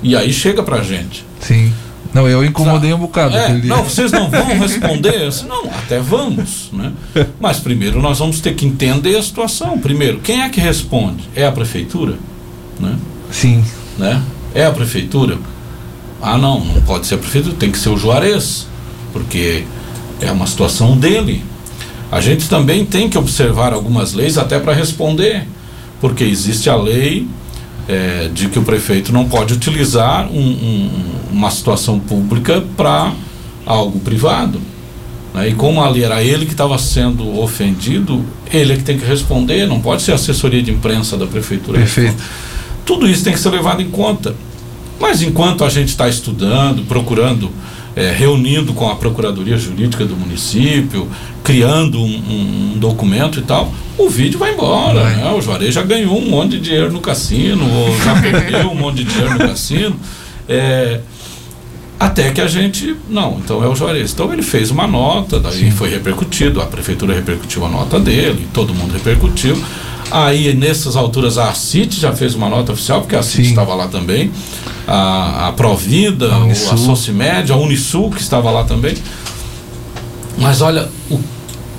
E 0.01 0.15
aí 0.15 0.31
chega 0.31 0.61
pra 0.61 0.81
gente. 0.83 1.25
Sim. 1.39 1.73
Não, 2.13 2.27
eu 2.29 2.45
incomodei 2.45 2.93
um 2.93 2.97
bocado. 2.97 3.35
É, 3.35 3.49
não, 3.63 3.83
vocês 3.83 4.09
não 4.09 4.29
vão 4.29 4.45
responder? 4.57 5.27
Disse, 5.27 5.45
não, 5.45 5.65
até 5.65 5.99
vamos, 5.99 6.69
né? 6.71 6.93
Mas 7.41 7.59
primeiro 7.59 8.01
nós 8.01 8.19
vamos 8.19 8.39
ter 8.39 8.55
que 8.55 8.65
entender 8.65 9.17
a 9.17 9.21
situação. 9.21 9.77
Primeiro, 9.77 10.19
quem 10.19 10.41
é 10.41 10.47
que 10.47 10.61
responde? 10.61 11.27
É 11.35 11.45
a 11.45 11.51
prefeitura? 11.51 12.15
Né? 12.79 12.95
Sim. 13.31 13.63
Né? 13.97 14.21
É 14.53 14.65
a 14.65 14.71
prefeitura? 14.71 15.37
Ah, 16.21 16.37
não, 16.37 16.63
não 16.63 16.81
pode 16.83 17.05
ser 17.05 17.15
a 17.15 17.17
prefeitura, 17.17 17.55
tem 17.57 17.69
que 17.69 17.77
ser 17.77 17.89
o 17.89 17.97
Juarez, 17.97 18.65
porque 19.11 19.65
é 20.21 20.31
uma 20.31 20.47
situação 20.47 20.97
dele. 20.97 21.43
A 22.15 22.21
gente 22.21 22.47
também 22.47 22.85
tem 22.85 23.09
que 23.09 23.17
observar 23.17 23.73
algumas 23.73 24.13
leis 24.13 24.37
até 24.37 24.57
para 24.57 24.71
responder, 24.71 25.45
porque 25.99 26.23
existe 26.23 26.69
a 26.69 26.75
lei 26.77 27.27
é, 27.89 28.29
de 28.33 28.47
que 28.47 28.57
o 28.57 28.61
prefeito 28.61 29.11
não 29.11 29.27
pode 29.27 29.53
utilizar 29.53 30.25
um, 30.31 30.39
um, 30.39 30.89
uma 31.33 31.51
situação 31.51 31.99
pública 31.99 32.63
para 32.77 33.11
algo 33.65 33.99
privado. 33.99 34.61
Né? 35.33 35.49
E 35.49 35.55
como 35.55 35.83
ali 35.83 36.05
era 36.05 36.23
ele 36.23 36.45
que 36.45 36.53
estava 36.53 36.77
sendo 36.77 37.37
ofendido, 37.37 38.23
ele 38.49 38.71
é 38.71 38.77
que 38.77 38.83
tem 38.83 38.97
que 38.97 39.05
responder, 39.05 39.67
não 39.67 39.81
pode 39.81 40.01
ser 40.01 40.13
assessoria 40.13 40.63
de 40.63 40.71
imprensa 40.71 41.17
da 41.17 41.27
prefeitura. 41.27 41.79
Perfeito. 41.79 42.15
Tudo 42.85 43.09
isso 43.09 43.25
tem 43.25 43.33
que 43.33 43.39
ser 43.39 43.49
levado 43.49 43.81
em 43.81 43.89
conta. 43.89 44.33
Mas 45.01 45.21
enquanto 45.21 45.65
a 45.65 45.69
gente 45.69 45.89
está 45.89 46.07
estudando, 46.07 46.87
procurando 46.87 47.51
é, 47.95 48.11
reunindo 48.11 48.73
com 48.73 48.89
a 48.89 48.95
Procuradoria 48.95 49.57
Jurídica 49.57 50.05
do 50.05 50.15
município, 50.15 51.07
criando 51.43 51.99
um, 51.99 52.73
um 52.73 52.77
documento 52.77 53.39
e 53.39 53.43
tal, 53.43 53.71
o 53.97 54.09
vídeo 54.09 54.37
vai 54.37 54.53
embora. 54.53 55.01
Vai. 55.01 55.15
Né? 55.15 55.31
O 55.31 55.41
Juarez 55.41 55.73
já 55.73 55.81
ganhou 55.81 56.17
um 56.17 56.29
monte 56.29 56.51
de 56.51 56.59
dinheiro 56.59 56.91
no 56.91 56.99
cassino, 56.99 57.63
ou 57.63 57.97
já 57.97 58.19
perdeu 58.21 58.69
um 58.69 58.75
monte 58.75 59.03
de 59.03 59.05
dinheiro 59.05 59.33
no 59.33 59.39
cassino. 59.39 59.95
É, 60.47 60.99
até 61.99 62.31
que 62.31 62.41
a 62.41 62.47
gente. 62.47 62.95
Não, 63.09 63.39
então 63.43 63.63
é 63.63 63.67
o 63.67 63.75
Juarez. 63.75 64.11
Então 64.11 64.31
ele 64.33 64.41
fez 64.41 64.69
uma 64.69 64.85
nota, 64.85 65.39
daí 65.39 65.59
Sim. 65.59 65.71
foi 65.71 65.89
repercutido, 65.89 66.61
a 66.61 66.65
prefeitura 66.65 67.13
repercutiu 67.13 67.65
a 67.65 67.69
nota 67.69 67.99
dele, 67.99 68.45
todo 68.53 68.73
mundo 68.73 68.91
repercutiu. 68.91 69.57
Aí, 70.11 70.53
nessas 70.53 70.95
alturas, 70.95 71.37
a 71.37 71.53
CIT 71.53 71.99
já 71.99 72.13
fez 72.13 72.35
uma 72.35 72.47
nota 72.47 72.73
oficial, 72.73 73.01
porque 73.01 73.15
a 73.15 73.23
CIT 73.23 73.49
estava 73.49 73.73
lá 73.73 73.87
também, 73.87 74.31
a, 74.87 75.47
a 75.47 75.51
Provida, 75.53 76.31
a, 76.31 76.39
Unisul. 76.39 76.73
a 76.73 76.77
Socimed, 76.77 77.51
a 77.51 77.55
Unisul, 77.55 78.11
que 78.11 78.21
estava 78.21 78.51
lá 78.51 78.63
também. 78.63 78.95
Mas 80.37 80.61
olha, 80.61 80.89
o, 81.09 81.19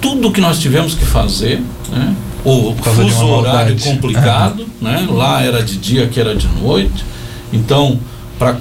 tudo 0.01 0.33
que 0.33 0.41
nós 0.41 0.59
tivemos 0.59 0.95
que 0.95 1.05
fazer, 1.05 1.63
né? 1.91 2.15
o 2.45 2.75
fuso 2.77 3.27
horário 3.27 3.77
complicado, 3.81 4.67
né? 4.81 5.07
lá 5.11 5.43
era 5.43 5.63
de 5.63 5.77
dia, 5.77 6.05
aqui 6.05 6.21
era 6.21 6.35
de 6.35 6.49
noite. 6.49 7.05
Então, 7.53 7.99
para 8.39 8.57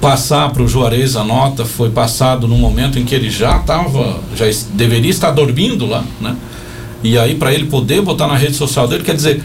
passar 0.00 0.50
para 0.50 0.62
o 0.62 0.68
Juarez 0.68 1.16
a 1.16 1.22
nota 1.22 1.64
foi 1.64 1.88
passado 1.90 2.48
no 2.48 2.56
momento 2.56 2.98
em 2.98 3.04
que 3.04 3.14
ele 3.14 3.30
já 3.30 3.56
estava, 3.58 4.20
já 4.34 4.44
deveria 4.74 5.10
estar 5.10 5.30
dormindo 5.30 5.86
lá, 5.86 6.04
né? 6.20 6.36
E 7.02 7.18
aí 7.18 7.34
para 7.34 7.52
ele 7.52 7.66
poder 7.66 8.00
botar 8.02 8.26
na 8.26 8.36
rede 8.36 8.54
social 8.54 8.86
dele, 8.86 9.02
quer 9.02 9.14
dizer, 9.14 9.42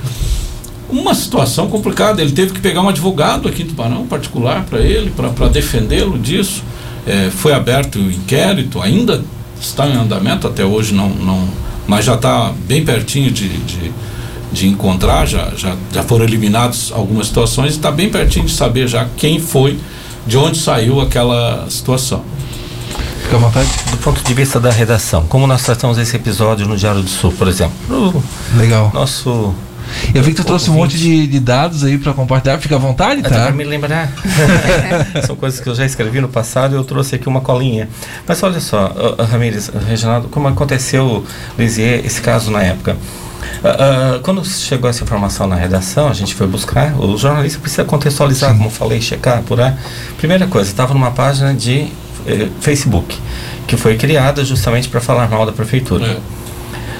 uma 0.89 1.13
situação 1.13 1.67
complicada. 1.67 2.21
Ele 2.21 2.31
teve 2.31 2.53
que 2.53 2.59
pegar 2.59 2.81
um 2.81 2.89
advogado 2.89 3.47
aqui 3.47 3.63
em 3.63 3.67
Tubarão, 3.67 4.05
particular 4.07 4.63
para 4.65 4.79
ele, 4.79 5.11
para 5.11 5.47
defendê-lo 5.47 6.17
disso. 6.17 6.63
É, 7.05 7.29
foi 7.29 7.53
aberto 7.53 7.99
o 7.99 8.11
inquérito, 8.11 8.81
ainda 8.81 9.23
está 9.59 9.87
em 9.87 9.93
andamento, 9.93 10.45
até 10.45 10.65
hoje 10.65 10.93
não, 10.93 11.09
não 11.09 11.47
mas 11.87 12.03
já 12.03 12.15
está 12.15 12.53
bem 12.67 12.83
pertinho 12.83 13.31
de, 13.31 13.47
de, 13.47 13.91
de, 14.51 14.67
encontrar, 14.67 15.25
já, 15.25 15.51
já, 15.55 15.75
já 15.93 16.03
foram 16.03 16.25
eliminados 16.25 16.91
algumas 16.93 17.27
situações 17.27 17.73
e 17.73 17.77
está 17.77 17.89
bem 17.89 18.09
pertinho 18.09 18.45
de 18.45 18.51
saber 18.51 18.89
já 18.89 19.07
quem 19.15 19.39
foi, 19.39 19.79
de 20.27 20.37
onde 20.37 20.57
saiu 20.57 20.99
aquela 20.99 21.65
situação. 21.69 22.23
Fica 23.27 23.35
à 23.35 23.39
vontade. 23.39 23.67
Do 23.91 23.97
ponto 23.97 24.23
de 24.23 24.33
vista 24.33 24.57
da 24.57 24.71
redação, 24.71 25.25
como 25.27 25.45
nós 25.45 25.61
tratamos 25.61 25.97
esse 25.97 26.15
episódio 26.15 26.65
no 26.65 26.77
Diário 26.77 27.01
do 27.01 27.09
Sul, 27.09 27.33
por 27.33 27.49
exemplo? 27.49 27.75
Legal. 28.55 28.89
Nosso 28.93 29.53
eu 30.15 30.23
vi 30.23 30.31
que 30.31 30.37
tu 30.37 30.45
trouxe 30.45 30.69
um 30.69 30.75
monte 30.75 30.97
de, 30.97 31.27
de 31.27 31.37
dados 31.37 31.83
aí 31.83 31.97
para 31.97 32.13
compartilhar. 32.13 32.57
Fica 32.57 32.75
à 32.75 32.79
vontade, 32.79 33.21
tá? 33.21 33.29
Para 33.29 33.51
me 33.51 33.65
lembrar. 33.65 34.13
São 35.27 35.35
coisas 35.35 35.59
que 35.59 35.67
eu 35.67 35.75
já 35.75 35.85
escrevi 35.85 36.21
no 36.21 36.29
passado 36.29 36.73
e 36.73 36.77
eu 36.77 36.85
trouxe 36.85 37.15
aqui 37.15 37.27
uma 37.27 37.41
colinha. 37.41 37.89
Mas 38.25 38.41
olha 38.43 38.61
só, 38.61 38.95
uh, 38.95 39.23
Ramires, 39.23 39.69
Reginaldo, 39.85 40.29
como 40.29 40.47
aconteceu, 40.47 41.25
Lisier, 41.59 42.05
esse 42.05 42.21
caso 42.21 42.49
na 42.49 42.63
época. 42.63 42.95
Uh, 42.95 44.15
uh, 44.17 44.19
quando 44.21 44.45
chegou 44.45 44.89
essa 44.89 45.03
informação 45.03 45.47
na 45.47 45.55
redação, 45.57 46.07
a 46.07 46.13
gente 46.13 46.33
foi 46.33 46.47
buscar. 46.47 46.97
O 46.97 47.17
jornalista 47.17 47.59
precisa 47.59 47.83
contextualizar, 47.83 48.51
Sim. 48.51 48.57
como 48.57 48.69
falei, 48.69 49.01
checar, 49.01 49.39
apurar. 49.39 49.77
Primeira 50.17 50.47
coisa, 50.47 50.69
estava 50.69 50.93
numa 50.93 51.11
página 51.11 51.53
de 51.53 51.91
eh, 52.27 52.47
Facebook, 52.59 53.17
que 53.65 53.77
foi 53.77 53.95
criada 53.95 54.43
justamente 54.43 54.89
para 54.89 54.99
falar 55.01 55.29
mal 55.29 55.45
da 55.45 55.51
prefeitura. 55.51 56.05
É. 56.05 56.17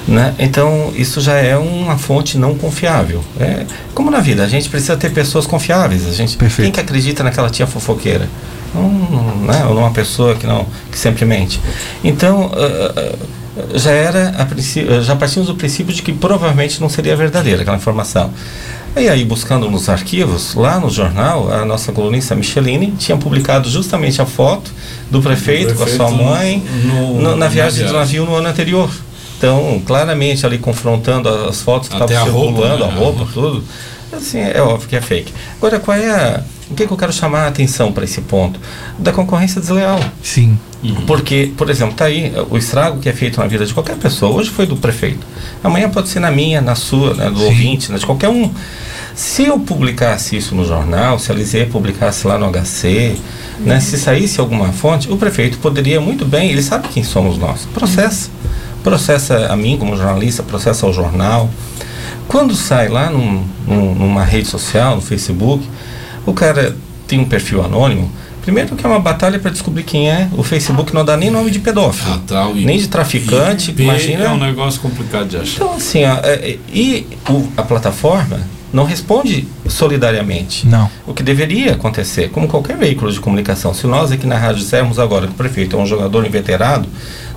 Né? 0.08 0.34
Então, 0.38 0.90
isso 0.96 1.20
já 1.20 1.34
é 1.34 1.54
uma 1.56 1.98
fonte 1.98 2.38
não 2.38 2.54
confiável. 2.54 3.22
É, 3.38 3.66
como 3.94 4.10
na 4.10 4.20
vida, 4.20 4.42
a 4.42 4.48
gente 4.48 4.68
precisa 4.70 4.96
ter 4.96 5.10
pessoas 5.10 5.46
confiáveis. 5.46 6.08
A 6.08 6.12
gente, 6.12 6.34
Perfeito. 6.36 6.64
quem 6.64 6.72
que 6.72 6.80
acredita 6.80 7.22
naquela 7.22 7.50
tia 7.50 7.66
fofoqueira? 7.66 8.26
Um, 8.74 9.44
né? 9.44 9.66
Ou 9.66 9.74
numa 9.74 9.90
pessoa 9.90 10.34
que 10.34 10.46
não 10.46 10.66
que 10.90 10.98
sempre 10.98 11.26
mente. 11.26 11.60
Então, 12.02 12.46
uh, 12.46 13.18
já 13.74 13.90
era 13.90 14.34
a, 14.38 15.00
já 15.02 15.14
partimos 15.14 15.48
do 15.48 15.54
princípio 15.54 15.92
de 15.92 16.02
que 16.02 16.12
provavelmente 16.12 16.80
não 16.80 16.88
seria 16.88 17.14
verdadeira 17.14 17.60
aquela 17.60 17.76
informação. 17.76 18.30
E 18.96 19.08
aí, 19.08 19.24
buscando 19.24 19.70
nos 19.70 19.88
arquivos, 19.88 20.54
lá 20.54 20.80
no 20.80 20.88
jornal, 20.90 21.52
a 21.52 21.64
nossa 21.64 21.92
colunista 21.92 22.34
Micheline 22.34 22.92
tinha 22.98 23.16
publicado 23.16 23.68
justamente 23.68 24.20
a 24.22 24.26
foto 24.26 24.72
do 25.10 25.20
prefeito, 25.22 25.74
prefeito 25.74 25.76
com 25.76 26.04
a 26.04 26.08
sua 26.08 26.10
mãe 26.10 26.62
no, 26.84 27.20
no, 27.20 27.36
na 27.36 27.48
viagem 27.48 27.86
do 27.86 27.92
navio 27.92 28.24
no 28.24 28.34
ano 28.34 28.48
anterior. 28.48 28.90
Então, 29.36 29.80
claramente 29.86 30.44
ali 30.44 30.58
confrontando 30.58 31.28
as 31.28 31.60
fotos 31.60 31.88
que 31.88 31.94
estavam 31.94 32.24
circulando, 32.24 32.84
a 32.84 32.86
roupa, 32.86 32.86
né? 32.86 32.96
a 32.96 32.98
roupa 32.98 33.28
tudo. 33.32 33.64
Assim, 34.12 34.40
é 34.40 34.60
óbvio 34.60 34.88
que 34.88 34.96
é 34.96 35.00
fake. 35.00 35.32
Agora, 35.58 35.78
qual 35.78 35.96
é 35.96 36.10
a. 36.10 36.42
O 36.70 36.74
que, 36.74 36.86
que 36.86 36.92
eu 36.92 36.96
quero 36.96 37.12
chamar 37.12 37.44
a 37.44 37.48
atenção 37.48 37.92
para 37.92 38.04
esse 38.04 38.20
ponto? 38.22 38.60
Da 38.98 39.12
concorrência 39.12 39.60
desleal. 39.60 40.00
Sim. 40.22 40.58
Uhum. 40.82 41.06
Porque, 41.06 41.52
por 41.56 41.70
exemplo, 41.70 41.94
tá 41.94 42.06
aí 42.06 42.32
o 42.50 42.58
estrago 42.58 43.00
que 43.00 43.08
é 43.08 43.12
feito 43.12 43.40
na 43.40 43.46
vida 43.46 43.64
de 43.64 43.72
qualquer 43.72 43.96
pessoa. 43.96 44.32
Hoje 44.32 44.50
foi 44.50 44.66
do 44.66 44.76
prefeito. 44.76 45.26
Amanhã 45.62 45.88
pode 45.88 46.08
ser 46.08 46.20
na 46.20 46.30
minha, 46.30 46.60
na 46.60 46.74
sua, 46.74 47.14
né, 47.14 47.30
do 47.30 47.38
Sim. 47.38 47.44
ouvinte, 47.46 47.92
né, 47.92 47.98
de 47.98 48.04
qualquer 48.04 48.28
um. 48.28 48.50
Se 49.18 49.46
eu 49.46 49.58
publicasse 49.58 50.36
isso 50.36 50.54
no 50.54 50.64
jornal, 50.64 51.18
se 51.18 51.32
a 51.32 51.34
Lisê 51.34 51.64
publicasse 51.64 52.24
lá 52.24 52.38
no 52.38 52.48
HC, 52.52 53.16
uhum. 53.58 53.66
né, 53.66 53.80
se 53.80 53.98
saísse 53.98 54.38
alguma 54.38 54.72
fonte, 54.72 55.10
o 55.10 55.16
prefeito 55.16 55.58
poderia 55.58 56.00
muito 56.00 56.24
bem, 56.24 56.52
ele 56.52 56.62
sabe 56.62 56.86
quem 56.86 57.02
somos 57.02 57.36
nós, 57.36 57.66
processa. 57.74 58.30
Processa 58.84 59.48
a 59.52 59.56
mim 59.56 59.76
como 59.76 59.96
jornalista, 59.96 60.44
processa 60.44 60.86
ao 60.86 60.92
jornal. 60.92 61.50
Quando 62.28 62.54
sai 62.54 62.86
lá 62.86 63.10
num, 63.10 63.44
num, 63.66 63.92
numa 63.92 64.22
rede 64.22 64.46
social, 64.46 64.94
no 64.94 65.02
Facebook, 65.02 65.68
o 66.24 66.32
cara 66.32 66.76
tem 67.08 67.18
um 67.18 67.24
perfil 67.24 67.64
anônimo. 67.64 68.08
Primeiro 68.42 68.76
que 68.76 68.86
é 68.86 68.88
uma 68.88 69.00
batalha 69.00 69.40
para 69.40 69.50
descobrir 69.50 69.82
quem 69.82 70.08
é. 70.08 70.28
O 70.36 70.44
Facebook 70.44 70.94
não 70.94 71.04
dá 71.04 71.16
nem 71.16 71.28
nome 71.28 71.50
de 71.50 71.58
pedófilo, 71.58 72.12
ah, 72.14 72.20
tá, 72.24 72.48
nem 72.54 72.78
de 72.78 72.86
traficante. 72.86 73.72
IP 73.72 73.82
imagina. 73.82 74.26
É 74.26 74.30
um 74.30 74.38
negócio 74.38 74.80
complicado 74.80 75.26
de 75.26 75.38
achar. 75.38 75.56
Então 75.56 75.74
assim, 75.74 76.04
ó, 76.04 76.20
é, 76.22 76.50
é, 76.50 76.58
e 76.72 77.04
o, 77.28 77.48
a 77.56 77.64
plataforma 77.64 78.56
não 78.72 78.84
responde 78.84 79.46
solidariamente. 79.66 80.66
Não. 80.66 80.90
O 81.06 81.14
que 81.14 81.22
deveria 81.22 81.72
acontecer, 81.72 82.30
como 82.30 82.48
qualquer 82.48 82.76
veículo 82.76 83.10
de 83.10 83.20
comunicação, 83.20 83.72
se 83.72 83.86
nós 83.86 84.12
aqui 84.12 84.26
na 84.26 84.36
rádio 84.36 84.62
dissermos 84.62 84.98
agora 84.98 85.26
que 85.26 85.32
o 85.32 85.36
prefeito 85.36 85.76
é 85.76 85.78
um 85.78 85.86
jogador 85.86 86.26
inveterado, 86.26 86.88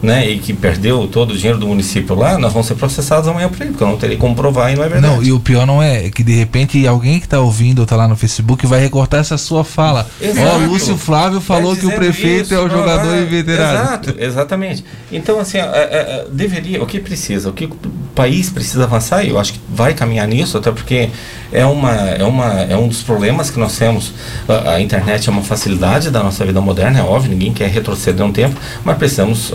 né, 0.01 0.27
e 0.29 0.39
que 0.39 0.53
perdeu 0.53 1.07
todo 1.07 1.31
o 1.31 1.37
dinheiro 1.37 1.59
do 1.59 1.67
município 1.67 2.15
lá, 2.15 2.37
nós 2.37 2.51
vamos 2.51 2.67
ser 2.67 2.75
processados 2.75 3.27
amanhã 3.27 3.49
por 3.49 3.61
ele, 3.61 3.71
porque 3.71 3.83
eu 3.83 3.87
não 3.87 3.97
terei 3.97 4.17
como 4.17 4.35
provar 4.35 4.71
e 4.71 4.75
não 4.75 4.83
é 4.83 4.89
verdade. 4.89 5.15
Não, 5.15 5.23
e 5.23 5.31
o 5.31 5.39
pior 5.39 5.65
não 5.65 5.81
é 5.81 6.09
que 6.09 6.23
de 6.23 6.33
repente 6.33 6.85
alguém 6.87 7.19
que 7.19 7.25
está 7.25 7.39
ouvindo 7.39 7.79
ou 7.79 7.83
está 7.83 7.95
lá 7.95 8.07
no 8.07 8.15
Facebook 8.15 8.65
vai 8.65 8.79
recortar 8.79 9.19
essa 9.19 9.37
sua 9.37 9.63
fala. 9.63 10.07
Ó, 10.21 10.55
oh, 10.55 10.71
Lúcio 10.71 10.97
Flávio 10.97 11.39
falou 11.39 11.75
que 11.75 11.85
o 11.85 11.91
prefeito 11.91 12.45
isso, 12.45 12.53
é 12.53 12.59
o 12.59 12.69
jogador 12.69 13.13
é, 13.15 13.21
inveterado. 13.21 14.09
Exato, 14.09 14.15
exatamente. 14.17 14.85
Então, 15.11 15.39
assim, 15.39 15.57
é, 15.57 15.61
é, 15.63 16.25
deveria, 16.31 16.81
o 16.81 16.85
que 16.85 16.99
precisa, 16.99 17.49
o 17.49 17.53
que 17.53 17.65
o 17.65 17.77
país 18.15 18.49
precisa 18.49 18.85
avançar, 18.85 19.23
e 19.23 19.29
eu 19.29 19.39
acho 19.39 19.53
que 19.53 19.59
vai 19.69 19.93
caminhar 19.93 20.27
nisso, 20.27 20.57
até 20.57 20.71
porque 20.71 21.09
é, 21.51 21.65
uma, 21.65 21.91
é, 21.91 22.23
uma, 22.23 22.61
é 22.61 22.77
um 22.77 22.87
dos 22.87 23.01
problemas 23.01 23.49
que 23.49 23.59
nós 23.59 23.77
temos. 23.77 24.13
A, 24.47 24.71
a 24.71 24.81
internet 24.81 25.27
é 25.27 25.31
uma 25.31 25.43
facilidade 25.43 26.09
da 26.09 26.23
nossa 26.23 26.45
vida 26.45 26.61
moderna, 26.61 26.99
é 26.99 27.03
óbvio, 27.03 27.31
ninguém 27.31 27.53
quer 27.53 27.69
retroceder 27.69 28.25
um 28.25 28.31
tempo, 28.31 28.55
mas 28.83 28.97
precisamos 28.97 29.51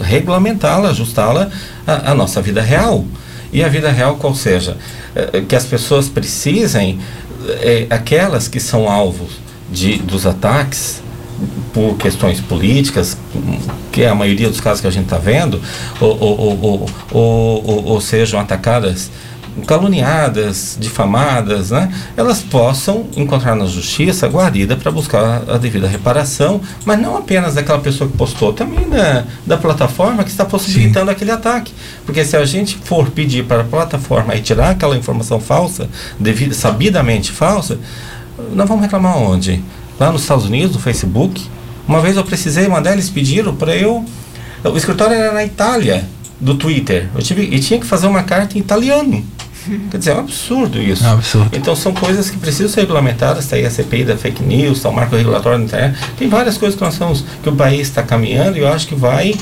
regulamentá-la, 0.00 0.90
ajustá-la 0.90 1.50
à, 1.86 2.12
à 2.12 2.14
nossa 2.14 2.40
vida 2.40 2.62
real. 2.62 3.04
E 3.52 3.62
a 3.62 3.68
vida 3.68 3.90
real 3.90 4.16
qual 4.16 4.34
seja? 4.34 4.76
É, 5.14 5.42
que 5.42 5.54
as 5.54 5.64
pessoas 5.64 6.08
precisem, 6.08 6.98
é, 7.60 7.86
aquelas 7.90 8.48
que 8.48 8.58
são 8.58 8.88
alvos 8.88 9.32
de, 9.70 9.98
dos 9.98 10.26
ataques, 10.26 11.02
por 11.72 11.96
questões 11.96 12.40
políticas, 12.40 13.16
que 13.90 14.02
é 14.02 14.08
a 14.08 14.14
maioria 14.14 14.48
dos 14.48 14.60
casos 14.60 14.80
que 14.80 14.86
a 14.86 14.90
gente 14.90 15.04
está 15.04 15.18
vendo, 15.18 15.60
ou, 16.00 16.18
ou, 16.20 16.58
ou, 16.62 16.90
ou, 17.10 17.84
ou 17.86 18.00
sejam 18.00 18.38
atacadas 18.38 19.10
caluniadas, 19.66 20.76
difamadas, 20.80 21.70
né, 21.70 21.92
elas 22.16 22.40
possam 22.40 23.06
encontrar 23.16 23.54
na 23.54 23.66
justiça 23.66 24.26
guarida 24.26 24.76
para 24.76 24.90
buscar 24.90 25.42
a 25.48 25.58
devida 25.58 25.86
reparação, 25.86 26.60
mas 26.84 26.98
não 26.98 27.16
apenas 27.16 27.54
daquela 27.54 27.78
pessoa 27.78 28.08
que 28.08 28.16
postou, 28.16 28.52
também 28.52 28.88
da, 28.88 29.24
da 29.46 29.56
plataforma 29.56 30.24
que 30.24 30.30
está 30.30 30.44
possibilitando 30.44 31.06
Sim. 31.06 31.12
aquele 31.12 31.30
ataque. 31.30 31.72
Porque 32.04 32.24
se 32.24 32.36
a 32.36 32.44
gente 32.44 32.76
for 32.84 33.10
pedir 33.10 33.44
para 33.44 33.60
a 33.60 33.64
plataforma 33.64 34.32
retirar 34.32 34.70
aquela 34.70 34.96
informação 34.96 35.38
falsa, 35.38 35.88
devido, 36.18 36.54
sabidamente 36.54 37.30
falsa, 37.30 37.78
nós 38.52 38.68
vamos 38.68 38.82
reclamar 38.82 39.16
onde? 39.18 39.62
Lá 39.98 40.10
nos 40.10 40.22
Estados 40.22 40.46
Unidos, 40.46 40.74
no 40.74 40.80
Facebook. 40.80 41.42
Uma 41.86 42.00
vez 42.00 42.16
eu 42.16 42.24
precisei 42.24 42.66
mandar, 42.68 42.92
eles 42.92 43.10
pediram 43.10 43.54
para 43.54 43.76
eu. 43.76 44.04
O 44.64 44.76
escritório 44.76 45.14
era 45.14 45.32
na 45.32 45.44
Itália, 45.44 46.04
do 46.42 46.54
Twitter. 46.56 47.08
Eu 47.14 47.22
tive, 47.22 47.42
e 47.42 47.58
tinha 47.60 47.78
que 47.78 47.86
fazer 47.86 48.06
uma 48.06 48.22
carta 48.22 48.58
em 48.58 48.60
italiano. 48.60 49.24
Quer 49.90 49.98
dizer, 49.98 50.10
é 50.10 50.14
um 50.14 50.20
absurdo 50.20 50.80
isso. 50.80 51.04
É 51.04 51.08
um 51.08 51.12
absurdo. 51.12 51.50
Então 51.56 51.76
são 51.76 51.94
coisas 51.94 52.28
que 52.28 52.36
precisam 52.36 52.68
ser 52.68 52.80
regulamentadas, 52.80 53.44
está 53.44 53.56
aí 53.56 53.64
a 53.64 53.70
CPI 53.70 54.04
da 54.04 54.16
fake 54.16 54.42
news, 54.42 54.78
está 54.78 54.88
o 54.88 54.92
marco 54.92 55.14
regulatório 55.14 55.58
da 55.58 55.64
internet, 55.64 55.98
tem 56.18 56.28
várias 56.28 56.58
coisas 56.58 56.76
que 56.76 56.84
nós 56.84 56.94
estamos, 56.94 57.24
que 57.42 57.48
o 57.48 57.54
país 57.54 57.82
está 57.82 58.02
caminhando 58.02 58.58
e 58.58 58.60
eu 58.60 58.68
acho 58.68 58.86
que 58.88 58.94
vai 58.94 59.34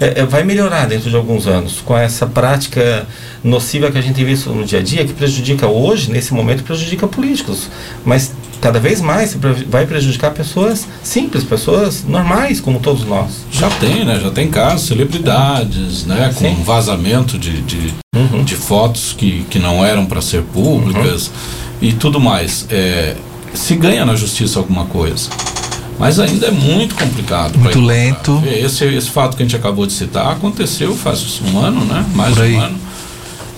é, 0.00 0.20
é, 0.20 0.24
vai 0.24 0.44
melhorar 0.44 0.86
dentro 0.86 1.10
de 1.10 1.16
alguns 1.16 1.46
anos 1.46 1.80
com 1.84 1.96
essa 1.96 2.26
prática 2.26 3.06
nociva 3.42 3.90
que 3.90 3.98
a 3.98 4.00
gente 4.00 4.14
tem 4.14 4.24
visto 4.24 4.50
no 4.50 4.64
dia 4.64 4.78
a 4.78 4.82
dia, 4.82 5.04
que 5.04 5.12
prejudica 5.12 5.66
hoje, 5.66 6.10
nesse 6.10 6.32
momento, 6.32 6.62
prejudica 6.62 7.06
políticos. 7.06 7.68
Mas 8.04 8.32
cada 8.60 8.78
vez 8.80 9.00
mais 9.00 9.36
vai 9.68 9.86
prejudicar 9.86 10.32
pessoas 10.32 10.86
simples, 11.02 11.44
pessoas 11.44 12.04
normais, 12.04 12.60
como 12.60 12.80
todos 12.80 13.04
nós. 13.04 13.44
Já 13.50 13.70
tem, 13.70 14.04
né? 14.04 14.20
Já 14.20 14.30
tem 14.30 14.48
casos, 14.48 14.86
celebridades, 14.86 16.04
né? 16.06 16.32
Com 16.34 16.56
Sim. 16.56 16.62
vazamento 16.62 17.38
de, 17.38 17.60
de, 17.62 17.94
uhum. 18.14 18.44
de, 18.44 18.56
fotos 18.56 19.12
que, 19.16 19.44
que 19.50 19.58
não 19.58 19.84
eram 19.84 20.06
para 20.06 20.20
ser 20.20 20.42
públicas 20.42 21.28
uhum. 21.28 21.32
e 21.88 21.92
tudo 21.92 22.20
mais. 22.20 22.66
É, 22.70 23.16
se 23.54 23.74
ganha 23.74 24.04
na 24.04 24.14
justiça 24.14 24.58
alguma 24.58 24.84
coisa. 24.86 25.30
Mas 25.98 26.20
ainda 26.20 26.46
é 26.46 26.50
muito 26.50 26.94
complicado. 26.94 27.58
Muito 27.58 27.80
lento. 27.80 28.42
Esse, 28.46 28.84
esse 28.84 29.10
fato 29.10 29.36
que 29.36 29.42
a 29.42 29.46
gente 29.46 29.56
acabou 29.56 29.86
de 29.86 29.92
citar 29.92 30.30
aconteceu 30.30 30.94
faz 30.94 31.40
um 31.42 31.58
ano, 31.58 31.84
né? 31.84 32.04
Mais 32.14 32.34
de 32.34 32.42
um 32.42 32.60
ano. 32.60 32.78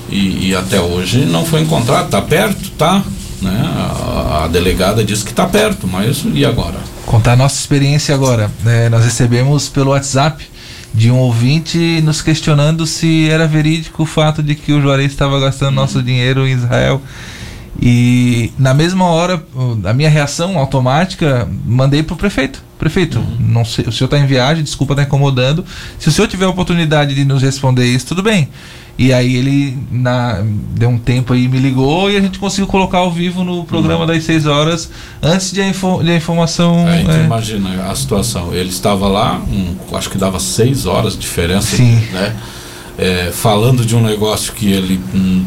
E, 0.08 0.48
e, 0.48 0.54
até 0.56 0.80
hoje 0.80 1.24
não 1.24 1.44
foi 1.44 1.60
encontrado. 1.60 2.06
Está 2.06 2.20
perto? 2.20 2.70
Tá. 2.70 3.02
Né? 3.40 3.62
A, 3.74 4.44
a 4.44 4.48
delegada 4.48 5.04
disse 5.04 5.24
que 5.24 5.30
está 5.30 5.46
perto, 5.46 5.86
mas 5.86 6.24
e 6.34 6.44
agora? 6.44 6.78
Contar 7.06 7.32
a 7.32 7.36
nossa 7.36 7.56
experiência 7.56 8.14
agora. 8.14 8.50
É, 8.66 8.88
nós 8.88 9.04
recebemos 9.04 9.68
pelo 9.68 9.90
WhatsApp 9.90 10.44
de 10.92 11.10
um 11.10 11.18
ouvinte 11.18 12.00
nos 12.02 12.20
questionando 12.20 12.86
se 12.86 13.28
era 13.28 13.46
verídico 13.46 14.02
o 14.02 14.06
fato 14.06 14.42
de 14.42 14.54
que 14.54 14.72
o 14.72 14.80
Juarez 14.80 15.12
estava 15.12 15.38
gastando 15.38 15.74
nosso 15.74 15.98
uhum. 15.98 16.04
dinheiro 16.04 16.46
em 16.46 16.52
Israel. 16.52 17.00
E 17.80 18.52
na 18.58 18.74
mesma 18.74 19.06
hora, 19.06 19.42
a 19.84 19.92
minha 19.94 20.10
reação 20.10 20.58
automática, 20.58 21.48
mandei 21.64 22.02
para 22.02 22.14
o 22.14 22.16
prefeito. 22.16 22.62
Prefeito, 22.78 23.18
uhum. 23.18 23.36
não 23.40 23.64
sei, 23.64 23.86
o 23.86 23.92
senhor 23.92 24.06
está 24.06 24.18
em 24.18 24.26
viagem, 24.26 24.62
desculpa 24.62 24.92
estar 24.92 25.02
tá 25.02 25.08
incomodando. 25.08 25.64
Se 25.98 26.08
o 26.08 26.12
senhor 26.12 26.28
tiver 26.28 26.44
a 26.44 26.48
oportunidade 26.48 27.14
de 27.14 27.24
nos 27.24 27.42
responder 27.42 27.86
isso, 27.86 28.06
tudo 28.06 28.22
bem. 28.22 28.48
E 28.98 29.14
aí 29.14 29.34
ele 29.34 29.78
na, 29.90 30.42
deu 30.74 30.90
um 30.90 30.98
tempo 30.98 31.32
aí, 31.32 31.48
me 31.48 31.58
ligou 31.58 32.10
e 32.10 32.18
a 32.18 32.20
gente 32.20 32.38
conseguiu 32.38 32.66
colocar 32.66 32.98
ao 32.98 33.10
vivo 33.10 33.42
no 33.42 33.64
programa 33.64 34.00
uhum. 34.00 34.06
das 34.06 34.24
6 34.24 34.44
horas, 34.46 34.90
antes 35.22 35.52
de 35.52 35.62
a, 35.62 35.66
info, 35.66 36.02
de 36.02 36.10
a 36.10 36.16
informação. 36.16 36.86
É, 36.86 37.00
então 37.00 37.14
é... 37.14 37.24
imagina 37.24 37.90
a 37.90 37.94
situação. 37.94 38.52
Ele 38.52 38.68
estava 38.68 39.08
lá, 39.08 39.40
um, 39.50 39.96
acho 39.96 40.10
que 40.10 40.18
dava 40.18 40.38
6 40.38 40.84
horas 40.84 41.14
de 41.14 41.20
diferença, 41.20 41.76
Sim. 41.76 41.94
né? 42.12 42.36
É, 42.98 43.30
falando 43.32 43.86
de 43.86 43.96
um 43.96 44.02
negócio 44.02 44.52
que 44.52 44.70
ele 44.70 45.00
hum, 45.14 45.46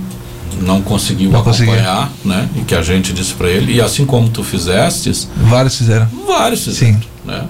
não 0.61 0.81
conseguiu 0.81 1.31
não 1.31 1.39
acompanhar, 1.39 2.11
né? 2.23 2.47
E 2.55 2.61
que 2.61 2.75
a 2.75 2.81
gente 2.81 3.13
disse 3.13 3.33
para 3.33 3.49
ele, 3.49 3.73
e 3.73 3.81
assim 3.81 4.05
como 4.05 4.29
tu 4.29 4.43
fizestes. 4.43 5.27
Vários 5.35 5.77
fizeram. 5.77 6.07
Vários 6.27 6.63
fizeram. 6.63 6.93
Sim. 6.93 7.01
Né? 7.25 7.43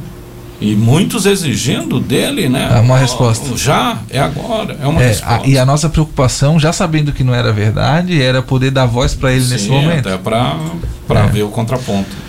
E 0.62 0.76
muitos 0.76 1.26
exigindo 1.26 2.00
dele, 2.00 2.48
né? 2.48 2.70
É 2.74 2.80
uma 2.80 2.98
resposta. 2.98 3.58
Já, 3.58 3.98
é 4.10 4.20
agora, 4.20 4.78
é 4.82 4.88
uma 4.88 5.02
é, 5.04 5.08
resposta. 5.08 5.44
A, 5.44 5.48
e 5.48 5.58
a 5.58 5.66
nossa 5.66 5.90
preocupação, 5.90 6.58
já 6.58 6.72
sabendo 6.72 7.12
que 7.12 7.22
não 7.22 7.36
era 7.36 7.52
verdade, 7.52 8.22
era 8.22 8.42
poder 8.42 8.72
dar 8.72 8.86
voz 8.86 9.14
para 9.14 9.34
ele 9.34 9.44
Sim, 9.44 9.52
nesse 9.52 9.68
momento. 9.68 10.08
Até 10.08 10.18
para 10.18 11.20
é. 11.20 11.28
ver 11.28 11.44
o 11.44 11.50
contraponto. 11.50 12.24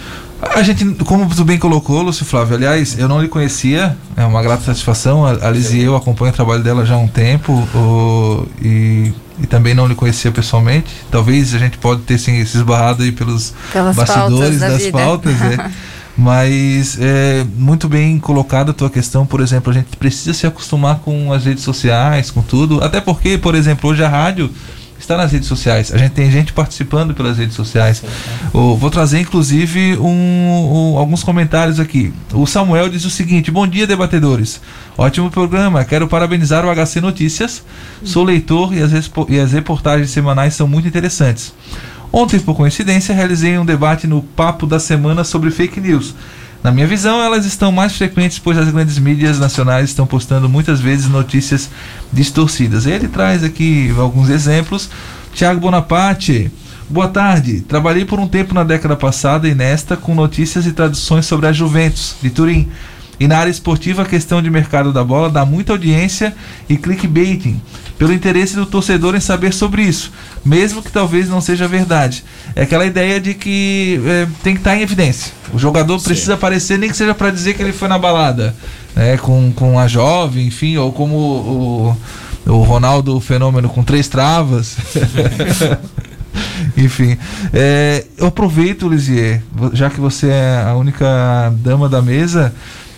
A 0.52 0.62
gente, 0.62 0.84
como 1.04 1.32
tu 1.32 1.44
bem 1.44 1.58
colocou, 1.58 2.02
Lúcio 2.02 2.26
Flávio, 2.26 2.56
aliás, 2.56 2.98
eu 2.98 3.06
não 3.06 3.22
lhe 3.22 3.28
conhecia, 3.28 3.96
é 4.16 4.24
uma 4.24 4.42
grata 4.42 4.64
satisfação. 4.64 5.24
A, 5.24 5.30
a 5.30 5.50
Liz 5.50 5.72
e 5.72 5.80
eu 5.80 5.94
acompanho 5.94 6.32
o 6.32 6.34
trabalho 6.34 6.62
dela 6.62 6.84
já 6.84 6.96
há 6.96 6.98
um 6.98 7.06
tempo 7.06 7.52
o, 7.52 8.48
e, 8.60 9.12
e, 9.45 9.47
também 9.47 9.74
não 9.74 9.86
lhe 9.86 9.95
conhecia 9.95 10.32
pessoalmente. 10.32 10.86
Talvez 11.11 11.55
a 11.55 11.59
gente 11.59 11.78
pode 11.78 12.03
ter 12.03 12.18
sim, 12.18 12.45
se 12.45 12.57
esbarrado 12.57 13.03
aí 13.03 13.12
pelos 13.12 13.55
Pelas 13.72 13.95
bastidores 13.95 14.61
da 14.61 14.70
das 14.70 14.82
vida. 14.82 14.99
pautas. 14.99 15.40
É. 15.40 15.70
Mas 16.16 16.97
é 17.01 17.45
muito 17.57 17.88
bem 17.88 18.20
colocada 18.20 18.70
a 18.70 18.74
tua 18.74 18.88
questão, 18.88 19.26
por 19.26 19.40
exemplo, 19.40 19.72
a 19.72 19.74
gente 19.74 19.97
precisa 19.97 20.32
se 20.32 20.47
acostumar 20.47 21.01
com 21.01 21.32
as 21.32 21.45
redes 21.45 21.64
sociais, 21.64 22.30
com 22.30 22.40
tudo. 22.40 22.82
Até 22.84 23.01
porque, 23.01 23.36
por 23.36 23.57
exemplo, 23.57 23.90
hoje 23.90 24.05
a 24.05 24.09
rádio 24.09 24.49
está 25.05 25.16
nas 25.16 25.32
redes 25.32 25.48
sociais. 25.48 25.92
A 25.92 25.98
gente 25.98 26.12
tem 26.12 26.30
gente 26.30 26.52
participando 26.52 27.14
pelas 27.14 27.38
redes 27.38 27.55
sociais. 27.55 28.02
Oh, 28.52 28.76
vou 28.76 28.90
trazer, 28.90 29.20
inclusive, 29.20 29.96
um, 29.98 30.94
um, 30.94 30.98
alguns 30.98 31.22
comentários 31.22 31.78
aqui. 31.78 32.12
O 32.32 32.46
Samuel 32.46 32.88
diz 32.88 33.05
o 33.05 33.11
seguinte: 33.11 33.50
Bom 33.50 33.66
dia, 33.66 33.86
debatedores. 33.86 34.61
Ótimo 34.96 35.30
programa. 35.30 35.84
Quero 35.84 36.09
parabenizar 36.09 36.64
o 36.64 36.74
HC 36.74 37.00
Notícias. 37.00 37.62
Sou 38.02 38.24
leitor 38.24 38.74
e 38.74 38.82
as, 38.82 38.92
e 39.28 39.38
as 39.38 39.52
reportagens 39.52 40.11
semanais 40.11 40.55
são 40.55 40.66
muito 40.66 40.88
interessantes. 40.88 41.52
Ontem, 42.12 42.38
por 42.38 42.55
coincidência, 42.55 43.14
realizei 43.14 43.59
um 43.59 43.64
debate 43.64 44.07
no 44.07 44.22
Papo 44.22 44.66
da 44.66 44.78
Semana 44.78 45.24
sobre 45.24 45.50
fake 45.50 45.80
news. 45.80 46.14
Na 46.64 46.72
minha 46.72 46.86
visão, 46.86 47.22
elas 47.22 47.44
estão 47.44 47.70
mais 47.70 47.94
frequentes, 47.94 48.38
pois 48.38 48.56
as 48.56 48.70
grandes 48.70 48.98
mídias 48.98 49.38
nacionais 49.38 49.90
estão 49.90 50.06
postando 50.06 50.48
muitas 50.48 50.80
vezes 50.80 51.06
notícias 51.10 51.68
distorcidas. 52.10 52.86
Ele 52.86 53.06
traz 53.06 53.44
aqui 53.44 53.94
alguns 53.98 54.30
exemplos. 54.30 54.88
Tiago 55.34 55.60
Bonaparte. 55.60 56.50
Boa 56.88 57.08
tarde. 57.08 57.60
Trabalhei 57.60 58.06
por 58.06 58.18
um 58.18 58.26
tempo 58.26 58.54
na 58.54 58.64
década 58.64 58.96
passada 58.96 59.46
e 59.46 59.54
nesta 59.54 59.94
com 59.94 60.14
notícias 60.14 60.64
e 60.64 60.72
traduções 60.72 61.26
sobre 61.26 61.46
a 61.46 61.52
Juventus 61.52 62.16
de 62.22 62.30
Turim. 62.30 62.66
E 63.20 63.28
na 63.28 63.36
área 63.36 63.50
esportiva, 63.50 64.00
a 64.00 64.06
questão 64.06 64.40
de 64.40 64.48
mercado 64.48 64.90
da 64.90 65.04
bola 65.04 65.28
dá 65.28 65.44
muita 65.44 65.72
audiência 65.72 66.34
e 66.66 66.78
clickbaiting 66.78 67.60
pelo 67.99 68.12
interesse 68.12 68.57
do 68.57 68.66
torcedor 68.66 69.14
em 69.14 69.20
saber 69.20 69.53
sobre 69.53 69.82
isso, 69.82 70.12
mesmo 70.45 70.82
que 70.82 70.90
talvez 70.90 71.28
não 71.28 71.40
seja 71.40 71.68
verdade. 71.68 72.24
É 72.57 72.62
aquela 72.62 72.84
ideia 72.84 73.20
de 73.20 73.34
que 73.34 74.01
é, 74.05 74.26
tem 74.42 74.55
que 74.55 74.61
estar 74.61 74.76
em 74.76 74.82
evidência. 74.82 75.32
O 75.53 75.59
jogador 75.59 75.99
Sim. 75.99 76.07
precisa 76.07 76.34
aparecer, 76.34 76.78
nem 76.78 76.90
que 76.90 76.97
seja 76.97 77.14
para 77.14 77.30
dizer 77.30 77.55
que 77.55 77.62
ele 77.62 77.72
foi 77.72 77.88
na 77.88 77.99
balada, 77.99 78.55
né, 78.95 79.16
com, 79.18 79.53
com 79.53 79.78
a 79.78 79.86
jovem, 79.86 80.47
enfim, 80.47 80.76
ou 80.76 80.92
como 80.92 81.16
o, 81.16 81.97
o 82.47 82.62
Ronaldo 82.62 83.18
Fenômeno 83.20 83.68
com 83.68 83.82
três 83.82 84.09
travas. 84.09 84.76
Enfim, 86.76 87.16
é, 87.53 88.05
eu 88.18 88.26
aproveito, 88.26 88.88
Lisier, 88.88 89.40
já 89.72 89.88
que 89.88 90.01
você 90.01 90.28
é 90.28 90.64
a 90.66 90.74
única 90.74 91.53
dama 91.59 91.88
da 91.88 92.03
mesa, 92.03 92.53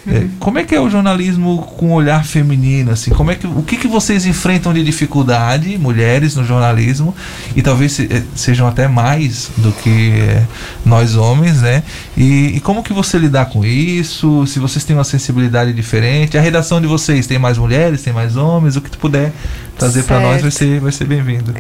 é, 0.09 0.27
como 0.39 0.59
é 0.59 0.65
que 0.65 0.75
é 0.75 0.81
o 0.81 0.89
jornalismo 0.89 1.59
com 1.77 1.93
olhar 1.93 2.25
feminino? 2.25 2.93
Assim, 2.93 3.11
como 3.11 3.31
é 3.31 3.35
que, 3.35 3.47
o 3.47 3.63
que, 3.63 3.77
que 3.77 3.89
vocês 3.89 4.25
enfrentam 4.25 4.73
de 4.73 4.83
dificuldade, 4.85 5.77
mulheres 5.79 6.37
no 6.37 6.45
jornalismo, 6.45 7.15
e 7.57 7.63
talvez 7.63 7.93
se, 7.93 8.05
é, 8.05 8.23
sejam 8.35 8.69
até 8.69 8.87
mais 8.87 9.51
do 9.57 9.73
que 9.73 10.13
é, 10.13 10.45
nós 10.85 11.17
homens, 11.17 11.61
né? 11.61 11.83
E, 12.17 12.57
e, 12.57 12.61
como 12.61 12.83
que 12.83 12.93
você 12.93 13.19
lidar 13.19 13.47
com 13.47 13.65
isso? 13.65 14.47
Se 14.47 14.61
vocês 14.61 14.85
têm 14.85 14.95
uma 14.95 15.05
sensibilidade 15.05 15.73
diferente, 15.73 16.39
a 16.39 16.41
redação 16.41 16.81
de 16.81 16.87
vocês 16.87 17.27
tem 17.27 17.39
mais 17.39 17.59
mulheres, 17.59 18.03
tem 18.03 18.13
mais 18.13 18.37
homens? 18.37 18.77
O 18.77 18.81
que 18.81 18.91
tu 18.91 18.99
puder 18.99 19.33
trazer 19.77 20.05
para 20.05 20.21
nós 20.21 20.41
vai 20.41 20.51
ser, 20.53 20.81
vai 20.81 20.93
ser 20.93 21.05
bem-vindo. 21.05 21.53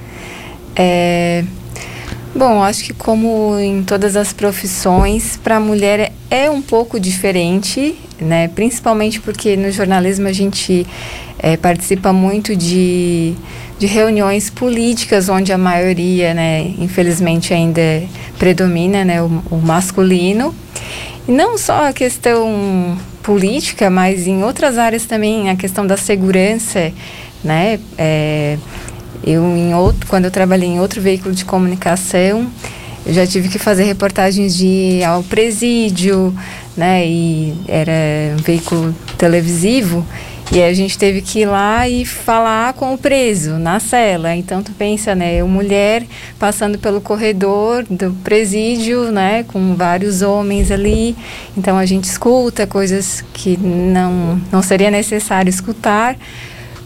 É, 0.77 1.43
Bom, 2.37 2.63
acho 2.63 2.85
que 2.85 2.93
como 2.93 3.59
em 3.59 3.83
todas 3.83 4.15
as 4.15 4.31
profissões, 4.31 5.39
para 5.43 5.57
a 5.57 5.61
mulher 5.61 6.13
é 6.31 6.51
um 6.51 6.61
pouco 6.61 7.01
diferente, 7.01 7.97
né? 8.21 8.49
Principalmente 8.49 9.21
porque 9.21 9.57
no 9.57 9.71
jornalismo 9.71 10.29
a 10.29 10.33
gente 10.33 10.87
é, 11.39 11.57
participa 11.57 12.13
muito 12.13 12.57
de, 12.57 13.35
de 13.79 13.87
reuniões 13.87 14.51
políticas 14.51 15.29
onde 15.29 15.53
a 15.53 15.59
maioria, 15.59 16.33
né, 16.35 16.75
infelizmente 16.79 17.53
ainda 17.53 18.03
predomina, 18.39 19.05
né, 19.05 19.23
o, 19.23 19.43
o 19.51 19.57
masculino. 19.57 20.55
E 21.29 21.33
não 21.33 21.59
só 21.59 21.89
a 21.89 21.93
questão 21.93 22.97
política, 23.23 23.91
mas 23.91 24.27
em 24.27 24.45
outras 24.45 24.79
áreas 24.79 25.05
também, 25.05 25.51
a 25.51 25.57
questão 25.57 25.85
da 25.85 25.97
segurança, 25.97 26.93
né? 27.43 27.81
É, 27.99 28.57
eu, 29.25 29.43
em 29.45 29.75
outro, 29.75 30.07
quando 30.07 30.27
eu 30.27 30.31
trabalhei 30.31 30.69
em 30.69 30.79
outro 30.79 31.01
veículo 31.01 31.35
de 31.35 31.45
comunicação, 31.45 32.47
eu 33.07 33.15
já 33.15 33.25
tive 33.25 33.49
que 33.49 33.59
fazer 33.59 33.85
reportagens 33.85 34.57
de 34.57 35.03
ao 35.05 35.23
presídio, 35.23 36.35
né? 36.77 37.07
E 37.07 37.55
era 37.69 37.93
um 38.37 38.43
veículo 38.43 38.93
televisivo. 39.17 40.05
E 40.53 40.63
a 40.63 40.73
gente 40.73 40.97
teve 40.97 41.23
que 41.23 41.41
ir 41.41 41.47
lá 41.47 41.89
e 41.89 42.05
falar 42.05 42.73
com 42.75 42.95
o 42.95 42.99
preso 42.99 43.59
na 43.59 43.81
cela. 43.81 44.35
Então 44.35 44.63
tu 44.63 44.73
pensa, 44.73 45.15
né, 45.15 45.37
eu 45.37 45.49
mulher 45.49 46.05
passando 46.39 46.79
pelo 46.79 47.01
corredor 47.01 47.85
do 47.91 48.13
presídio, 48.23 49.11
né, 49.11 49.45
com 49.45 49.75
vários 49.75 50.23
homens 50.23 50.71
ali. 50.71 51.17
Então 51.57 51.77
a 51.77 51.85
gente 51.85 52.05
escuta 52.05 52.67
coisas 52.67 53.25
que 53.33 53.57
não 53.57 54.41
não 54.53 54.63
seria 54.63 54.91
necessário 54.91 55.51
escutar. 55.51 56.17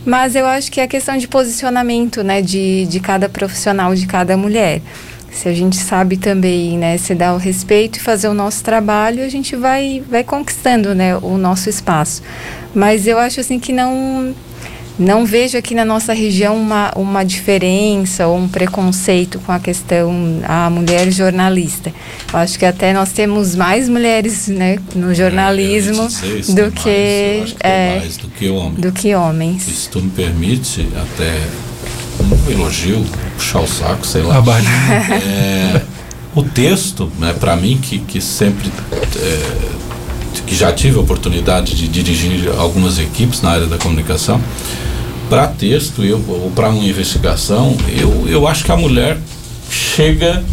Mas 0.04 0.34
eu 0.34 0.46
acho 0.46 0.72
que 0.72 0.80
é 0.80 0.86
questão 0.86 1.18
de 1.18 1.28
posicionamento, 1.28 2.22
né, 2.22 2.40
de, 2.40 2.86
de 2.86 3.00
cada 3.00 3.28
profissional, 3.28 3.94
de 3.94 4.06
cada 4.06 4.36
mulher. 4.36 4.80
Se 5.32 5.48
a 5.48 5.54
gente 5.54 5.76
sabe 5.76 6.16
também, 6.16 6.76
né, 6.76 6.98
se 6.98 7.14
dar 7.14 7.34
o 7.34 7.38
respeito 7.38 7.98
e 7.98 8.00
fazer 8.00 8.28
o 8.28 8.34
nosso 8.34 8.62
trabalho, 8.64 9.24
a 9.24 9.28
gente 9.28 9.56
vai, 9.56 10.02
vai 10.08 10.24
conquistando, 10.24 10.94
né, 10.94 11.16
o 11.16 11.38
nosso 11.38 11.68
espaço. 11.70 12.22
Mas 12.74 13.06
eu 13.06 13.18
acho 13.18 13.40
assim 13.40 13.58
que 13.58 13.72
não 13.72 14.34
não 14.98 15.24
vejo 15.24 15.56
aqui 15.56 15.74
na 15.74 15.84
nossa 15.84 16.12
região 16.12 16.54
uma, 16.54 16.92
uma 16.94 17.24
diferença 17.24 18.26
ou 18.26 18.36
um 18.36 18.46
preconceito 18.46 19.38
com 19.40 19.50
a 19.50 19.58
questão 19.58 20.12
a 20.46 20.68
mulher 20.68 21.10
jornalista. 21.10 21.90
Eu 22.30 22.38
acho 22.38 22.58
que 22.58 22.66
até 22.66 22.92
nós 22.92 23.10
temos 23.10 23.56
mais 23.56 23.88
mulheres 23.88 24.46
né, 24.48 24.78
no 24.94 25.14
jornalismo 25.14 26.02
É, 26.02 26.52
do, 26.52 26.62
mais, 26.62 26.74
que, 26.74 27.40
acho 27.42 27.54
que 27.54 27.66
é, 27.66 27.98
mais 27.98 28.16
do 28.18 28.28
que 28.28 28.48
homem. 28.50 28.74
do 28.74 28.92
que 28.92 29.14
homens. 29.14 29.62
Se 29.62 29.88
tu 29.88 30.02
me 30.02 30.10
permite, 30.10 30.86
até 30.94 31.32
um 32.20 32.50
elogio, 32.50 33.04
puxar 33.36 33.60
o 33.60 33.66
saco, 33.66 34.06
sei 34.06 34.22
lá. 34.22 34.36
É, 35.22 35.82
o 36.34 36.42
texto, 36.42 37.10
né, 37.18 37.34
para 37.38 37.56
mim, 37.56 37.78
que, 37.78 37.98
que 37.98 38.20
sempre 38.20 38.70
é, 39.16 39.70
que 40.46 40.54
já 40.54 40.72
tive 40.72 40.98
a 40.98 41.00
oportunidade 41.00 41.76
de 41.76 41.86
dirigir 41.88 42.50
algumas 42.58 42.98
equipes 42.98 43.40
na 43.40 43.50
área 43.50 43.66
da 43.66 43.78
comunicação, 43.78 44.40
para 45.28 45.46
texto 45.46 46.02
eu, 46.02 46.22
ou 46.28 46.50
para 46.54 46.68
uma 46.70 46.84
investigação, 46.84 47.76
eu, 47.88 48.26
eu 48.28 48.48
acho 48.48 48.64
que 48.64 48.72
a 48.72 48.76
mulher 48.76 49.16
chega 49.70 50.44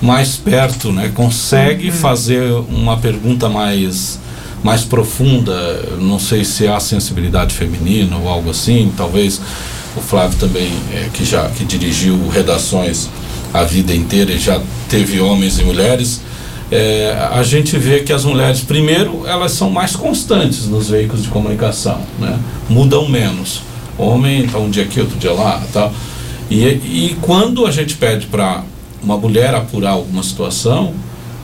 mais 0.00 0.36
perto, 0.36 0.92
né, 0.92 1.10
consegue 1.12 1.90
fazer 1.90 2.52
uma 2.68 2.96
pergunta 2.96 3.48
mais 3.48 4.20
mais 4.62 4.84
profunda, 4.84 5.52
não 5.98 6.20
sei 6.20 6.44
se 6.44 6.68
há 6.68 6.78
sensibilidade 6.78 7.52
feminina 7.52 8.16
ou 8.16 8.28
algo 8.28 8.50
assim, 8.50 8.92
talvez 8.96 9.40
o 9.96 10.00
Flávio 10.00 10.38
também, 10.38 10.72
é, 10.92 11.08
que 11.12 11.24
já 11.24 11.48
que 11.48 11.64
dirigiu 11.64 12.28
redações 12.28 13.08
a 13.52 13.64
vida 13.64 13.94
inteira 13.94 14.32
e 14.32 14.38
já 14.38 14.60
teve 14.88 15.20
homens 15.20 15.58
e 15.58 15.64
mulheres, 15.64 16.20
é, 16.70 17.14
a 17.30 17.42
gente 17.42 17.76
vê 17.76 18.00
que 18.00 18.12
as 18.12 18.24
mulheres, 18.24 18.60
primeiro, 18.60 19.26
elas 19.26 19.52
são 19.52 19.68
mais 19.68 19.94
constantes 19.94 20.66
nos 20.66 20.88
veículos 20.88 21.22
de 21.22 21.28
comunicação, 21.28 22.00
né? 22.18 22.38
mudam 22.68 23.06
menos. 23.08 23.60
Homem 23.98 24.46
está 24.46 24.58
um 24.58 24.70
dia 24.70 24.84
aqui, 24.84 24.98
outro 24.98 25.18
dia 25.18 25.32
lá, 25.32 25.62
tal. 25.70 25.92
E, 26.50 26.64
e 26.64 27.16
quando 27.20 27.66
a 27.66 27.70
gente 27.70 27.94
pede 27.96 28.26
para 28.26 28.62
uma 29.02 29.18
mulher 29.18 29.54
apurar 29.54 29.90
alguma 29.90 30.22
situação, 30.22 30.94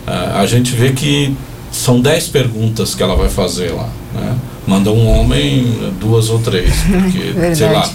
é, 0.07 0.12
a 0.40 0.46
gente 0.46 0.72
vê 0.74 0.92
que 0.92 1.36
são 1.70 2.01
dez 2.01 2.26
perguntas 2.26 2.94
que 2.94 3.03
ela 3.03 3.14
vai 3.14 3.28
fazer 3.28 3.72
lá. 3.72 3.88
Né? 4.14 4.34
Manda 4.66 4.90
um 4.90 5.07
homem 5.07 5.92
duas 6.01 6.30
ou 6.30 6.38
três, 6.38 6.72
porque, 6.84 7.34
sei 7.55 7.70
lá, 7.70 7.90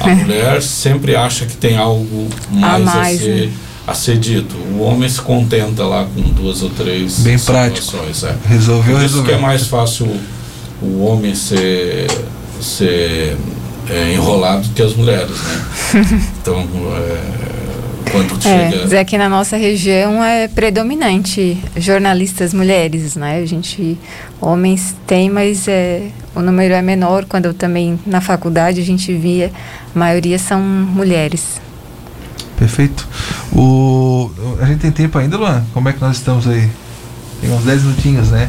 A 0.00 0.08
mulher 0.08 0.62
sempre 0.62 1.16
acha 1.16 1.46
que 1.46 1.56
tem 1.56 1.76
algo 1.76 2.28
mais 2.50 2.74
a, 2.74 2.78
mais, 2.78 3.20
ser, 3.20 3.46
né? 3.46 3.52
a 3.86 3.94
ser 3.94 4.18
dito. 4.18 4.54
O 4.74 4.80
homem 4.80 5.08
se 5.08 5.20
contenta 5.20 5.84
lá 5.84 6.06
com 6.14 6.20
duas 6.22 6.62
ou 6.62 6.70
três 6.70 7.20
Bem 7.20 7.38
prático. 7.38 7.82
situações. 7.84 8.22
É. 8.24 8.36
Resolveu, 8.46 8.96
Por 8.96 9.04
isso 9.04 9.22
que 9.22 9.32
é 9.32 9.38
mais 9.38 9.66
fácil 9.66 10.06
o 10.82 11.04
homem 11.04 11.34
ser, 11.34 12.06
ser 12.60 13.36
é, 13.88 14.12
enrolado 14.12 14.68
que 14.74 14.82
as 14.82 14.94
mulheres, 14.94 15.30
né? 15.30 15.64
Então, 16.42 16.66
é, 16.96 17.35
quando 18.24 18.46
É, 18.46 18.70
chega... 18.70 18.82
dizer 18.84 19.04
que 19.04 19.18
na 19.18 19.28
nossa 19.28 19.56
região 19.56 20.22
é 20.22 20.48
predominante 20.48 21.58
jornalistas 21.76 22.54
mulheres, 22.54 23.16
né? 23.16 23.38
A 23.42 23.46
gente, 23.46 23.98
homens 24.40 24.94
tem, 25.06 25.28
mas 25.30 25.68
é, 25.68 26.08
o 26.34 26.40
número 26.40 26.74
é 26.74 26.82
menor. 26.82 27.24
Quando 27.24 27.46
eu 27.46 27.54
também 27.54 27.98
na 28.06 28.20
faculdade 28.20 28.80
a 28.80 28.84
gente 28.84 29.12
via, 29.14 29.50
a 29.94 29.98
maioria 29.98 30.38
são 30.38 30.60
mulheres. 30.60 31.60
Perfeito. 32.58 33.06
O, 33.52 34.30
a 34.60 34.66
gente 34.66 34.80
tem 34.80 34.90
tempo 34.90 35.18
ainda, 35.18 35.36
Luan? 35.36 35.64
Como 35.74 35.88
é 35.88 35.92
que 35.92 36.00
nós 36.00 36.16
estamos 36.16 36.48
aí? 36.48 36.68
Tem 37.40 37.50
uns 37.52 37.64
10 37.64 37.82
minutinhos, 37.82 38.28
né? 38.30 38.48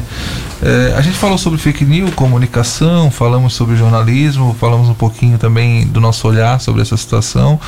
É, 0.62 0.94
a 0.96 1.00
gente 1.02 1.16
falou 1.16 1.36
sobre 1.38 1.58
fake 1.58 1.84
news, 1.84 2.12
comunicação, 2.14 3.10
falamos 3.10 3.52
sobre 3.52 3.76
jornalismo, 3.76 4.56
falamos 4.58 4.88
um 4.88 4.94
pouquinho 4.94 5.38
também 5.38 5.86
do 5.86 6.00
nosso 6.00 6.26
olhar 6.26 6.58
sobre 6.60 6.80
essa 6.82 6.96
situação. 6.96 7.60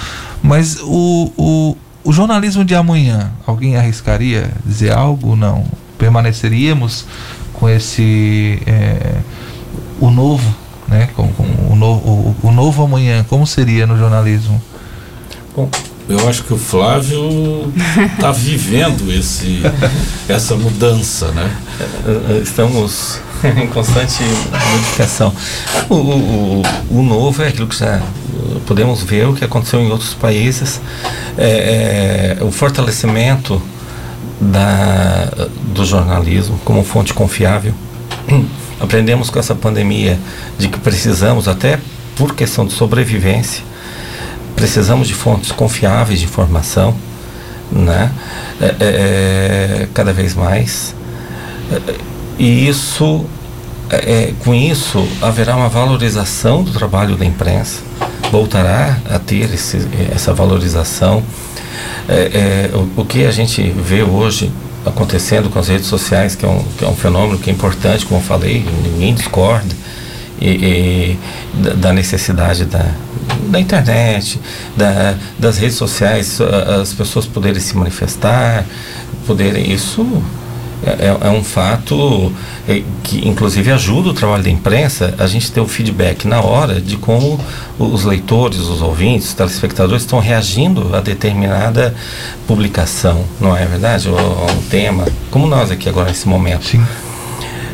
Mas 0.42 0.78
o, 0.82 1.30
o, 1.36 1.76
o 2.03 2.12
jornalismo 2.12 2.64
de 2.64 2.74
amanhã, 2.74 3.30
alguém 3.46 3.76
arriscaria 3.76 4.51
dizer 4.64 4.92
algo? 4.92 5.36
Não. 5.36 5.64
Permaneceríamos 5.98 7.05
com 7.53 7.68
esse. 7.68 8.62
é, 8.66 9.16
o 10.01 10.11
novo, 10.11 10.55
né? 10.88 11.09
Com, 11.14 11.28
com 11.28 11.44
o, 11.70 11.76
novo, 11.76 12.34
o, 12.42 12.48
o 12.48 12.53
novo 12.53 12.82
amanhã, 12.82 13.24
como 13.28 13.46
seria 13.46 13.86
no 13.86 13.98
jornalismo? 13.98 14.61
Bom, 15.55 15.68
eu 16.09 16.28
acho 16.28 16.44
que 16.44 16.55
o 16.55 16.59
Flávio 16.59 17.72
está 18.14 18.32
vivendo 18.32 19.12
esse, 19.12 19.61
essa 20.28 20.57
mudança, 20.57 21.30
né? 21.32 21.55
Eh, 22.07 22.40
Estamos 22.42 23.20
em 23.57 23.66
constante 23.68 24.22
modificação. 24.72 25.32
O, 25.88 25.95
o, 25.95 26.62
o- 26.91 27.03
novo 27.03 27.43
é 27.43 27.49
aquilo 27.49 27.66
que 27.66 27.76
já 27.78 27.97
eh, 27.97 28.03
podemos 28.66 29.03
ver 29.03 29.26
o 29.28 29.34
que 29.34 29.45
aconteceu 29.45 29.80
em 29.80 29.91
outros 29.91 30.14
países. 30.14 30.80
É, 31.38 32.36
é, 32.41 32.45
o 32.45 32.51
fortalecimento 32.51 33.61
da, 34.41 35.30
do 35.74 35.84
jornalismo 35.84 36.59
como 36.64 36.82
fonte 36.84 37.12
confiável. 37.14 37.74
Aprendemos 38.80 39.28
com 39.28 39.38
essa 39.38 39.55
pandemia 39.55 40.18
de 40.59 40.68
que 40.68 40.78
precisamos, 40.78 41.47
até 41.49 41.78
por 42.16 42.34
questão 42.34 42.66
de 42.66 42.72
sobrevivência, 42.72 43.62
precisamos 44.57 45.07
de 45.07 45.14
fontes 45.14 45.53
confiáveis 45.53 46.18
de 46.20 46.24
informação, 46.26 46.95
né? 47.70 48.11
É, 48.61 48.64
é, 48.66 48.74
é, 48.80 49.88
cada 49.93 50.12
vez 50.12 50.34
mais. 50.34 50.95
E 52.41 52.66
isso, 52.66 53.26
é, 53.91 53.97
é, 53.97 54.34
com 54.43 54.55
isso, 54.55 55.07
haverá 55.20 55.55
uma 55.55 55.68
valorização 55.68 56.62
do 56.62 56.72
trabalho 56.72 57.14
da 57.14 57.26
imprensa, 57.26 57.82
voltará 58.32 58.99
a 59.11 59.18
ter 59.18 59.53
esse, 59.53 59.86
essa 60.11 60.32
valorização. 60.32 61.22
É, 62.09 62.70
é, 62.72 62.74
o, 62.74 63.03
o 63.03 63.05
que 63.05 63.26
a 63.26 63.30
gente 63.30 63.62
vê 63.62 64.03
hoje 64.03 64.51
acontecendo 64.86 65.51
com 65.51 65.59
as 65.59 65.68
redes 65.68 65.86
sociais, 65.86 66.34
que 66.34 66.47
é 66.47 66.49
um, 66.49 66.64
que 66.78 66.82
é 66.82 66.88
um 66.88 66.97
fenômeno 66.97 67.38
que 67.38 67.51
é 67.51 67.53
importante, 67.53 68.07
como 68.07 68.20
eu 68.20 68.24
falei, 68.24 68.64
ninguém 68.84 69.12
discorda, 69.12 69.76
e, 70.41 70.49
e 70.49 71.18
da, 71.62 71.74
da 71.74 71.93
necessidade 71.93 72.64
da, 72.64 72.86
da 73.51 73.61
internet, 73.61 74.41
da, 74.74 75.14
das 75.38 75.59
redes 75.59 75.76
sociais, 75.76 76.41
as 76.80 76.95
pessoas 76.95 77.26
poderem 77.26 77.61
se 77.61 77.76
manifestar, 77.76 78.64
poderem. 79.26 79.70
Isso 79.70 80.22
é, 80.85 81.07
é- 81.07 81.18
é 81.28 81.31
um 81.31 81.43
fato 81.45 82.33
é, 82.68 82.83
que, 83.03 83.26
inclusive, 83.28 83.70
ajuda 83.70 84.11
o 84.11 84.14
trabalho 84.14 84.43
da 84.43 84.51
imprensa 84.51 85.14
a 85.18 85.26
gente 85.26 85.51
ter 85.53 85.61
o 85.61 85.66
feedback 85.68 86.26
na 86.26 86.41
hora 86.41 86.81
de 86.81 86.97
como 86.97 87.39
os 87.78 88.05
leitores, 88.05 88.61
os 88.61 88.81
ouvintes, 88.83 89.28
os 89.28 89.35
telespectadores 89.35 90.03
estão 90.03 90.18
reagindo 90.18 90.95
a 90.95 91.01
determinada 91.01 91.95
publicação, 92.47 93.24
não 93.41 93.57
é 93.57 93.64
verdade? 93.66 94.09
Ou 94.09 94.18
a 94.18 94.53
um 94.53 94.62
tema, 94.70 95.07
como 95.31 95.47
nós 95.47 95.70
aqui 95.70 95.89
agora 95.89 96.09
nesse 96.09 96.28
momento. 96.28 96.64
Sim. 96.66 96.83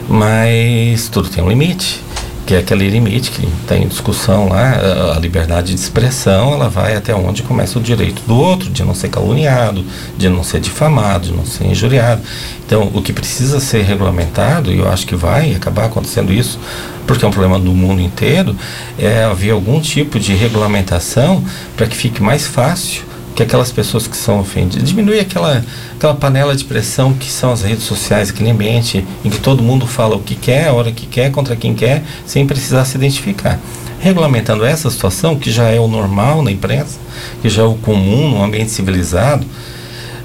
Mas 0.09 1.09
tudo 1.09 1.29
tem 1.29 1.43
um 1.43 1.49
limite, 1.49 2.01
que 2.47 2.55
é 2.55 2.59
aquele 2.59 2.89
limite 2.89 3.33
que 3.33 3.45
está 3.63 3.77
em 3.77 3.89
discussão 3.89 4.49
lá, 4.49 4.71
a- 4.71 5.17
a 5.17 5.19
liberdade 5.19 5.75
de 5.75 5.81
expressão, 5.81 6.53
ela 6.55 6.69
vai 6.69 6.95
até 6.95 7.13
onde 7.13 7.43
começa 7.43 7.77
o 7.79 7.83
direito 7.83 8.23
do 8.27 8.37
outro, 8.37 8.71
de 8.71 8.85
não 8.85 8.95
ser 8.95 9.09
caluniado, 9.09 9.85
de 10.17 10.29
não 10.29 10.45
ser 10.45 10.61
difamado, 10.61 11.29
de 11.31 11.35
não 11.35 11.45
ser 11.45 11.67
injuriado. 11.67 12.23
Então, 12.65 12.89
o 12.95 13.03
que 13.03 13.13
precisa 13.13 13.59
ser 13.59 13.83
regulamentado, 13.83 14.73
e 14.73 14.79
eu 14.79 14.89
acho 14.89 15.07
que 15.07 15.17
vai 15.17 15.55
acabar 15.55 15.87
acontecendo 15.87 16.33
isso, 16.33 16.59
porque 17.05 17.25
é 17.25 17.29
um 17.29 17.33
problema 17.33 17.59
do 17.59 17.73
mundo 17.73 18.01
inteiro, 18.01 18.57
é 18.99 19.25
haver 19.25 19.51
algum 19.51 19.81
tipo 19.81 20.19
de 20.21 20.33
regulamentação 20.35 21.43
para 21.77 21.87
que 21.87 21.97
fique 21.97 22.23
mais 22.23 22.47
fácil 22.47 23.03
que 23.37 23.43
aquelas 23.43 23.71
pessoas 23.71 24.09
que 24.09 24.17
são 24.17 24.41
ofendidas, 24.41 24.89
diminuir 24.89 25.21
aquela, 25.21 25.63
aquela 25.95 26.15
panela 26.15 26.57
de 26.57 26.65
pressão 26.65 27.13
que 27.13 27.31
são 27.31 27.53
as 27.53 27.61
redes 27.61 27.85
sociais, 27.85 28.31
aquele 28.31 28.49
ambiente 28.49 29.07
em 29.23 29.29
que 29.29 29.39
todo 29.39 29.63
mundo 29.63 29.87
fala 29.87 30.17
o 30.17 30.21
que 30.21 30.35
quer, 30.35 30.69
a 30.69 30.73
hora 30.73 30.91
que 30.91 31.07
quer, 31.07 31.31
contra 31.31 31.55
quem 31.55 31.75
quer, 31.75 32.03
sem 32.25 32.47
precisar 32.47 32.87
se 32.87 32.97
identificar. 32.97 33.61
Regulamentando 34.01 34.65
essa 34.65 34.89
situação, 34.89 35.37
que 35.37 35.51
já 35.51 35.69
é 35.69 35.79
o 35.79 35.87
normal 35.87 36.41
na 36.41 36.51
imprensa, 36.51 36.99
que 37.43 37.51
já 37.51 37.63
é 37.63 37.67
o 37.67 37.75
comum 37.75 38.31
no 38.31 38.43
ambiente 38.43 38.71
civilizado, 38.71 39.47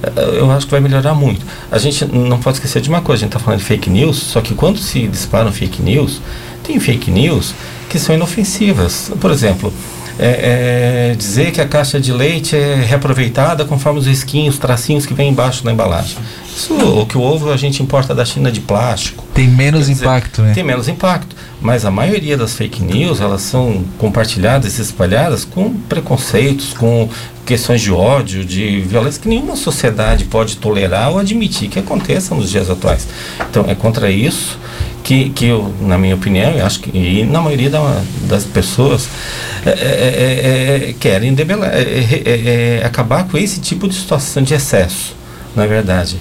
eh, 0.03 0.37
eu 0.39 0.49
acho 0.49 0.65
que 0.65 0.71
vai 0.71 0.79
melhorar 0.79 1.13
muito. 1.13 1.45
A 1.69 1.77
gente 1.77 2.05
não 2.05 2.39
pode 2.39 2.57
esquecer 2.57 2.81
de 2.81 2.87
uma 2.87 3.01
coisa, 3.01 3.25
a 3.25 3.25
gente 3.25 3.35
está 3.35 3.43
falando 3.43 3.59
de 3.59 3.65
fake 3.65 3.89
news, 3.89 4.15
só 4.17 4.39
que 4.39 4.55
quando 4.55 4.79
se 4.79 5.05
disparam 5.05 5.51
fake 5.51 5.81
news, 5.81 6.21
tem 6.63 6.79
fake 6.79 7.11
news 7.11 7.53
que 7.89 7.99
são 7.99 8.15
inofensivas. 8.15 9.11
Por 9.19 9.31
exemplo, 9.31 9.73
é, 10.19 11.11
é, 11.11 11.15
dizer 11.15 11.51
que 11.51 11.61
a 11.61 11.67
caixa 11.67 11.99
de 11.99 12.11
leite 12.11 12.55
é 12.55 12.75
reaproveitada 12.75 13.65
conforme 13.65 13.99
os 13.99 14.07
risquinhos, 14.07 14.57
tracinhos 14.57 15.05
que 15.05 15.13
vem 15.13 15.29
embaixo 15.29 15.63
da 15.63 15.71
embalagem. 15.71 16.17
Isso, 16.55 16.73
o 16.73 17.05
que 17.05 17.17
o 17.17 17.21
ovo 17.21 17.51
a 17.51 17.57
gente 17.57 17.81
importa 17.81 18.13
da 18.13 18.25
China 18.25 18.51
de 18.51 18.59
plástico. 18.59 19.25
Tem 19.33 19.47
menos 19.47 19.87
dizer, 19.87 20.05
impacto, 20.05 20.41
né? 20.41 20.53
Tem 20.53 20.63
menos 20.63 20.87
impacto. 20.87 21.35
Mas 21.61 21.85
a 21.85 21.91
maioria 21.91 22.37
das 22.37 22.55
fake 22.55 22.83
news, 22.83 23.21
elas 23.21 23.41
são 23.41 23.83
compartilhadas 23.97 24.77
e 24.77 24.81
espalhadas 24.81 25.45
com 25.45 25.73
preconceitos, 25.73 26.73
com 26.73 27.07
questões 27.45 27.81
de 27.81 27.91
ódio, 27.91 28.43
de 28.45 28.81
violência 28.81 29.21
que 29.21 29.27
nenhuma 29.27 29.55
sociedade 29.55 30.25
pode 30.25 30.57
tolerar 30.57 31.11
ou 31.11 31.19
admitir 31.19 31.69
que 31.69 31.79
aconteça 31.79 32.35
nos 32.35 32.49
dias 32.49 32.69
atuais. 32.69 33.07
Então 33.49 33.65
é 33.67 33.75
contra 33.75 34.09
isso 34.11 34.59
que, 35.03 35.29
que 35.29 35.45
eu, 35.45 35.73
na 35.81 35.97
minha 35.97 36.15
opinião, 36.15 36.51
eu 36.51 36.65
acho 36.65 36.79
que 36.79 36.95
e 36.95 37.25
na 37.25 37.41
maioria 37.41 37.69
da, 37.69 38.01
das 38.23 38.43
pessoas 38.43 39.07
é, 39.65 39.69
é, 39.69 39.73
é, 39.73 40.89
é 40.89 40.93
querem 40.99 41.33
debelar, 41.33 41.71
é, 41.73 42.81
acabar 42.85 43.27
com 43.27 43.37
esse 43.37 43.59
tipo 43.59 43.87
de 43.87 43.95
situação 43.95 44.43
de 44.43 44.53
excesso, 44.53 45.15
na 45.55 45.65
verdade. 45.65 46.17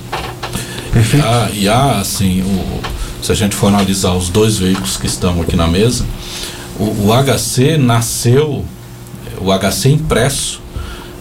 Perfeito. 0.93 1.25
Ah, 1.27 1.49
e 1.53 1.69
há, 1.69 2.01
assim, 2.01 2.43
o, 2.43 2.81
se 3.23 3.31
a 3.31 3.35
gente 3.35 3.55
for 3.55 3.69
analisar 3.69 4.13
os 4.13 4.29
dois 4.29 4.59
veículos 4.59 4.97
que 4.97 5.07
estão 5.07 5.41
aqui 5.41 5.57
na 5.57 5.67
mesa, 5.67 6.05
o, 6.79 7.09
o 7.09 7.13
HC 7.13 7.77
nasceu, 7.79 8.65
o 9.39 9.53
HC 9.53 9.91
impresso 9.91 10.61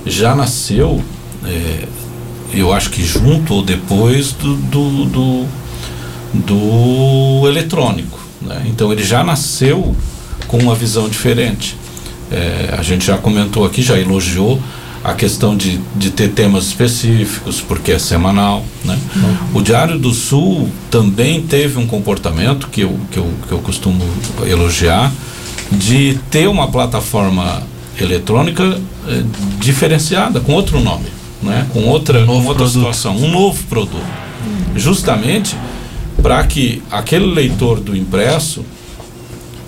já 0.06 0.34
nasceu, 0.34 1.04
é, 1.46 1.88
eu 2.54 2.74
acho 2.74 2.90
que 2.90 3.04
junto 3.04 3.54
ou 3.54 3.64
depois 3.64 4.32
do, 4.32 4.56
do, 4.56 5.06
do, 5.06 5.46
do 6.34 7.48
eletrônico. 7.48 8.20
Né? 8.42 8.64
Então 8.68 8.92
ele 8.92 9.04
já 9.04 9.24
nasceu 9.24 9.96
com 10.48 10.58
uma 10.58 10.76
visão 10.76 11.08
diferente. 11.10 11.76
É, 12.32 12.76
a 12.78 12.84
gente 12.84 13.06
já 13.06 13.18
comentou 13.18 13.66
aqui, 13.66 13.82
já 13.82 13.98
elogiou 13.98 14.60
a 15.04 15.14
questão 15.14 15.56
de, 15.56 15.80
de 15.96 16.10
ter 16.10 16.30
temas 16.30 16.66
específicos, 16.68 17.62
porque 17.62 17.92
é 17.92 18.00
semanal. 18.00 18.64
Né? 18.84 18.98
Uhum. 19.16 19.60
O 19.60 19.62
Diário 19.62 19.98
do 19.98 20.14
Sul 20.14 20.70
também 20.92 21.42
teve 21.42 21.80
um 21.80 21.88
comportamento 21.88 22.68
que 22.68 22.82
eu, 22.82 23.00
que, 23.10 23.18
eu, 23.18 23.32
que 23.48 23.52
eu 23.52 23.60
costumo 23.60 24.04
elogiar, 24.46 25.12
de 25.72 26.20
ter 26.30 26.48
uma 26.48 26.68
plataforma 26.68 27.62
eletrônica 28.00 28.80
eh, 29.08 29.24
diferenciada, 29.60 30.40
com 30.40 30.54
outro 30.54 30.80
nome, 30.80 31.06
né? 31.44 31.68
com 31.72 31.84
outra, 31.86 32.22
um 32.24 32.26
com 32.26 32.46
outra 32.46 32.68
situação, 32.68 33.16
um 33.16 33.30
novo 33.30 33.64
produto. 33.66 33.98
Uhum. 34.02 34.80
Justamente 34.80 35.56
para 36.22 36.44
que 36.46 36.82
aquele 36.92 37.26
leitor 37.26 37.80
do 37.80 37.96
impresso, 37.96 38.66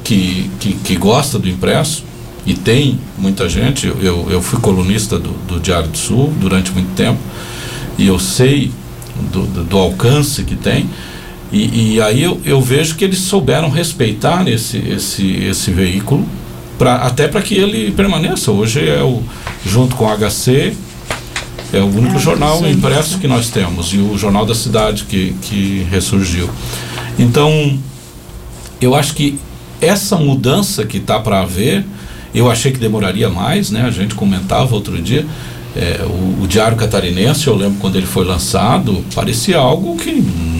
que, 0.04 0.50
que, 0.60 0.74
que 0.74 0.96
gosta 0.96 1.40
do 1.40 1.50
impresso, 1.50 2.04
e 2.46 2.54
tem 2.54 3.00
muita 3.18 3.48
gente. 3.48 3.88
Eu, 3.88 4.28
eu 4.30 4.42
fui 4.42 4.60
colunista 4.60 5.18
do, 5.20 5.30
do 5.48 5.60
Diário 5.60 5.90
do 5.90 5.98
Sul 5.98 6.34
durante 6.40 6.72
muito 6.72 6.94
tempo 6.96 7.20
e 7.98 8.08
eu 8.08 8.18
sei 8.20 8.72
do, 9.32 9.46
do, 9.46 9.64
do 9.64 9.78
alcance 9.78 10.44
que 10.44 10.56
tem. 10.56 10.90
E, 11.52 11.96
e 11.96 12.02
aí 12.02 12.24
eu, 12.24 12.40
eu, 12.46 12.62
vejo 12.62 12.96
que 12.96 13.04
eles 13.04 13.20
souberam 13.20 13.70
respeitar 13.70 14.48
esse, 14.48 14.78
esse, 14.78 15.36
esse 15.44 15.70
veículo, 15.70 16.26
pra, 16.78 16.96
até 16.96 17.28
para 17.28 17.42
que 17.42 17.56
ele 17.56 17.92
permaneça. 17.92 18.52
Hoje 18.52 18.88
é 18.88 19.04
o, 19.04 19.22
junto 19.66 19.96
com 19.96 20.06
o 20.06 20.18
HC, 20.18 20.74
é 21.74 21.80
o 21.80 21.88
único 21.88 22.18
é, 22.18 22.20
jornal 22.20 22.60
sim, 22.60 22.72
impresso 22.72 23.14
sim. 23.14 23.20
que 23.20 23.28
nós 23.28 23.50
temos 23.50 23.94
e 23.94 23.98
o 23.98 24.18
Jornal 24.18 24.46
da 24.46 24.56
Cidade 24.56 25.04
que, 25.06 25.34
que 25.42 25.88
ressurgiu. 25.90 26.50
Então, 27.18 27.80
eu 28.80 28.96
acho 28.96 29.14
que 29.14 29.40
essa 29.80 30.18
mudança 30.18 30.86
que 30.86 30.98
está 30.98 31.20
para 31.20 31.42
haver 31.42 31.86
eu 32.34 32.50
achei 32.50 32.72
que 32.72 32.80
demoraria 32.80 33.30
mais, 33.30 33.72
né? 33.72 33.84
A 33.84 33.92
gente 33.92 34.16
comentava 34.16 34.74
outro 34.74 35.00
dia. 35.02 35.26
É, 35.76 36.02
o, 36.04 36.44
o, 36.44 36.48
Diário 36.48 36.78
Catarinense, 36.78 37.48
eu 37.48 37.56
lembro 37.56 37.78
quando 37.80 37.96
ele 37.96 38.06
foi 38.06 38.26
lançado, 38.26 39.04
parecia 39.16 39.58
algo 39.58 39.96
que 39.98 40.12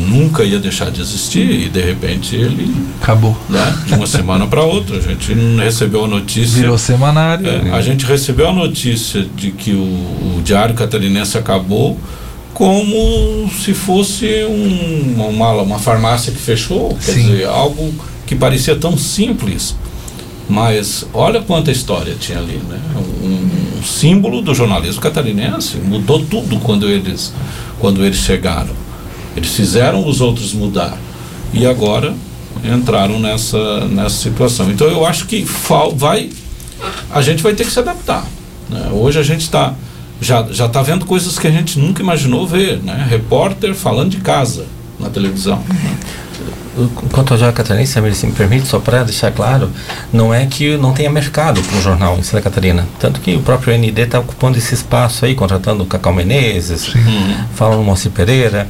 nunca 0.02 0.44
ia 0.44 0.60
deixar 0.60 0.92
de 0.92 1.02
existir 1.02 1.50
e 1.50 1.70
de 1.70 1.82
repente 1.82 2.36
ele 2.36 2.76
acabou, 3.02 3.38
né? 3.50 3.78
De 3.86 3.94
uma 3.94 4.08
semana 4.08 4.48
para 4.48 4.64
outra, 4.64 4.98
a 4.98 5.02
gente 5.02 5.34
recebeu 5.58 6.06
a 6.06 6.08
notícia. 6.08 6.62
Virou 6.62 6.78
semanário. 6.78 7.48
É, 7.48 7.62
né? 7.62 7.74
A 7.74 7.82
gente 7.82 8.06
recebeu 8.06 8.50
a 8.50 8.54
notícia 8.54 9.26
de 9.36 9.52
que 9.52 9.72
o, 9.72 10.38
o, 10.38 10.42
Diário 10.44 10.76
Catarinense 10.76 11.38
acabou 11.38 12.00
como 12.54 13.50
se 13.50 13.74
fosse 13.74 14.44
um, 14.44 15.30
uma, 15.30 15.52
uma 15.62 15.80
farmácia 15.80 16.32
que 16.32 16.40
fechou, 16.40 16.90
quer 17.04 17.14
Sim. 17.14 17.24
dizer, 17.24 17.46
algo 17.46 17.94
que 18.26 18.36
parecia 18.36 18.76
tão 18.76 18.98
simples 18.98 19.76
mas 20.52 21.08
olha 21.14 21.42
quanta 21.42 21.72
história 21.72 22.14
tinha 22.20 22.38
ali, 22.38 22.60
né? 22.68 22.78
Um, 23.24 23.80
um, 23.80 23.84
símbolo 23.84 24.42
do 24.42 24.54
jornalismo 24.54 25.02
catarinense. 25.02 25.78
Mudou 25.78 26.24
tudo 26.26 26.60
quando 26.60 26.90
eles, 26.90 27.34
quando 27.80 28.04
eles 28.04 28.18
chegaram. 28.18 28.76
Eles 29.36 29.54
fizeram 29.54 30.08
os 30.08 30.22
outros 30.22 30.54
mudar. 30.54 30.98
E 31.54 31.66
agora 31.66 32.14
entraram 32.64 33.20
nessa, 33.20 33.88
nessa 33.88 34.16
situação. 34.16 34.70
Então 34.72 34.88
eu 34.88 35.06
acho 35.06 35.26
que 35.26 35.46
vai, 35.96 36.30
a 37.10 37.22
gente 37.22 37.42
vai 37.42 37.54
ter 37.54 37.66
que 37.66 37.72
se 37.72 37.80
adaptar. 37.80 38.26
Né? 38.70 38.90
Hoje 38.92 39.20
a 39.20 39.24
gente 39.24 39.42
está 39.42 39.74
já 40.24 40.46
já 40.52 40.68
está 40.68 40.84
vendo 40.84 41.04
coisas 41.04 41.40
que 41.40 41.48
a 41.48 41.52
gente 41.52 41.80
nunca 41.80 42.04
imaginou 42.04 42.46
ver, 42.46 42.78
né? 42.84 43.08
Repórter 43.10 43.74
falando 43.74 44.12
de 44.12 44.18
casa 44.18 44.68
na 45.00 45.10
televisão. 45.10 45.58
Uhum 45.58 46.32
quanto 47.12 47.34
ao 47.34 47.38
Jornal 47.38 47.54
Catarinense, 47.54 47.94
se 48.14 48.26
me 48.26 48.32
permite, 48.32 48.68
só 48.68 48.80
para 48.80 49.04
deixar 49.04 49.32
claro, 49.32 49.70
não 50.12 50.34
é 50.34 50.46
que 50.46 50.78
não 50.78 50.94
tenha 50.94 51.10
mercado 51.10 51.62
para 51.62 51.78
o 51.78 51.82
jornal 51.82 52.18
em 52.18 52.24
Santa 52.24 52.42
Catarina. 52.42 52.88
Tanto 53.00 53.20
que 53.20 53.36
o 53.36 53.42
próprio 53.42 53.78
ND 53.78 54.02
está 54.02 54.20
ocupando 54.20 54.58
esse 54.58 54.74
espaço 54.74 55.26
aí, 55.26 55.36
contratando 55.36 55.84
o 55.84 55.86
Cacau 55.86 56.14
Menezes, 56.14 56.94
falando 57.54 57.84
Moacir 57.84 58.12
Pereira. 58.12 58.68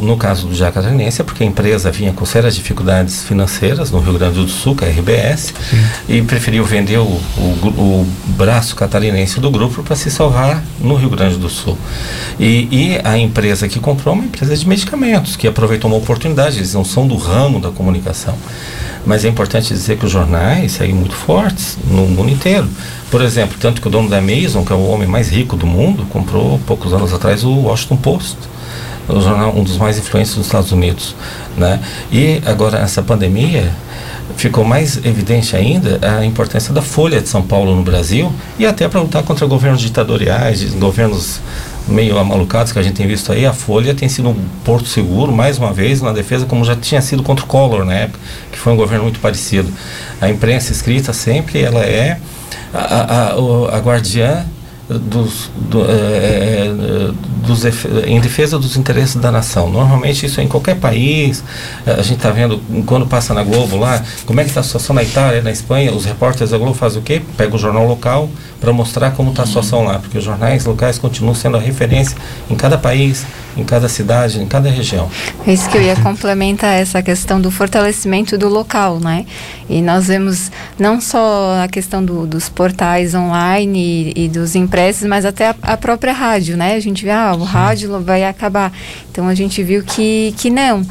No 0.00 0.16
caso 0.16 0.46
do 0.46 0.54
Jaca 0.54 0.74
Catarinense, 0.74 1.20
é 1.20 1.24
porque 1.24 1.42
a 1.42 1.46
empresa 1.46 1.90
vinha 1.90 2.12
com 2.12 2.24
sérias 2.24 2.54
dificuldades 2.54 3.24
financeiras 3.24 3.90
no 3.90 3.98
Rio 3.98 4.12
Grande 4.12 4.36
do 4.36 4.46
Sul, 4.46 4.76
que 4.76 4.84
é 4.84 4.88
a 4.88 4.90
RBS, 4.92 5.52
Sim. 5.68 5.84
e 6.08 6.22
preferiu 6.22 6.64
vender 6.64 6.98
o, 6.98 7.02
o, 7.02 7.40
o, 7.76 8.06
braço 8.28 8.76
catarinense 8.76 9.40
do 9.40 9.50
grupo 9.50 9.82
para 9.82 9.96
se 9.96 10.08
salvar 10.08 10.62
no 10.78 10.94
Rio 10.94 11.10
Grande 11.10 11.36
do 11.36 11.48
Sul. 11.48 11.76
E, 12.38 12.68
e, 12.70 13.00
a 13.02 13.18
empresa 13.18 13.66
que 13.66 13.80
comprou 13.80 14.14
é 14.14 14.18
uma 14.18 14.26
empresa 14.26 14.56
de 14.56 14.68
medicamentos, 14.68 15.34
que 15.34 15.48
aproveitou 15.48 15.90
uma 15.90 15.98
oportunidade, 15.98 16.58
eles 16.58 16.72
não 16.72 16.84
são 16.84 17.08
do 17.08 17.16
ramo 17.16 17.58
da 17.58 17.72
comunicação. 17.72 18.36
Mas 19.04 19.24
é 19.24 19.28
importante 19.28 19.74
dizer 19.74 19.98
que 19.98 20.06
os 20.06 20.12
jornais 20.12 20.72
seguem 20.72 20.94
muito 20.94 21.14
fortes 21.14 21.76
no 21.90 22.06
mundo 22.06 22.30
inteiro. 22.30 22.68
Por 23.10 23.20
exemplo, 23.20 23.56
tanto 23.58 23.80
que 23.80 23.88
o 23.88 23.90
dono 23.90 24.08
da 24.08 24.18
Amazon, 24.18 24.64
que 24.64 24.72
é 24.72 24.76
o 24.76 24.86
homem 24.86 25.08
mais 25.08 25.28
rico 25.28 25.56
do 25.56 25.66
mundo, 25.66 26.06
comprou 26.10 26.60
poucos 26.66 26.92
anos 26.92 27.12
atrás 27.12 27.42
o 27.42 27.50
Washington 27.62 27.96
Post 27.96 28.36
o 29.08 29.20
jornal 29.20 29.54
um 29.56 29.62
dos 29.62 29.76
mais 29.76 29.98
influentes 29.98 30.34
dos 30.34 30.46
Estados 30.46 30.72
Unidos, 30.72 31.14
né? 31.56 31.80
E 32.10 32.40
agora 32.44 32.78
essa 32.78 33.02
pandemia 33.02 33.72
ficou 34.36 34.64
mais 34.64 34.96
evidente 35.04 35.56
ainda 35.56 35.98
a 36.02 36.24
importância 36.24 36.72
da 36.72 36.82
Folha 36.82 37.20
de 37.20 37.28
São 37.28 37.42
Paulo 37.42 37.74
no 37.74 37.82
Brasil 37.82 38.32
e 38.58 38.66
até 38.66 38.88
para 38.88 39.00
lutar 39.00 39.22
contra 39.22 39.46
governos 39.46 39.80
ditatoriais, 39.80 40.74
governos 40.74 41.40
meio 41.88 42.18
amalucados 42.18 42.72
que 42.72 42.78
a 42.78 42.82
gente 42.82 42.94
tem 42.94 43.06
visto 43.06 43.30
aí, 43.32 43.46
a 43.46 43.52
Folha 43.52 43.94
tem 43.94 44.08
sido 44.08 44.30
um 44.30 44.36
porto 44.64 44.88
seguro, 44.88 45.32
mais 45.32 45.56
uma 45.56 45.72
vez, 45.72 46.02
na 46.02 46.12
defesa, 46.12 46.44
como 46.44 46.64
já 46.64 46.74
tinha 46.74 47.00
sido 47.00 47.22
contra 47.22 47.44
o 47.44 47.48
Collor 47.48 47.84
na 47.84 47.94
época, 47.94 48.18
que 48.50 48.58
foi 48.58 48.72
um 48.72 48.76
governo 48.76 49.04
muito 49.04 49.20
parecido. 49.20 49.72
A 50.20 50.28
imprensa 50.28 50.72
escrita 50.72 51.12
sempre, 51.12 51.62
ela 51.62 51.84
é 51.84 52.18
a, 52.74 52.78
a, 52.78 53.00
a, 53.02 53.76
a 53.76 53.78
guardiã 53.78 54.44
dos, 54.88 55.50
do, 55.56 55.82
é, 55.82 55.92
é, 55.92 56.66
é 56.66 57.10
dos, 57.46 57.64
em 58.06 58.20
defesa 58.20 58.58
dos 58.58 58.76
interesses 58.76 59.16
da 59.16 59.30
nação. 59.30 59.70
Normalmente 59.70 60.26
isso 60.26 60.40
é 60.40 60.44
em 60.44 60.48
qualquer 60.48 60.76
país. 60.76 61.42
É, 61.84 61.92
a 61.92 62.02
gente 62.02 62.16
está 62.16 62.30
vendo 62.30 62.60
quando 62.86 63.06
passa 63.06 63.34
na 63.34 63.42
Globo 63.42 63.76
lá, 63.76 64.02
como 64.24 64.40
é 64.40 64.44
que 64.44 64.50
está 64.50 64.60
a 64.60 64.64
situação 64.64 64.94
na 64.94 65.02
Itália, 65.02 65.42
na 65.42 65.50
Espanha, 65.50 65.92
os 65.92 66.04
repórteres 66.04 66.50
da 66.50 66.58
Globo 66.58 66.74
fazem 66.74 67.00
o 67.00 67.02
quê? 67.02 67.20
Pega 67.36 67.54
o 67.54 67.58
jornal 67.58 67.86
local 67.86 68.28
para 68.60 68.72
mostrar 68.72 69.10
como 69.12 69.30
está 69.30 69.42
a 69.42 69.46
situação 69.46 69.84
lá, 69.84 69.98
porque 69.98 70.18
os 70.18 70.24
jornais 70.24 70.64
locais 70.64 70.98
continuam 70.98 71.34
sendo 71.34 71.56
a 71.56 71.60
referência 71.60 72.16
em 72.48 72.54
cada 72.54 72.78
país, 72.78 73.26
em 73.56 73.64
cada 73.64 73.88
cidade, 73.88 74.40
em 74.40 74.46
cada 74.46 74.70
região. 74.70 75.08
É 75.46 75.52
isso 75.52 75.68
que 75.68 75.76
eu 75.76 75.82
ia 75.82 75.96
complementar 75.96 76.74
essa 76.74 77.02
questão 77.02 77.40
do 77.40 77.50
fortalecimento 77.50 78.36
do 78.36 78.48
local, 78.48 78.98
né? 79.00 79.26
E 79.68 79.82
nós 79.82 80.08
vemos 80.08 80.50
não 80.78 81.00
só 81.00 81.62
a 81.62 81.68
questão 81.68 82.04
do, 82.04 82.26
dos 82.26 82.48
portais 82.48 83.14
online 83.14 84.12
e, 84.16 84.24
e 84.24 84.28
dos 84.28 84.54
mas 85.08 85.24
até 85.24 85.48
a, 85.48 85.54
a, 85.62 85.76
própria 85.76 86.12
rádio, 86.12 86.56
né? 86.56 86.74
A 86.74 86.80
gente 86.80 87.04
vê, 87.04 87.10
ah, 87.10 87.34
o 87.34 87.42
rádio 87.44 88.00
vai 88.00 88.24
acabar. 88.24 88.72
Então 89.10 89.28
a 89.28 89.34
gente 89.34 89.62
viu 89.62 89.82
que, 89.82 90.34
que 90.36 90.50
não. 90.50 90.84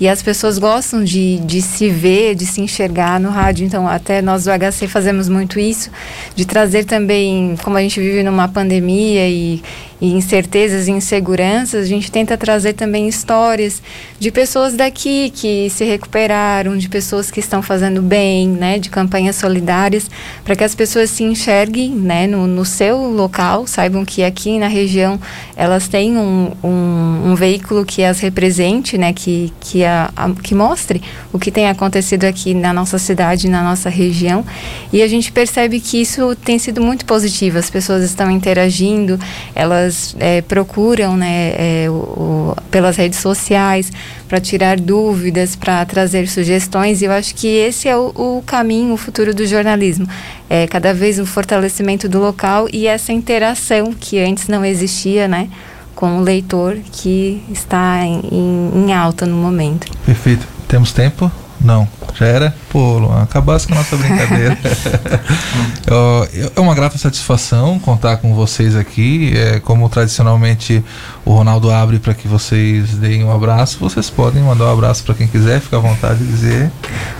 E 0.00 0.08
as 0.08 0.22
pessoas 0.22 0.58
gostam 0.58 1.04
de, 1.04 1.38
de 1.40 1.60
se 1.60 1.90
ver, 1.90 2.34
de 2.34 2.46
se 2.46 2.62
enxergar 2.62 3.20
no 3.20 3.28
rádio. 3.28 3.66
Então, 3.66 3.86
até 3.86 4.22
nós 4.22 4.44
do 4.44 4.50
HC 4.50 4.88
fazemos 4.88 5.28
muito 5.28 5.60
isso, 5.60 5.90
de 6.34 6.46
trazer 6.46 6.84
também, 6.84 7.54
como 7.62 7.76
a 7.76 7.82
gente 7.82 8.00
vive 8.00 8.22
numa 8.22 8.48
pandemia 8.48 9.28
e, 9.28 9.62
e 10.00 10.12
incertezas 10.14 10.88
e 10.88 10.90
inseguranças, 10.90 11.84
a 11.84 11.88
gente 11.88 12.10
tenta 12.10 12.36
trazer 12.36 12.72
também 12.72 13.06
histórias 13.06 13.82
de 14.18 14.30
pessoas 14.30 14.74
daqui 14.74 15.30
que 15.30 15.68
se 15.68 15.84
recuperaram, 15.84 16.76
de 16.78 16.88
pessoas 16.88 17.30
que 17.30 17.38
estão 17.38 17.62
fazendo 17.62 18.00
bem, 18.00 18.48
né, 18.48 18.78
de 18.78 18.88
campanhas 18.88 19.36
solidárias, 19.36 20.10
para 20.42 20.56
que 20.56 20.64
as 20.64 20.74
pessoas 20.74 21.10
se 21.10 21.22
enxerguem, 21.22 21.90
né, 21.90 22.26
no, 22.26 22.46
no, 22.46 22.64
seu 22.64 22.96
local, 23.10 23.66
saibam 23.66 24.04
que 24.04 24.24
aqui 24.24 24.58
na 24.58 24.68
região 24.68 25.20
elas 25.54 25.86
têm 25.86 26.16
um, 26.16 26.52
um, 26.64 27.30
um 27.30 27.34
veículo 27.34 27.84
que 27.84 28.02
as 28.02 28.20
represente, 28.20 28.96
né, 28.96 29.12
que, 29.12 29.52
que, 29.60 29.84
a, 29.84 30.10
a, 30.16 30.30
que 30.30 30.54
mostre 30.54 31.02
o 31.32 31.38
que 31.38 31.50
tem 31.50 31.68
acontecido 31.68 32.24
aqui 32.24 32.54
na 32.54 32.72
nossa 32.72 32.98
cidade, 32.98 33.48
na 33.48 33.62
nossa 33.62 33.90
região, 33.90 34.44
e 34.92 35.02
a 35.02 35.08
gente 35.08 35.30
percebe 35.30 35.78
que 35.78 36.00
isso 36.00 36.34
tem 36.36 36.58
sido 36.58 36.80
muito 36.80 37.04
positivo, 37.04 37.58
as 37.58 37.68
pessoas 37.68 38.02
estão 38.02 38.30
interagindo, 38.30 39.18
elas 39.54 39.89
é, 40.18 40.42
procuram 40.42 41.16
né, 41.16 41.52
é, 41.56 41.90
o, 41.90 41.92
o, 41.92 42.56
pelas 42.70 42.96
redes 42.96 43.18
sociais 43.18 43.90
para 44.28 44.40
tirar 44.40 44.78
dúvidas, 44.78 45.56
para 45.56 45.84
trazer 45.84 46.28
sugestões. 46.28 47.02
E 47.02 47.04
eu 47.04 47.12
acho 47.12 47.34
que 47.34 47.46
esse 47.46 47.88
é 47.88 47.96
o, 47.96 48.12
o, 48.14 48.42
caminho, 48.44 48.94
o 48.94 48.96
futuro 48.96 49.34
do 49.34 49.46
jornalismo. 49.46 50.06
É 50.48 50.66
cada 50.66 50.92
vez 50.92 51.18
um 51.18 51.26
fortalecimento 51.26 52.08
do 52.08 52.18
local 52.18 52.68
e 52.72 52.86
essa 52.86 53.12
interação 53.12 53.92
que 53.92 54.18
antes 54.18 54.48
não 54.48 54.64
existia, 54.64 55.28
né? 55.28 55.48
Com 55.94 56.18
o 56.18 56.22
leitor 56.22 56.78
que 56.92 57.42
está 57.50 58.04
em, 58.04 58.70
em 58.74 58.92
alta 58.92 59.26
no 59.26 59.36
momento. 59.36 59.86
Perfeito. 60.06 60.46
Temos 60.66 60.92
tempo? 60.92 61.30
Não. 61.62 61.86
Já 62.14 62.26
era? 62.26 62.54
Pô, 62.70 62.98
Luan, 62.98 63.22
acabasse 63.22 63.66
com 63.66 63.74
a 63.74 63.76
nossa 63.76 63.96
brincadeira. 63.96 64.58
é 66.56 66.60
uma 66.60 66.74
grata 66.74 66.96
satisfação 66.96 67.78
contar 67.78 68.16
com 68.16 68.34
vocês 68.34 68.74
aqui. 68.74 69.32
É, 69.36 69.60
como 69.60 69.88
tradicionalmente 69.88 70.82
o 71.24 71.32
Ronaldo 71.32 71.70
abre 71.70 71.98
para 71.98 72.14
que 72.14 72.26
vocês 72.26 72.90
deem 72.90 73.22
um 73.22 73.30
abraço, 73.30 73.78
vocês 73.78 74.08
podem 74.08 74.42
mandar 74.42 74.66
um 74.66 74.72
abraço 74.72 75.04
para 75.04 75.14
quem 75.14 75.26
quiser, 75.26 75.60
fica 75.60 75.76
à 75.76 75.80
vontade 75.80 76.18
de 76.18 76.26
dizer. 76.26 76.70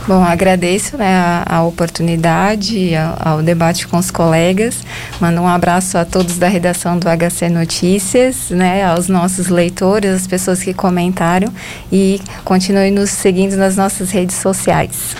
Bom, 0.09 0.23
agradeço 0.23 0.97
né, 0.97 1.15
a, 1.15 1.57
a 1.57 1.63
oportunidade, 1.63 2.95
ao, 2.97 3.35
ao 3.35 3.43
debate 3.43 3.87
com 3.87 3.99
os 3.99 4.11
colegas. 4.11 4.77
Mando 5.21 5.41
um 5.41 5.49
abraço 5.49 5.99
a 5.99 6.05
todos 6.05 6.39
da 6.39 6.49
redação 6.49 6.99
do 6.99 7.07
HC 7.07 7.49
Notícias, 7.51 8.51
né, 8.51 8.85
aos 8.85 9.09
nossos 9.09 9.49
leitores, 9.49 10.11
as 10.11 10.27
pessoas 10.27 10.63
que 10.63 10.73
comentaram 10.73 11.53
e 11.93 12.21
continue 12.45 12.91
nos 12.91 13.11
seguindo 13.11 13.57
nas 13.57 13.77
nossas 13.77 14.11
redes 14.11 14.37
sociais. 14.37 15.15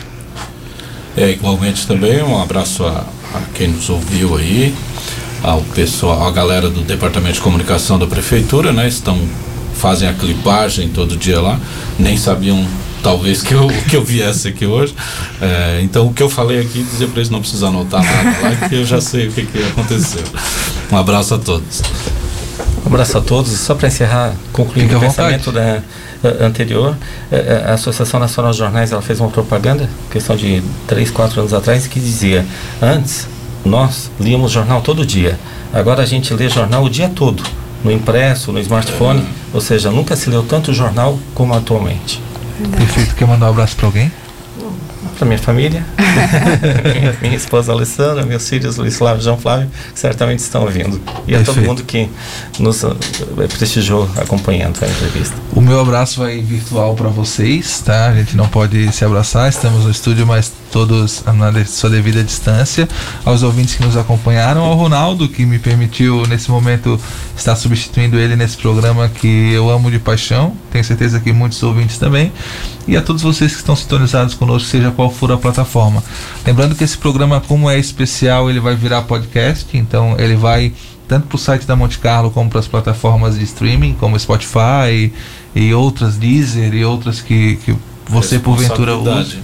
É, 1.17 1.31
igualmente 1.31 1.87
também 1.87 2.23
um 2.23 2.41
abraço 2.41 2.85
a, 2.85 3.05
a 3.35 3.41
quem 3.55 3.69
nos 3.69 3.91
ouviu 3.91 4.37
aí, 4.37 4.75
ao 5.43 5.63
pessoal, 5.63 6.27
a 6.27 6.31
galera 6.31 6.69
do 6.69 6.83
Departamento 6.83 7.35
de 7.35 7.41
Comunicação 7.41 7.99
da 7.99 8.07
Prefeitura, 8.07 8.73
né? 8.73 8.87
Estão 8.87 9.19
fazem 9.75 10.09
a 10.09 10.13
clipagem 10.13 10.91
todo 10.91 11.17
dia 11.17 11.41
lá, 11.41 11.59
nem 11.99 12.17
sabiam 12.17 12.67
talvez 13.03 13.43
que 13.43 13.55
eu, 13.55 13.67
que 13.89 13.97
eu 13.97 14.05
viesse 14.05 14.49
aqui 14.49 14.67
hoje. 14.67 14.95
É, 15.41 15.81
então 15.83 16.07
o 16.07 16.13
que 16.13 16.23
eu 16.23 16.29
falei 16.29 16.61
aqui, 16.61 16.83
dizer 16.83 17.09
para 17.09 17.21
eles 17.21 17.31
não 17.31 17.41
precisam 17.41 17.71
anotar 17.71 18.05
nada 18.05 18.39
lá, 18.43 18.69
que 18.69 18.75
eu 18.75 18.85
já 18.85 19.01
sei 19.01 19.29
o 19.29 19.33
que, 19.33 19.47
que 19.47 19.63
aconteceu. 19.63 20.23
Um 20.93 20.97
abraço 20.97 21.35
a 21.35 21.39
todos. 21.39 21.83
Um 22.85 22.89
abraço 22.89 23.17
a 23.17 23.21
todos. 23.21 23.53
Só 23.53 23.75
para 23.75 23.89
encerrar, 23.89 24.35
concluindo 24.53 24.97
o 24.97 25.01
pensamento 25.01 25.51
da, 25.51 25.83
uh, 26.23 26.45
anterior, 26.45 26.95
uh, 27.33 27.71
a 27.71 27.75
Associação 27.75 28.21
Nacional 28.21 28.53
de 28.53 28.59
Jornais 28.59 28.93
ela 28.93 29.03
fez 29.03 29.21
uma 29.21 29.31
propaganda, 29.31 29.89
questão 30.11 30.37
de 30.37 30.63
3, 30.87 31.11
4 31.11 31.41
anos 31.41 31.55
atrás, 31.55 31.87
que 31.87 31.99
dizia: 31.99 32.45
antes 32.83 33.27
nós 33.65 34.11
líamos 34.19 34.53
jornal 34.53 34.81
todo 34.81 35.05
dia, 35.05 35.39
agora 35.73 36.03
a 36.03 36.07
gente 36.07 36.33
lê 36.35 36.49
jornal 36.49 36.85
o 36.85 36.91
dia 36.91 37.09
todo, 37.09 37.43
no 37.85 37.91
impresso, 37.91 38.53
no 38.53 38.61
smartphone, 38.61 39.25
ou 39.53 39.61
seja, 39.61 39.91
nunca 39.91 40.17
se 40.17 40.31
leu 40.31 40.43
tanto 40.43 40.73
jornal 40.73 41.19
como 41.35 41.55
atualmente. 41.55 42.21
Perfeito. 42.77 43.15
Quer 43.15 43.27
mandar 43.27 43.47
um 43.47 43.51
abraço 43.51 43.77
para 43.77 43.87
alguém? 43.87 44.13
Para 45.21 45.27
minha 45.27 45.39
família, 45.39 45.85
minha, 46.95 47.17
minha, 47.21 47.37
esposa 47.37 47.73
Alessandra, 47.73 48.25
meus 48.25 48.49
filhos 48.49 48.79
Luiz 48.79 48.97
Flávio 48.97 49.21
e 49.21 49.25
João 49.25 49.37
Flávio, 49.37 49.71
certamente 49.95 50.39
estão 50.39 50.63
ouvindo. 50.63 50.99
E 51.29 51.33
Perfeito. 51.33 51.51
a 51.51 51.55
todo 51.55 51.63
mundo 51.63 51.85
que 51.85 52.09
nos 52.59 52.83
uh, 52.85 52.97
prestigiou 53.59 54.09
acompanhando 54.17 54.79
a 54.83 54.89
entrevista. 54.89 55.37
O 55.53 55.61
meu 55.61 55.79
abraço 55.79 56.21
vai 56.21 56.41
virtual 56.41 56.95
para 56.95 57.11
vocês, 57.11 57.83
tá? 57.85 58.07
A 58.07 58.15
gente 58.15 58.35
não 58.35 58.49
pode 58.49 58.91
se 58.93 59.05
abraçar, 59.05 59.51
estamos 59.51 59.85
no 59.85 59.91
estúdio, 59.91 60.27
mas 60.27 60.51
todos 60.71 61.23
na 61.27 61.65
sua 61.67 61.91
devida 61.91 62.25
distância. 62.25 62.89
Aos 63.25 63.43
ouvintes 63.43 63.75
que 63.75 63.85
nos 63.85 63.97
acompanharam, 63.97 64.63
ao 64.63 64.75
Ronaldo, 64.75 65.29
que 65.29 65.45
me 65.45 65.59
permitiu 65.59 66.23
nesse 66.27 66.51
momento 66.51 66.99
estar 67.37 67.57
substituindo 67.57 68.19
ele 68.19 68.37
nesse 68.37 68.57
programa 68.57 69.09
que 69.09 69.53
eu 69.53 69.69
amo 69.69 69.91
de 69.91 69.99
paixão. 69.99 70.57
Tenho 70.71 70.85
certeza 70.85 71.21
que 71.21 71.33
muitos 71.33 71.63
ouvintes 71.63 71.99
também. 71.99 72.33
E 72.87 72.97
a 72.97 73.03
todos 73.03 73.23
vocês 73.23 73.53
que 73.53 73.59
estão 73.59 73.77
sintonizados 73.77 74.35
conosco, 74.35 74.69
seja 74.69 74.91
qual 74.91 75.10
for 75.11 75.33
a 75.33 75.37
plataforma. 75.37 76.03
Lembrando 76.47 76.75
que 76.75 76.85
esse 76.85 76.97
programa, 76.97 77.41
como 77.41 77.69
é 77.69 77.79
especial, 77.79 78.49
ele 78.51 78.61
vai 78.61 78.75
virar 78.75 79.03
podcast, 79.03 79.77
então 79.77 80.17
ele 80.19 80.37
vai 80.37 80.73
tanto 81.09 81.27
para 81.27 81.37
o 81.37 81.39
site 81.39 81.67
da 81.67 81.75
Monte 81.75 81.99
Carlo 81.99 82.31
como 82.31 82.49
para 82.49 82.61
as 82.61 82.69
plataformas 82.69 83.37
de 83.37 83.45
streaming, 83.45 83.95
como 83.95 84.19
Spotify 84.19 84.91
e, 84.93 85.13
e 85.55 85.75
outras, 85.75 86.17
Deezer 86.17 86.73
e 86.73 86.85
outras 86.85 87.21
que, 87.21 87.57
que 87.65 87.75
você 88.07 88.39
porventura 88.39 88.97
usa. 88.97 89.37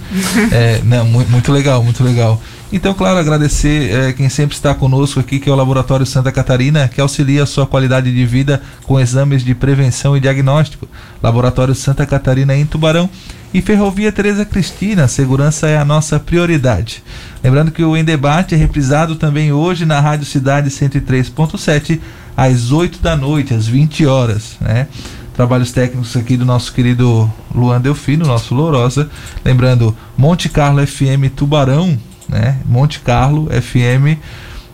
É, 0.51 0.81
não, 0.83 1.05
muito, 1.05 1.29
muito 1.31 1.51
legal, 1.51 1.83
muito 1.83 2.03
legal. 2.03 2.41
Então, 2.71 2.93
claro, 2.93 3.17
agradecer 3.17 3.93
é, 3.93 4.13
quem 4.13 4.27
sempre 4.27 4.55
está 4.55 4.73
conosco 4.75 5.21
aqui, 5.21 5.39
que 5.39 5.49
é 5.49 5.51
o 5.51 5.55
Laboratório 5.55 6.05
Santa 6.05 6.33
Catarina, 6.33 6.89
que 6.89 6.99
auxilia 6.99 7.43
a 7.43 7.45
sua 7.45 7.65
qualidade 7.65 8.13
de 8.13 8.25
vida 8.25 8.61
com 8.83 8.99
exames 8.99 9.43
de 9.43 9.55
prevenção 9.55 10.17
e 10.17 10.19
diagnóstico. 10.19 10.87
Laboratório 11.23 11.73
Santa 11.73 12.05
Catarina 12.05 12.55
em 12.55 12.65
Tubarão. 12.65 13.09
E 13.53 13.61
Ferrovia 13.61 14.11
Tereza 14.11 14.43
Cristina, 14.43 15.07
segurança 15.07 15.67
é 15.67 15.77
a 15.77 15.85
nossa 15.85 16.19
prioridade. 16.19 17.01
Lembrando 17.41 17.71
que 17.71 17.81
o 17.81 17.95
Em 17.95 18.03
Debate 18.03 18.53
é 18.53 18.57
reprisado 18.57 19.15
também 19.15 19.53
hoje 19.53 19.85
na 19.85 20.01
Rádio 20.01 20.25
Cidade 20.25 20.69
103.7, 20.69 22.01
às 22.35 22.71
8 22.73 22.99
da 22.99 23.15
noite, 23.15 23.53
às 23.53 23.65
20 23.65 24.05
horas, 24.05 24.57
né? 24.59 24.87
trabalhos 25.33 25.71
técnicos 25.71 26.17
aqui 26.17 26.35
do 26.35 26.43
nosso 26.43 26.73
querido 26.73 27.31
Luan 27.55 27.79
Delfino, 27.79 28.25
nosso 28.25 28.53
Lourosa. 28.53 29.09
Lembrando, 29.45 29.95
Monte 30.17 30.49
Carlo 30.49 30.85
FM 30.85 31.31
Tubarão, 31.33 31.97
né? 32.27 32.57
Monte 32.65 32.99
Carlo 32.99 33.47
FM, 33.49 34.17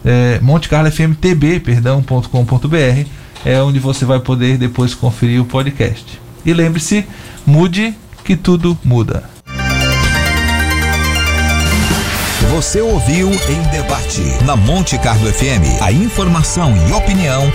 é, 0.05 0.39
Monte 0.41 0.69
Carlo 0.69 0.91
FM 0.91 1.15
TB, 1.19 1.59
perdão.com.br, 1.59 3.07
é 3.45 3.61
onde 3.61 3.79
você 3.79 4.05
vai 4.05 4.19
poder 4.19 4.57
depois 4.57 4.93
conferir 4.93 5.41
o 5.41 5.45
podcast. 5.45 6.19
E 6.45 6.53
lembre-se, 6.53 7.05
mude 7.45 7.93
que 8.23 8.35
tudo 8.35 8.77
muda. 8.83 9.33
Você 12.51 12.81
ouviu 12.81 13.31
em 13.31 13.61
debate 13.71 14.21
na 14.45 14.55
Monte 14.55 14.97
Carlo 14.99 15.25
FM 15.25 15.81
a 15.81 15.91
informação 15.91 16.71
e 16.87 16.93
opinião 16.93 17.51